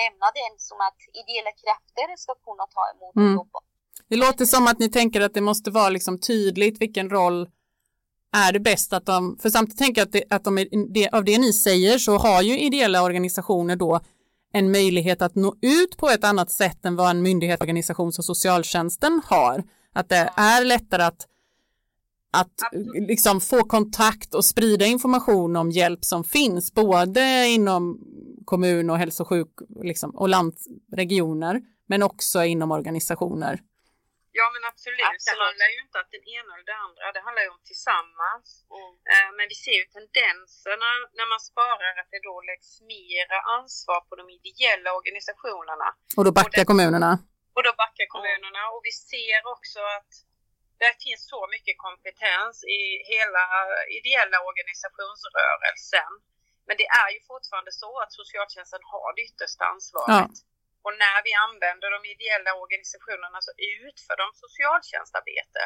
lämnar 0.00 0.30
den 0.42 0.54
som 0.68 0.78
att 0.88 1.00
ideella 1.20 1.52
krafter 1.62 2.06
ska 2.24 2.32
kunna 2.48 2.64
ta 2.76 2.82
emot 2.92 3.14
och 3.16 3.22
Mm. 3.26 3.34
jobba. 3.40 3.60
Det 4.10 4.18
låter 4.24 4.44
som 4.54 4.64
att 4.70 4.78
ni 4.78 4.88
tänker 4.98 5.20
att 5.20 5.34
det 5.38 5.40
måste 5.50 5.70
vara 5.70 5.88
liksom 5.96 6.14
tydligt 6.30 6.76
vilken 6.84 7.10
roll 7.10 7.38
är 8.46 8.52
det 8.52 8.60
bäst 8.60 8.92
att 8.92 9.06
de, 9.06 9.38
för 9.42 9.50
samtidigt 9.50 9.78
tänker 9.78 10.00
jag 10.00 10.06
att, 10.06 10.12
det, 10.12 10.24
att 10.30 10.44
de, 10.44 10.54
det, 10.94 11.08
av 11.08 11.24
det 11.24 11.38
ni 11.38 11.52
säger 11.52 11.98
så 11.98 12.12
har 12.18 12.42
ju 12.42 12.58
ideella 12.58 13.02
organisationer 13.02 13.76
då 13.76 14.00
en 14.52 14.70
möjlighet 14.70 15.22
att 15.22 15.34
nå 15.34 15.56
ut 15.62 15.96
på 15.96 16.08
ett 16.08 16.24
annat 16.24 16.50
sätt 16.50 16.84
än 16.84 16.96
vad 16.96 17.10
en 17.10 17.22
myndighet, 17.22 17.60
organisation 17.60 18.12
som 18.12 18.24
socialtjänsten 18.24 19.20
har. 19.24 19.64
Att 19.92 20.08
det 20.08 20.30
är 20.36 20.64
lättare 20.64 21.02
att, 21.02 21.26
att 22.32 22.52
liksom 23.08 23.40
få 23.40 23.62
kontakt 23.62 24.34
och 24.34 24.44
sprida 24.44 24.86
information 24.86 25.56
om 25.56 25.70
hjälp 25.70 26.04
som 26.04 26.24
finns, 26.24 26.74
både 26.74 27.46
inom 27.46 28.00
kommun 28.44 28.90
och 28.90 28.98
hälso 28.98 29.22
och 29.22 29.28
sjuk 29.28 29.48
liksom, 29.82 30.10
och 30.10 30.28
landregioner, 30.28 31.60
men 31.86 32.02
också 32.02 32.44
inom 32.44 32.70
organisationer. 32.70 33.60
Ja 34.40 34.46
men 34.54 34.62
absolut. 34.72 35.10
Absolut. 35.12 35.38
Det 35.38 35.44
handlar 35.46 35.68
ju 35.74 35.78
inte 35.86 35.96
om 36.02 36.08
det 36.14 36.22
ena 36.38 36.50
eller 36.54 36.68
det 36.72 36.78
andra. 36.86 37.04
Det 37.16 37.22
handlar 37.26 37.42
ju 37.46 37.50
om 37.56 37.62
tillsammans. 37.70 38.46
Eh, 39.12 39.28
Men 39.36 39.44
vi 39.52 39.56
ser 39.64 39.76
ju 39.82 39.86
tendenserna 39.96 40.90
när 41.18 41.26
man 41.32 41.40
sparar 41.50 41.92
att 42.00 42.10
det 42.14 42.22
då 42.30 42.34
läggs 42.50 42.70
mera 42.94 43.38
ansvar 43.58 44.00
på 44.08 44.12
de 44.20 44.24
ideella 44.38 44.90
organisationerna. 45.00 45.88
Och 46.16 46.24
då 46.26 46.32
backar 46.40 46.64
kommunerna. 46.70 47.10
Och 47.56 47.62
då 47.68 47.72
backar 47.82 48.06
kommunerna 48.16 48.62
och 48.74 48.80
vi 48.88 48.92
ser 49.12 49.40
också 49.54 49.80
att 49.96 50.12
det 50.82 50.92
finns 51.04 51.22
så 51.34 51.40
mycket 51.54 51.76
kompetens 51.86 52.54
i 52.78 52.80
hela 53.12 53.44
ideella 53.98 54.38
organisationsrörelsen. 54.50 56.10
Men 56.66 56.74
det 56.80 56.88
är 57.02 57.10
ju 57.16 57.20
fortfarande 57.32 57.72
så 57.82 57.90
att 58.02 58.12
socialtjänsten 58.20 58.82
har 58.92 59.08
det 59.16 59.22
yttersta 59.28 59.64
ansvaret. 59.74 60.34
Och 60.88 60.96
när 61.06 61.18
vi 61.26 61.32
använder 61.46 61.88
de 61.96 62.00
ideella 62.14 62.50
organisationerna 62.64 63.36
alltså 63.38 63.52
så 63.56 63.64
utför 63.88 64.16
de 64.22 64.26
socialtjänstarbete. 64.44 65.62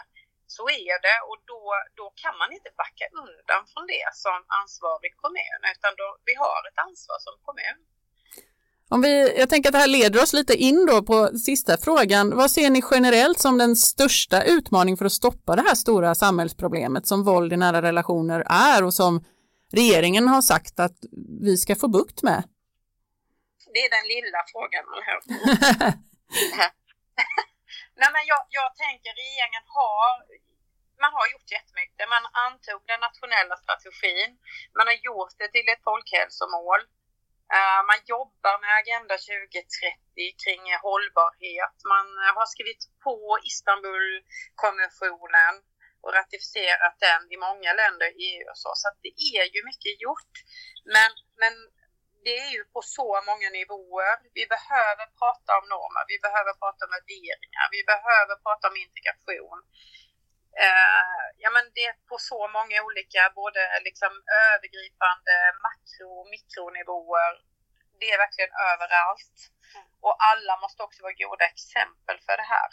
Så 0.56 0.64
är 0.86 0.96
det 1.06 1.18
och 1.28 1.38
då, 1.52 1.62
då 2.00 2.06
kan 2.22 2.34
man 2.40 2.50
inte 2.56 2.70
backa 2.82 3.06
undan 3.24 3.62
från 3.70 3.84
det 3.94 4.08
som 4.24 4.38
ansvarig 4.60 5.12
kommun 5.24 5.60
utan 5.74 5.92
då, 6.00 6.08
vi 6.28 6.34
har 6.44 6.60
ett 6.68 6.78
ansvar 6.88 7.18
som 7.26 7.34
kommun. 7.48 7.78
Om 8.94 8.98
vi, 9.06 9.12
jag 9.40 9.48
tänker 9.50 9.68
att 9.68 9.76
det 9.78 9.84
här 9.84 9.96
leder 9.98 10.22
oss 10.22 10.32
lite 10.32 10.54
in 10.68 10.86
då 10.90 11.02
på 11.10 11.18
sista 11.48 11.72
frågan. 11.86 12.36
Vad 12.40 12.50
ser 12.50 12.70
ni 12.70 12.82
generellt 12.90 13.40
som 13.40 13.58
den 13.58 13.76
största 13.76 14.38
utmaningen 14.42 14.98
för 14.98 15.04
att 15.04 15.20
stoppa 15.22 15.56
det 15.56 15.62
här 15.62 15.74
stora 15.74 16.14
samhällsproblemet 16.14 17.06
som 17.06 17.24
våld 17.24 17.52
i 17.52 17.56
nära 17.56 17.82
relationer 17.82 18.40
är 18.48 18.84
och 18.84 18.94
som 18.94 19.24
regeringen 19.72 20.28
har 20.28 20.42
sagt 20.42 20.80
att 20.80 20.98
vi 21.40 21.56
ska 21.56 21.76
få 21.76 21.88
bukt 21.88 22.22
med? 22.22 22.42
Det 23.74 23.82
är 23.86 23.90
den 23.98 24.06
lilla 24.14 24.40
frågan, 24.52 24.84
eller 24.90 25.06
hur? 25.10 25.20
Nej, 28.00 28.10
men 28.14 28.24
jag, 28.32 28.42
jag 28.58 28.70
tänker 28.84 29.10
regeringen 29.24 29.64
har 29.78 30.10
man 31.04 31.12
har 31.18 31.26
gjort 31.32 31.48
jättemycket. 31.56 32.04
Man 32.16 32.26
antog 32.46 32.80
den 32.90 33.00
nationella 33.08 33.56
strategin. 33.64 34.30
Man 34.78 34.86
har 34.90 34.98
gjort 35.08 35.34
det 35.40 35.48
till 35.54 35.68
ett 35.72 35.86
folkhälsomål. 35.90 36.80
Eh, 37.56 37.80
man 37.90 38.00
jobbar 38.14 38.56
med 38.62 38.72
Agenda 38.80 39.14
2030 39.18 40.42
kring 40.42 40.62
hållbarhet. 40.86 41.76
Man 41.94 42.06
har 42.36 42.46
skrivit 42.54 42.82
på 43.06 43.18
Istanbulkonventionen. 43.50 45.54
och 46.04 46.16
ratificerat 46.20 46.96
den 47.06 47.22
i 47.34 47.36
många 47.46 47.70
länder 47.80 48.08
i 48.20 48.22
EU 48.30 48.44
och 48.52 48.60
så. 48.64 48.70
Så 48.82 48.88
det 49.04 49.14
är 49.36 49.46
ju 49.54 49.60
mycket 49.70 49.94
gjort. 50.04 50.34
Men, 50.94 51.10
men 51.42 51.54
det 52.24 52.36
är 52.44 52.50
ju 52.56 52.64
på 52.74 52.80
så 52.98 53.10
många 53.28 53.48
nivåer. 53.58 54.16
Vi 54.38 54.44
behöver 54.54 55.06
prata 55.20 55.50
om 55.58 55.64
normer, 55.74 56.04
vi 56.12 56.18
behöver 56.26 56.52
prata 56.62 56.80
om 56.86 56.92
värderingar, 56.96 57.66
vi 57.76 57.82
behöver 57.92 58.36
prata 58.46 58.64
om 58.70 58.76
integration. 58.86 59.58
Eh, 60.66 61.24
ja, 61.42 61.48
men 61.56 61.64
det 61.74 61.84
är 61.90 61.96
på 62.10 62.16
så 62.32 62.40
många 62.56 62.76
olika, 62.86 63.22
både 63.40 63.60
liksom 63.88 64.12
övergripande 64.46 65.36
makro 65.66 66.10
och 66.20 66.28
mikronivåer. 66.34 67.34
Det 68.00 68.08
är 68.12 68.18
verkligen 68.24 68.54
överallt. 68.72 69.38
Och 70.06 70.16
alla 70.30 70.54
måste 70.64 70.82
också 70.82 71.02
vara 71.02 71.20
goda 71.24 71.44
exempel 71.54 72.16
för 72.26 72.36
det 72.36 72.48
här. 72.56 72.70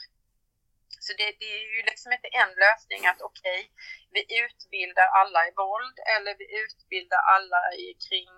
Så 1.06 1.14
det, 1.20 1.28
det, 1.39 1.50
är 1.58 1.66
ju 1.76 1.82
liksom 1.91 2.12
inte 2.12 2.28
en 2.41 2.54
lösning 2.64 3.02
att 3.08 3.22
okej, 3.22 3.62
okay, 3.62 3.70
vi 4.16 4.22
utbildar 4.43 5.08
alla 5.20 5.47
i 5.47 5.52
våld 5.64 5.97
eller 6.16 6.34
vi 6.41 6.47
utbildar 6.64 7.22
alla 7.36 7.62
i, 7.84 7.86
kring 8.08 8.32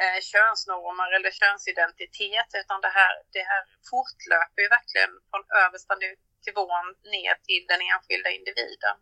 eh, 0.00 0.18
könsnormer 0.32 1.08
eller 1.16 1.30
könsidentitet 1.40 2.50
utan 2.60 2.78
det 2.86 2.92
här, 2.98 3.14
det 3.36 3.44
här 3.50 3.62
fortlöper 3.90 4.60
ju 4.64 4.68
verkligen 4.78 5.12
från 5.30 5.42
översta 5.64 5.94
nivån 6.02 6.86
ner 7.14 7.34
till 7.48 7.64
den 7.70 7.80
enskilda 7.92 8.30
individen. 8.38 8.96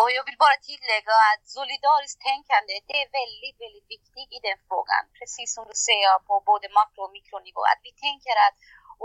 Och 0.00 0.10
jag 0.16 0.24
vill 0.28 0.42
bara 0.44 0.58
tillägga 0.70 1.16
att 1.30 1.42
solidariskt 1.58 2.20
tänkande 2.30 2.72
det 2.88 2.96
är 3.04 3.08
väldigt, 3.20 3.58
väldigt 3.64 3.88
viktigt 3.94 4.30
i 4.36 4.38
den 4.48 4.58
frågan. 4.68 5.02
Precis 5.18 5.48
som 5.54 5.64
du 5.70 5.76
säger 5.88 6.14
på 6.28 6.34
både 6.50 6.66
makro 6.78 7.00
och 7.06 7.14
mikronivå. 7.18 7.62
Att 7.72 7.82
vi 7.88 7.92
tänker 8.06 8.34
att 8.46 8.56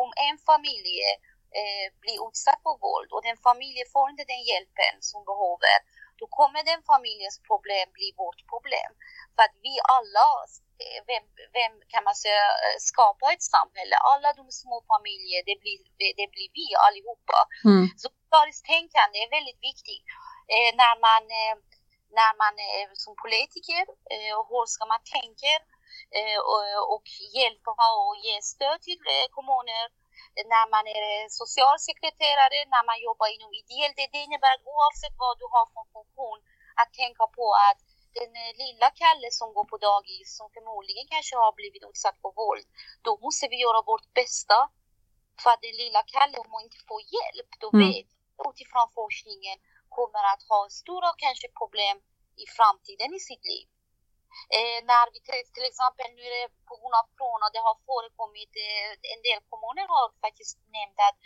om 0.03 0.09
en 0.27 0.37
familj 0.49 0.95
eh, 1.59 1.87
blir 2.03 2.17
utsatt 2.27 2.61
för 2.65 2.75
våld 2.85 3.09
och 3.15 3.23
den 3.27 3.37
familjen 3.49 3.87
får 3.93 4.05
inte 4.11 4.31
den 4.33 4.43
hjälpen 4.51 4.95
som 5.11 5.21
behöver, 5.31 5.77
då 6.19 6.25
kommer 6.39 6.61
den 6.71 6.81
familjens 6.91 7.37
problem 7.49 7.87
bli 7.97 8.07
vårt 8.21 8.41
problem. 8.51 8.91
För 9.33 9.41
att 9.47 9.55
vi 9.65 9.73
alla, 9.97 10.27
vem, 11.09 11.23
vem 11.57 11.73
kan 11.91 12.03
man 12.07 12.15
säga, 12.23 12.45
eh, 12.65 12.77
skapar 12.89 13.29
ett 13.35 13.47
samhälle. 13.55 13.95
Alla 14.13 14.29
de 14.39 14.43
små 14.61 14.77
familjer, 14.93 15.39
det 15.49 15.57
blir, 15.63 15.79
det 16.19 16.27
blir 16.33 16.49
vi 16.57 16.67
allihopa. 16.87 17.39
Mm. 17.69 17.87
Så 18.01 18.07
solidariskt 18.09 18.65
tänkande 18.73 19.15
är 19.23 19.29
väldigt 19.37 19.61
viktigt. 19.69 20.03
Eh, 20.53 20.71
när 20.81 20.95
man, 21.07 21.23
eh, 21.41 21.55
när 22.19 22.33
man 22.43 22.53
är 22.79 22.85
som 23.05 23.13
politiker, 23.25 23.83
eh, 24.13 24.35
hur 24.49 24.65
ska 24.73 24.83
man 24.93 25.03
tänka 25.17 25.53
eh, 26.17 26.39
och, 26.51 26.65
och 26.93 27.07
hjälpa 27.37 27.71
och 28.03 28.15
ge 28.25 28.35
stöd 28.53 28.79
till 28.87 29.01
kommuner 29.37 29.85
när 30.53 30.65
man 30.75 30.85
är 30.87 31.29
socialsekreterare, 31.41 32.57
när 32.73 32.83
man 32.89 32.97
jobbar 33.07 33.27
inom 33.35 33.51
ideellt. 33.61 33.97
Det 34.13 34.23
innebär 34.27 34.55
oavsett 34.73 35.15
vad 35.23 35.33
du 35.41 35.45
har 35.55 35.65
för 35.73 35.85
funktion, 35.95 36.39
att 36.81 36.91
tänka 37.01 37.25
på 37.37 37.45
att 37.67 37.86
den 38.21 38.33
lilla 38.63 38.89
Kalle 39.01 39.29
som 39.39 39.53
går 39.55 39.65
på 39.71 39.77
dagis, 39.89 40.27
som 40.37 40.47
förmodligen 40.55 41.07
kanske 41.13 41.35
har 41.43 41.53
blivit 41.59 41.83
utsatt 41.89 42.17
för 42.21 42.31
våld, 42.41 42.67
då 43.07 43.11
måste 43.25 43.45
vi 43.51 43.57
göra 43.65 43.81
vårt 43.91 44.07
bästa 44.19 44.57
för 45.41 45.49
att 45.53 45.65
den 45.67 45.77
lilla 45.83 46.01
Kalle, 46.13 46.37
om 46.43 46.49
hon 46.53 46.63
inte 46.67 46.81
får 46.89 47.01
hjälp, 47.15 47.51
då 47.63 47.69
mm. 47.73 47.79
vet 47.85 48.09
utifrån 48.49 48.87
forskningen 48.99 49.57
kommer 49.97 50.23
att 50.33 50.43
ha 50.51 50.59
stora 50.81 51.09
kanske 51.25 51.47
problem 51.61 51.97
i 52.43 52.45
framtiden 52.57 53.09
i 53.19 53.21
sitt 53.29 53.45
liv. 53.51 53.67
Eh, 54.57 54.79
när 54.91 55.05
vi 55.13 55.19
till 55.55 55.67
exempel 55.71 56.07
nu 56.17 56.23
är 56.29 56.33
det 56.37 56.49
på 56.69 56.73
grund 56.79 56.95
av 57.01 57.05
corona, 57.17 57.47
det 57.55 57.63
har 57.67 57.77
förekommit, 57.89 58.53
eh, 58.65 58.89
en 59.13 59.21
del 59.27 59.39
kommuner 59.51 59.85
har 59.95 60.07
faktiskt 60.25 60.55
nämnt 60.77 60.99
att 61.07 61.17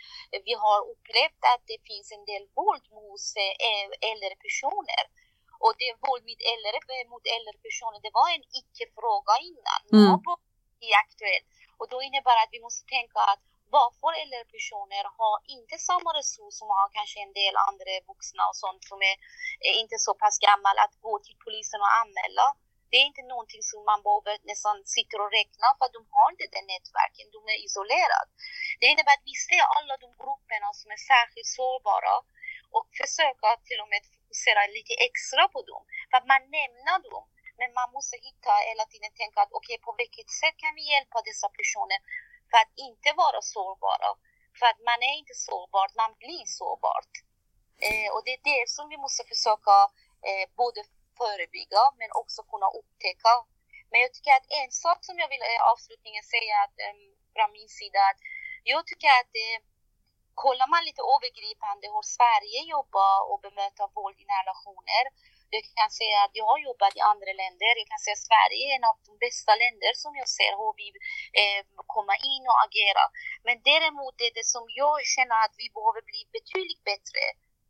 vi 0.48 0.54
har 0.64 0.78
upplevt 0.92 1.42
att 1.52 1.64
det 1.70 1.80
finns 1.90 2.08
en 2.16 2.24
del 2.30 2.44
våld 2.58 2.86
hos 2.96 3.24
eh, 3.44 3.86
äldre 4.10 4.34
personer. 4.44 5.04
Och 5.64 5.74
det 5.82 5.92
våld 6.04 6.24
mot 6.28 6.42
äldre, 6.52 6.76
mot 7.14 7.26
äldre 7.36 7.54
personer, 7.66 7.98
det 8.06 8.14
var 8.20 8.28
en 8.36 8.46
icke-fråga 8.60 9.34
innan. 9.50 9.82
Mm. 9.96 10.14
Nu 10.80 10.86
är 10.92 10.96
aktuellt. 11.04 11.48
Och 11.80 11.88
då 11.92 11.98
innebär 12.06 12.34
det 12.36 12.44
att 12.46 12.56
vi 12.56 12.66
måste 12.66 12.82
tänka 12.96 13.20
att 13.32 13.42
varför 13.78 14.10
äldre 14.22 14.44
personer 14.54 15.04
har 15.18 15.36
inte 15.56 15.76
samma 15.90 16.10
resurs 16.18 16.54
som 16.60 16.68
har 16.76 16.86
kanske 16.98 17.18
en 17.26 17.34
del 17.40 17.54
andra 17.68 17.92
vuxna 18.10 18.42
och 18.50 18.58
sånt 18.64 18.82
som 18.90 18.98
är, 19.10 19.16
inte 19.82 19.96
så 20.06 20.12
pass 20.22 20.36
gammal 20.48 20.76
att 20.84 20.94
gå 21.06 21.14
till 21.24 21.36
polisen 21.44 21.80
och 21.84 21.94
anmäla. 22.00 22.46
Det 22.90 22.96
är 23.00 23.06
inte 23.10 23.24
någonting 23.32 23.64
som 23.70 23.80
man 23.90 24.00
behöver 24.06 24.34
nästan 24.50 24.76
sitta 24.96 25.14
och 25.24 25.32
räkna 25.38 25.68
för 25.78 25.88
de 25.96 26.00
har 26.14 26.26
inte 26.32 26.46
det 26.54 26.64
nätverken, 26.72 27.26
de 27.36 27.40
är 27.54 27.58
isolerade. 27.66 28.30
Det 28.80 28.86
innebär 28.92 29.14
att 29.18 29.28
vi 29.30 29.36
ser 29.48 29.64
alla 29.76 29.94
de 30.04 30.08
grupperna 30.22 30.68
som 30.80 30.88
är 30.96 31.00
särskilt 31.12 31.50
sårbara 31.58 32.14
och 32.78 32.88
försöka 33.00 33.48
till 33.68 33.80
och 33.84 33.90
med 33.92 34.02
fokusera 34.32 34.62
lite 34.78 34.94
extra 35.08 35.42
på 35.54 35.60
dem. 35.70 35.82
För 36.10 36.16
att 36.18 36.28
man 36.32 36.42
nämner 36.58 36.98
dem, 37.10 37.26
men 37.58 37.70
man 37.80 37.88
måste 37.96 38.16
hitta 38.28 38.52
hela 38.70 38.84
tiden 38.92 39.12
tänka 39.20 39.38
att 39.42 39.52
okej, 39.58 39.76
okay, 39.76 39.84
på 39.86 39.92
vilket 40.02 40.30
sätt 40.40 40.56
kan 40.62 40.74
vi 40.78 40.82
hjälpa 40.92 41.18
dessa 41.28 41.48
personer 41.58 41.98
för 42.50 42.58
att 42.62 42.72
inte 42.88 43.08
vara 43.22 43.40
sårbara? 43.54 44.08
För 44.58 44.66
att 44.70 44.80
man 44.90 44.98
är 45.10 45.14
inte 45.22 45.36
sårbar, 45.46 45.86
man 46.02 46.12
blir 46.22 46.46
sårbar. 46.58 47.02
Eh, 47.86 48.08
och 48.14 48.22
det 48.24 48.32
är 48.38 48.42
det 48.52 48.64
som 48.76 48.84
vi 48.92 48.98
måste 49.04 49.22
försöka 49.32 49.76
eh, 50.28 50.46
både 50.62 50.80
förebygga 51.18 51.84
men 52.00 52.10
också 52.22 52.40
kunna 52.52 52.68
upptäcka. 52.80 53.32
Men 53.90 53.98
jag 54.04 54.10
tycker 54.14 54.34
att 54.38 54.48
en 54.60 54.70
sak 54.84 54.98
som 55.08 55.16
jag 55.22 55.28
vill 55.32 55.44
eh, 55.50 55.60
avslutningen 55.72 56.24
säga 56.34 56.54
att, 56.64 56.76
eh, 56.84 56.96
från 57.34 57.50
min 57.58 57.70
sida 57.80 58.00
att 58.10 58.20
jag 58.72 58.82
tycker 58.86 59.10
att 59.20 59.32
eh, 59.44 59.58
kollar 60.44 60.68
man 60.74 60.82
lite 60.88 61.02
övergripande 61.14 61.86
hur 61.94 62.04
Sverige 62.16 62.60
jobbar 62.74 63.14
och 63.30 63.40
bemöter 63.46 63.86
våld 63.96 64.18
i 64.22 64.24
nära 64.32 64.42
relationer. 64.42 65.04
Jag 65.54 65.62
kan 65.80 65.90
säga 66.00 66.16
att 66.24 66.34
jag 66.40 66.46
har 66.52 66.60
jobbat 66.68 66.92
i 66.98 67.00
andra 67.12 67.32
länder. 67.42 67.72
Jag 67.80 67.88
kan 67.92 68.02
säga 68.04 68.16
att 68.18 68.28
Sverige 68.30 68.62
är 68.68 68.74
en 68.78 68.88
av 68.90 68.96
de 69.08 69.12
bästa 69.26 69.52
länder 69.62 69.92
som 70.02 70.12
jag 70.20 70.28
ser 70.38 70.52
hur 70.60 70.72
vi 70.80 70.88
eh, 71.40 71.60
kommer 71.94 72.18
in 72.32 72.44
och 72.50 72.60
agerar. 72.66 73.08
Men 73.46 73.56
däremot 73.70 74.16
är 74.26 74.32
det 74.38 74.46
som 74.54 74.64
jag 74.82 74.96
känner 75.14 75.36
att 75.44 75.54
vi 75.62 75.66
behöver 75.76 76.02
bli 76.10 76.20
betydligt 76.36 76.84
bättre 76.92 77.22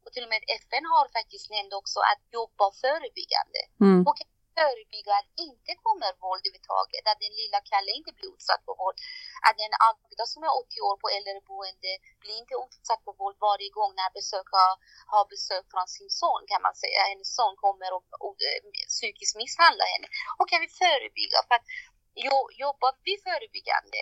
och 0.04 0.10
till 0.12 0.24
och 0.26 0.32
med 0.34 0.42
FN 0.62 0.84
har 0.94 1.04
faktiskt 1.18 1.46
nämnt 1.54 1.74
också 1.80 1.98
att 2.10 2.22
jobba 2.38 2.66
förebyggande. 2.82 3.60
Mm. 3.86 4.00
Och 4.08 4.18
förebygga 4.58 5.12
att 5.20 5.30
inte 5.46 5.72
kommer 5.84 6.10
våld 6.24 6.42
överhuvudtaget, 6.44 7.04
att 7.10 7.20
den 7.24 7.34
lilla 7.40 7.60
Kalle 7.70 7.90
inte 7.98 8.12
blir 8.16 8.28
utsatt 8.34 8.62
för 8.66 8.74
våld. 8.82 8.98
Att 9.46 9.56
den 9.62 9.74
Agda 9.88 10.24
som 10.32 10.40
är 10.48 10.52
80 10.64 10.88
år 10.88 10.96
på 11.02 11.06
äldreboende 11.16 11.92
blir 12.22 12.36
inte 12.42 12.54
utsatt 12.64 13.02
för 13.06 13.14
våld 13.20 13.38
varje 13.48 13.70
gång 13.78 13.92
när 14.00 14.10
besökare 14.18 14.72
har 15.12 15.24
besök 15.34 15.64
från 15.72 15.88
sin 15.96 16.10
son 16.20 16.42
kan 16.50 16.60
man 16.66 16.74
säga. 16.82 17.00
Hennes 17.10 17.30
son 17.38 17.54
kommer 17.64 17.90
och, 17.96 18.06
och, 18.26 18.36
och 18.66 18.76
psykiskt 18.94 19.36
misshandlar 19.42 19.88
henne. 19.94 20.08
Och 20.38 20.46
kan 20.50 20.60
vi 20.64 20.68
förebygga? 20.82 21.38
För 21.48 21.54
att 21.58 21.66
jo, 22.26 22.36
jobbar 22.64 22.92
vi 23.06 23.14
förebyggande 23.28 24.00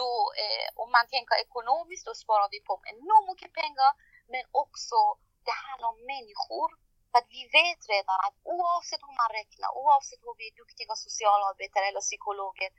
då, 0.00 0.10
eh, 0.44 0.68
om 0.82 0.88
man 0.96 1.06
tänker 1.14 1.34
ekonomiskt, 1.46 2.06
då 2.08 2.14
sparar 2.14 2.48
vi 2.54 2.60
på 2.68 2.74
enormt 2.92 3.28
mycket 3.30 3.52
pengar 3.60 3.90
men 4.32 4.44
också 4.64 4.98
det 5.46 5.56
handlar 5.66 5.88
om 5.94 6.00
människor. 6.14 6.68
För 7.14 7.22
att 7.22 7.36
vi 7.38 7.44
vet 7.60 7.80
redan 7.94 8.18
att 8.26 8.36
oavsett 8.56 9.02
hur 9.06 9.16
man 9.22 9.30
räknar, 9.40 9.68
oavsett 9.82 10.22
hur 10.26 10.36
vi 10.40 10.44
är 10.50 10.54
duktiga 10.62 10.94
socialarbetare 11.06 11.84
eller 11.90 12.04
psykologer, 12.08 12.70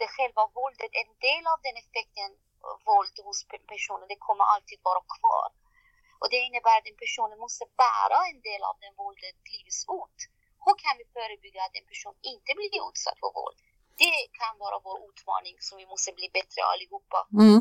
det 0.00 0.08
själva 0.16 0.42
våldet, 0.58 0.92
en 1.02 1.12
del 1.26 1.44
av 1.52 1.58
den 1.66 1.76
effekten 1.82 2.30
våld 2.88 3.16
hos 3.26 3.38
personen, 3.72 4.06
det 4.12 4.20
kommer 4.28 4.44
alltid 4.54 4.78
vara 4.90 5.02
kvar. 5.16 5.48
Och 6.20 6.28
det 6.32 6.40
innebär 6.46 6.76
att 6.78 6.88
den 6.90 7.00
personen 7.04 7.38
måste 7.44 7.64
bära 7.84 8.18
en 8.30 8.40
del 8.48 8.62
av 8.70 8.76
den 8.84 8.94
våldet 9.02 9.38
livs 9.54 9.80
ut. 10.00 10.18
Hur 10.64 10.76
kan 10.82 10.94
vi 11.00 11.04
förebygga 11.16 11.60
att 11.66 11.76
en 11.80 11.88
person 11.92 12.14
inte 12.32 12.50
blir 12.58 12.70
utsatt 12.88 13.18
för 13.22 13.30
våld? 13.38 13.58
Det 14.04 14.20
kan 14.40 14.54
vara 14.64 14.76
vår 14.86 14.98
utmaning 15.08 15.56
som 15.66 15.74
vi 15.80 15.86
måste 15.92 16.10
bli 16.18 16.26
bättre 16.38 16.60
allihopa. 16.72 17.18
Mm. 17.44 17.60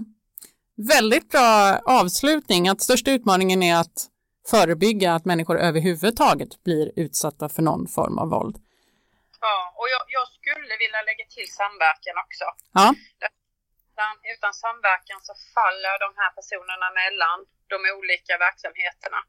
Väldigt 0.95 1.27
bra 1.34 1.53
avslutning, 1.99 2.61
att 2.71 2.81
största 2.88 3.09
utmaningen 3.17 3.63
är 3.63 3.75
att 3.84 3.97
förebygga 4.51 5.09
att 5.13 5.25
människor 5.25 5.57
överhuvudtaget 5.69 6.63
blir 6.63 6.85
utsatta 6.95 7.49
för 7.49 7.61
någon 7.69 7.87
form 7.87 8.17
av 8.23 8.27
våld. 8.35 8.55
Ja, 9.45 9.57
och 9.79 9.87
jag, 9.93 10.03
jag 10.17 10.27
skulle 10.37 10.73
vilja 10.83 11.01
lägga 11.09 11.25
till 11.35 11.49
samverkan 11.59 12.15
också. 12.25 12.47
Ja. 12.79 12.87
Utan, 13.91 14.13
utan 14.33 14.53
samverkan 14.65 15.19
så 15.27 15.33
faller 15.55 15.95
de 16.05 16.09
här 16.21 16.31
personerna 16.37 16.87
mellan 17.01 17.37
de 17.71 17.77
olika 17.99 18.33
verksamheterna 18.45 19.19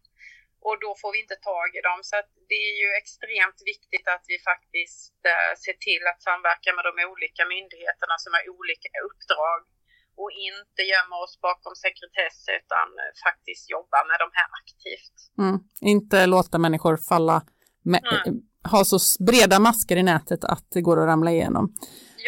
och 0.67 0.77
då 0.85 0.91
får 1.01 1.11
vi 1.15 1.19
inte 1.25 1.39
tag 1.51 1.69
i 1.79 1.81
dem. 1.89 1.99
Så 2.11 2.17
det 2.51 2.61
är 2.71 2.77
ju 2.83 2.89
extremt 3.01 3.61
viktigt 3.73 4.07
att 4.15 4.25
vi 4.33 4.37
faktiskt 4.51 5.19
eh, 5.33 5.53
ser 5.65 5.77
till 5.89 6.05
att 6.11 6.21
samverka 6.29 6.71
med 6.77 6.85
de 6.89 6.95
olika 7.13 7.43
myndigheterna 7.55 8.17
som 8.23 8.31
har 8.37 8.43
olika 8.59 8.91
uppdrag 9.09 9.61
och 10.21 10.31
inte 10.51 10.81
gömma 10.93 11.17
oss 11.25 11.35
bakom 11.49 11.75
sekretess 11.87 12.39
utan 12.59 12.87
eh, 13.01 13.13
faktiskt 13.27 13.71
jobba 13.77 13.99
med 14.09 14.17
de 14.25 14.29
här 14.39 14.49
aktivt. 14.61 15.17
Mm. 15.43 15.57
Inte 15.95 16.27
låta 16.35 16.57
människor 16.59 16.97
falla, 17.11 17.37
med, 17.83 18.03
mm. 18.05 18.37
ha 18.73 18.81
så 18.85 18.99
breda 19.29 19.57
masker 19.69 19.97
i 20.03 20.05
nätet 20.13 20.43
att 20.55 20.67
det 20.75 20.83
går 20.89 20.97
att 21.01 21.09
ramla 21.13 21.31
igenom. 21.37 21.65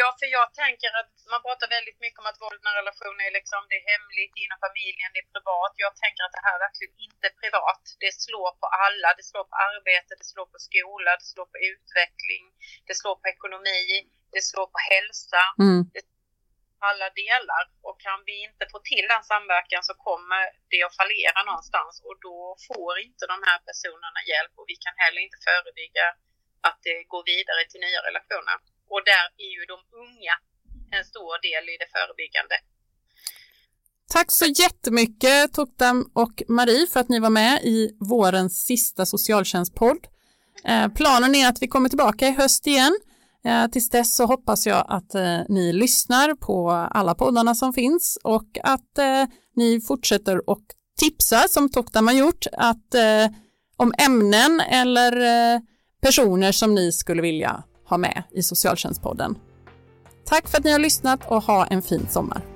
Ja, 0.01 0.09
för 0.21 0.29
jag 0.39 0.49
tänker 0.63 0.91
att 1.01 1.15
man 1.33 1.41
pratar 1.47 1.69
väldigt 1.77 2.01
mycket 2.05 2.21
om 2.23 2.29
att 2.31 2.43
våld 2.45 2.61
i 2.69 2.73
relationer 2.81 3.23
är 3.29 3.35
liksom, 3.39 3.61
det 3.71 3.77
är 3.81 3.87
hemligt 3.95 4.35
inom 4.45 4.59
familjen, 4.67 5.09
det 5.15 5.21
är 5.25 5.31
privat. 5.37 5.73
Jag 5.87 5.93
tänker 6.03 6.23
att 6.25 6.35
det 6.37 6.45
här 6.47 6.55
är 6.59 6.63
verkligen 6.67 6.97
inte 7.07 7.29
privat. 7.41 7.83
Det 8.05 8.13
slår 8.25 8.51
på 8.61 8.67
alla. 8.87 9.09
Det 9.19 9.25
slår 9.31 9.45
på 9.51 9.57
arbete, 9.71 10.11
det 10.21 10.29
slår 10.33 10.47
på 10.53 10.59
skola, 10.69 11.11
det 11.21 11.29
slår 11.35 11.49
på 11.53 11.59
utveckling, 11.73 12.45
det 12.89 12.95
slår 13.01 13.17
på 13.21 13.27
ekonomi, 13.35 13.83
det 14.35 14.43
slår 14.51 14.67
på 14.75 14.79
hälsa. 14.93 15.43
Mm. 15.65 15.81
Det 15.95 16.03
alla 16.89 17.09
delar 17.23 17.65
och 17.87 17.97
kan 18.07 18.19
vi 18.29 18.35
inte 18.49 18.65
få 18.73 18.79
till 18.91 19.07
den 19.13 19.25
samverkan 19.33 19.83
så 19.89 19.95
kommer 20.09 20.43
det 20.73 20.83
att 20.87 20.99
fallera 21.01 21.41
någonstans 21.51 21.95
och 22.07 22.17
då 22.27 22.39
får 22.69 22.93
inte 23.07 23.25
de 23.33 23.39
här 23.49 23.59
personerna 23.69 24.21
hjälp 24.31 24.53
och 24.59 24.69
vi 24.73 24.77
kan 24.85 24.97
heller 25.03 25.21
inte 25.27 25.39
förebygga 25.49 26.07
att 26.69 26.79
det 26.89 26.99
går 27.13 27.25
vidare 27.35 27.63
till 27.71 27.83
nya 27.87 28.01
relationer. 28.09 28.57
Och 28.93 29.03
där 29.13 29.27
är 29.47 29.51
ju 29.57 29.63
de 29.73 29.79
unga 30.05 30.35
en 30.97 31.05
stor 31.13 31.35
del 31.49 31.65
i 31.73 31.77
det 31.83 31.89
förebyggande. 31.97 32.57
Tack 34.15 34.29
så 34.33 34.47
jättemycket 34.47 35.55
Toktam 35.55 36.11
och 36.15 36.43
Marie 36.49 36.87
för 36.87 37.01
att 37.01 37.09
ni 37.09 37.19
var 37.21 37.31
med 37.31 37.55
i 37.65 37.97
vårens 38.01 38.65
sista 38.65 39.07
socialtjänstpodd. 39.07 40.07
Eh, 40.65 40.89
planen 40.89 41.35
är 41.35 41.49
att 41.49 41.63
vi 41.63 41.69
kommer 41.69 41.89
tillbaka 41.89 42.27
i 42.29 42.31
höst 42.31 42.67
igen. 42.67 42.99
Eh, 43.47 43.67
tills 43.67 43.91
dess 43.91 44.15
så 44.17 44.27
hoppas 44.27 44.67
jag 44.67 44.85
att 44.89 45.15
eh, 45.15 45.39
ni 45.49 45.73
lyssnar 45.73 46.35
på 46.35 46.71
alla 46.71 47.15
poddarna 47.15 47.55
som 47.55 47.73
finns 47.73 48.19
och 48.25 48.59
att 48.63 48.99
eh, 48.99 49.25
ni 49.57 49.81
fortsätter 49.81 50.51
och 50.51 50.63
tipsa 50.99 51.49
som 51.49 51.69
Toktam 51.69 52.07
har 52.07 52.15
gjort 52.15 52.47
att, 52.53 52.95
eh, 52.95 53.37
om 53.77 53.95
ämnen 53.99 54.61
eller 54.61 55.17
eh, 55.55 55.61
personer 56.03 56.53
som 56.53 56.75
ni 56.75 56.93
skulle 56.93 57.23
vilja 57.23 57.63
ha 57.89 57.99
med 57.99 58.23
i 58.31 58.43
Socialtjänstpodden. 58.43 59.39
Tack 60.25 60.49
för 60.49 60.59
att 60.59 60.65
ni 60.65 60.73
har 60.73 60.79
lyssnat 60.79 61.21
och 61.31 61.43
ha 61.43 61.67
en 61.67 61.83
fin 61.83 62.07
sommar. 62.11 62.56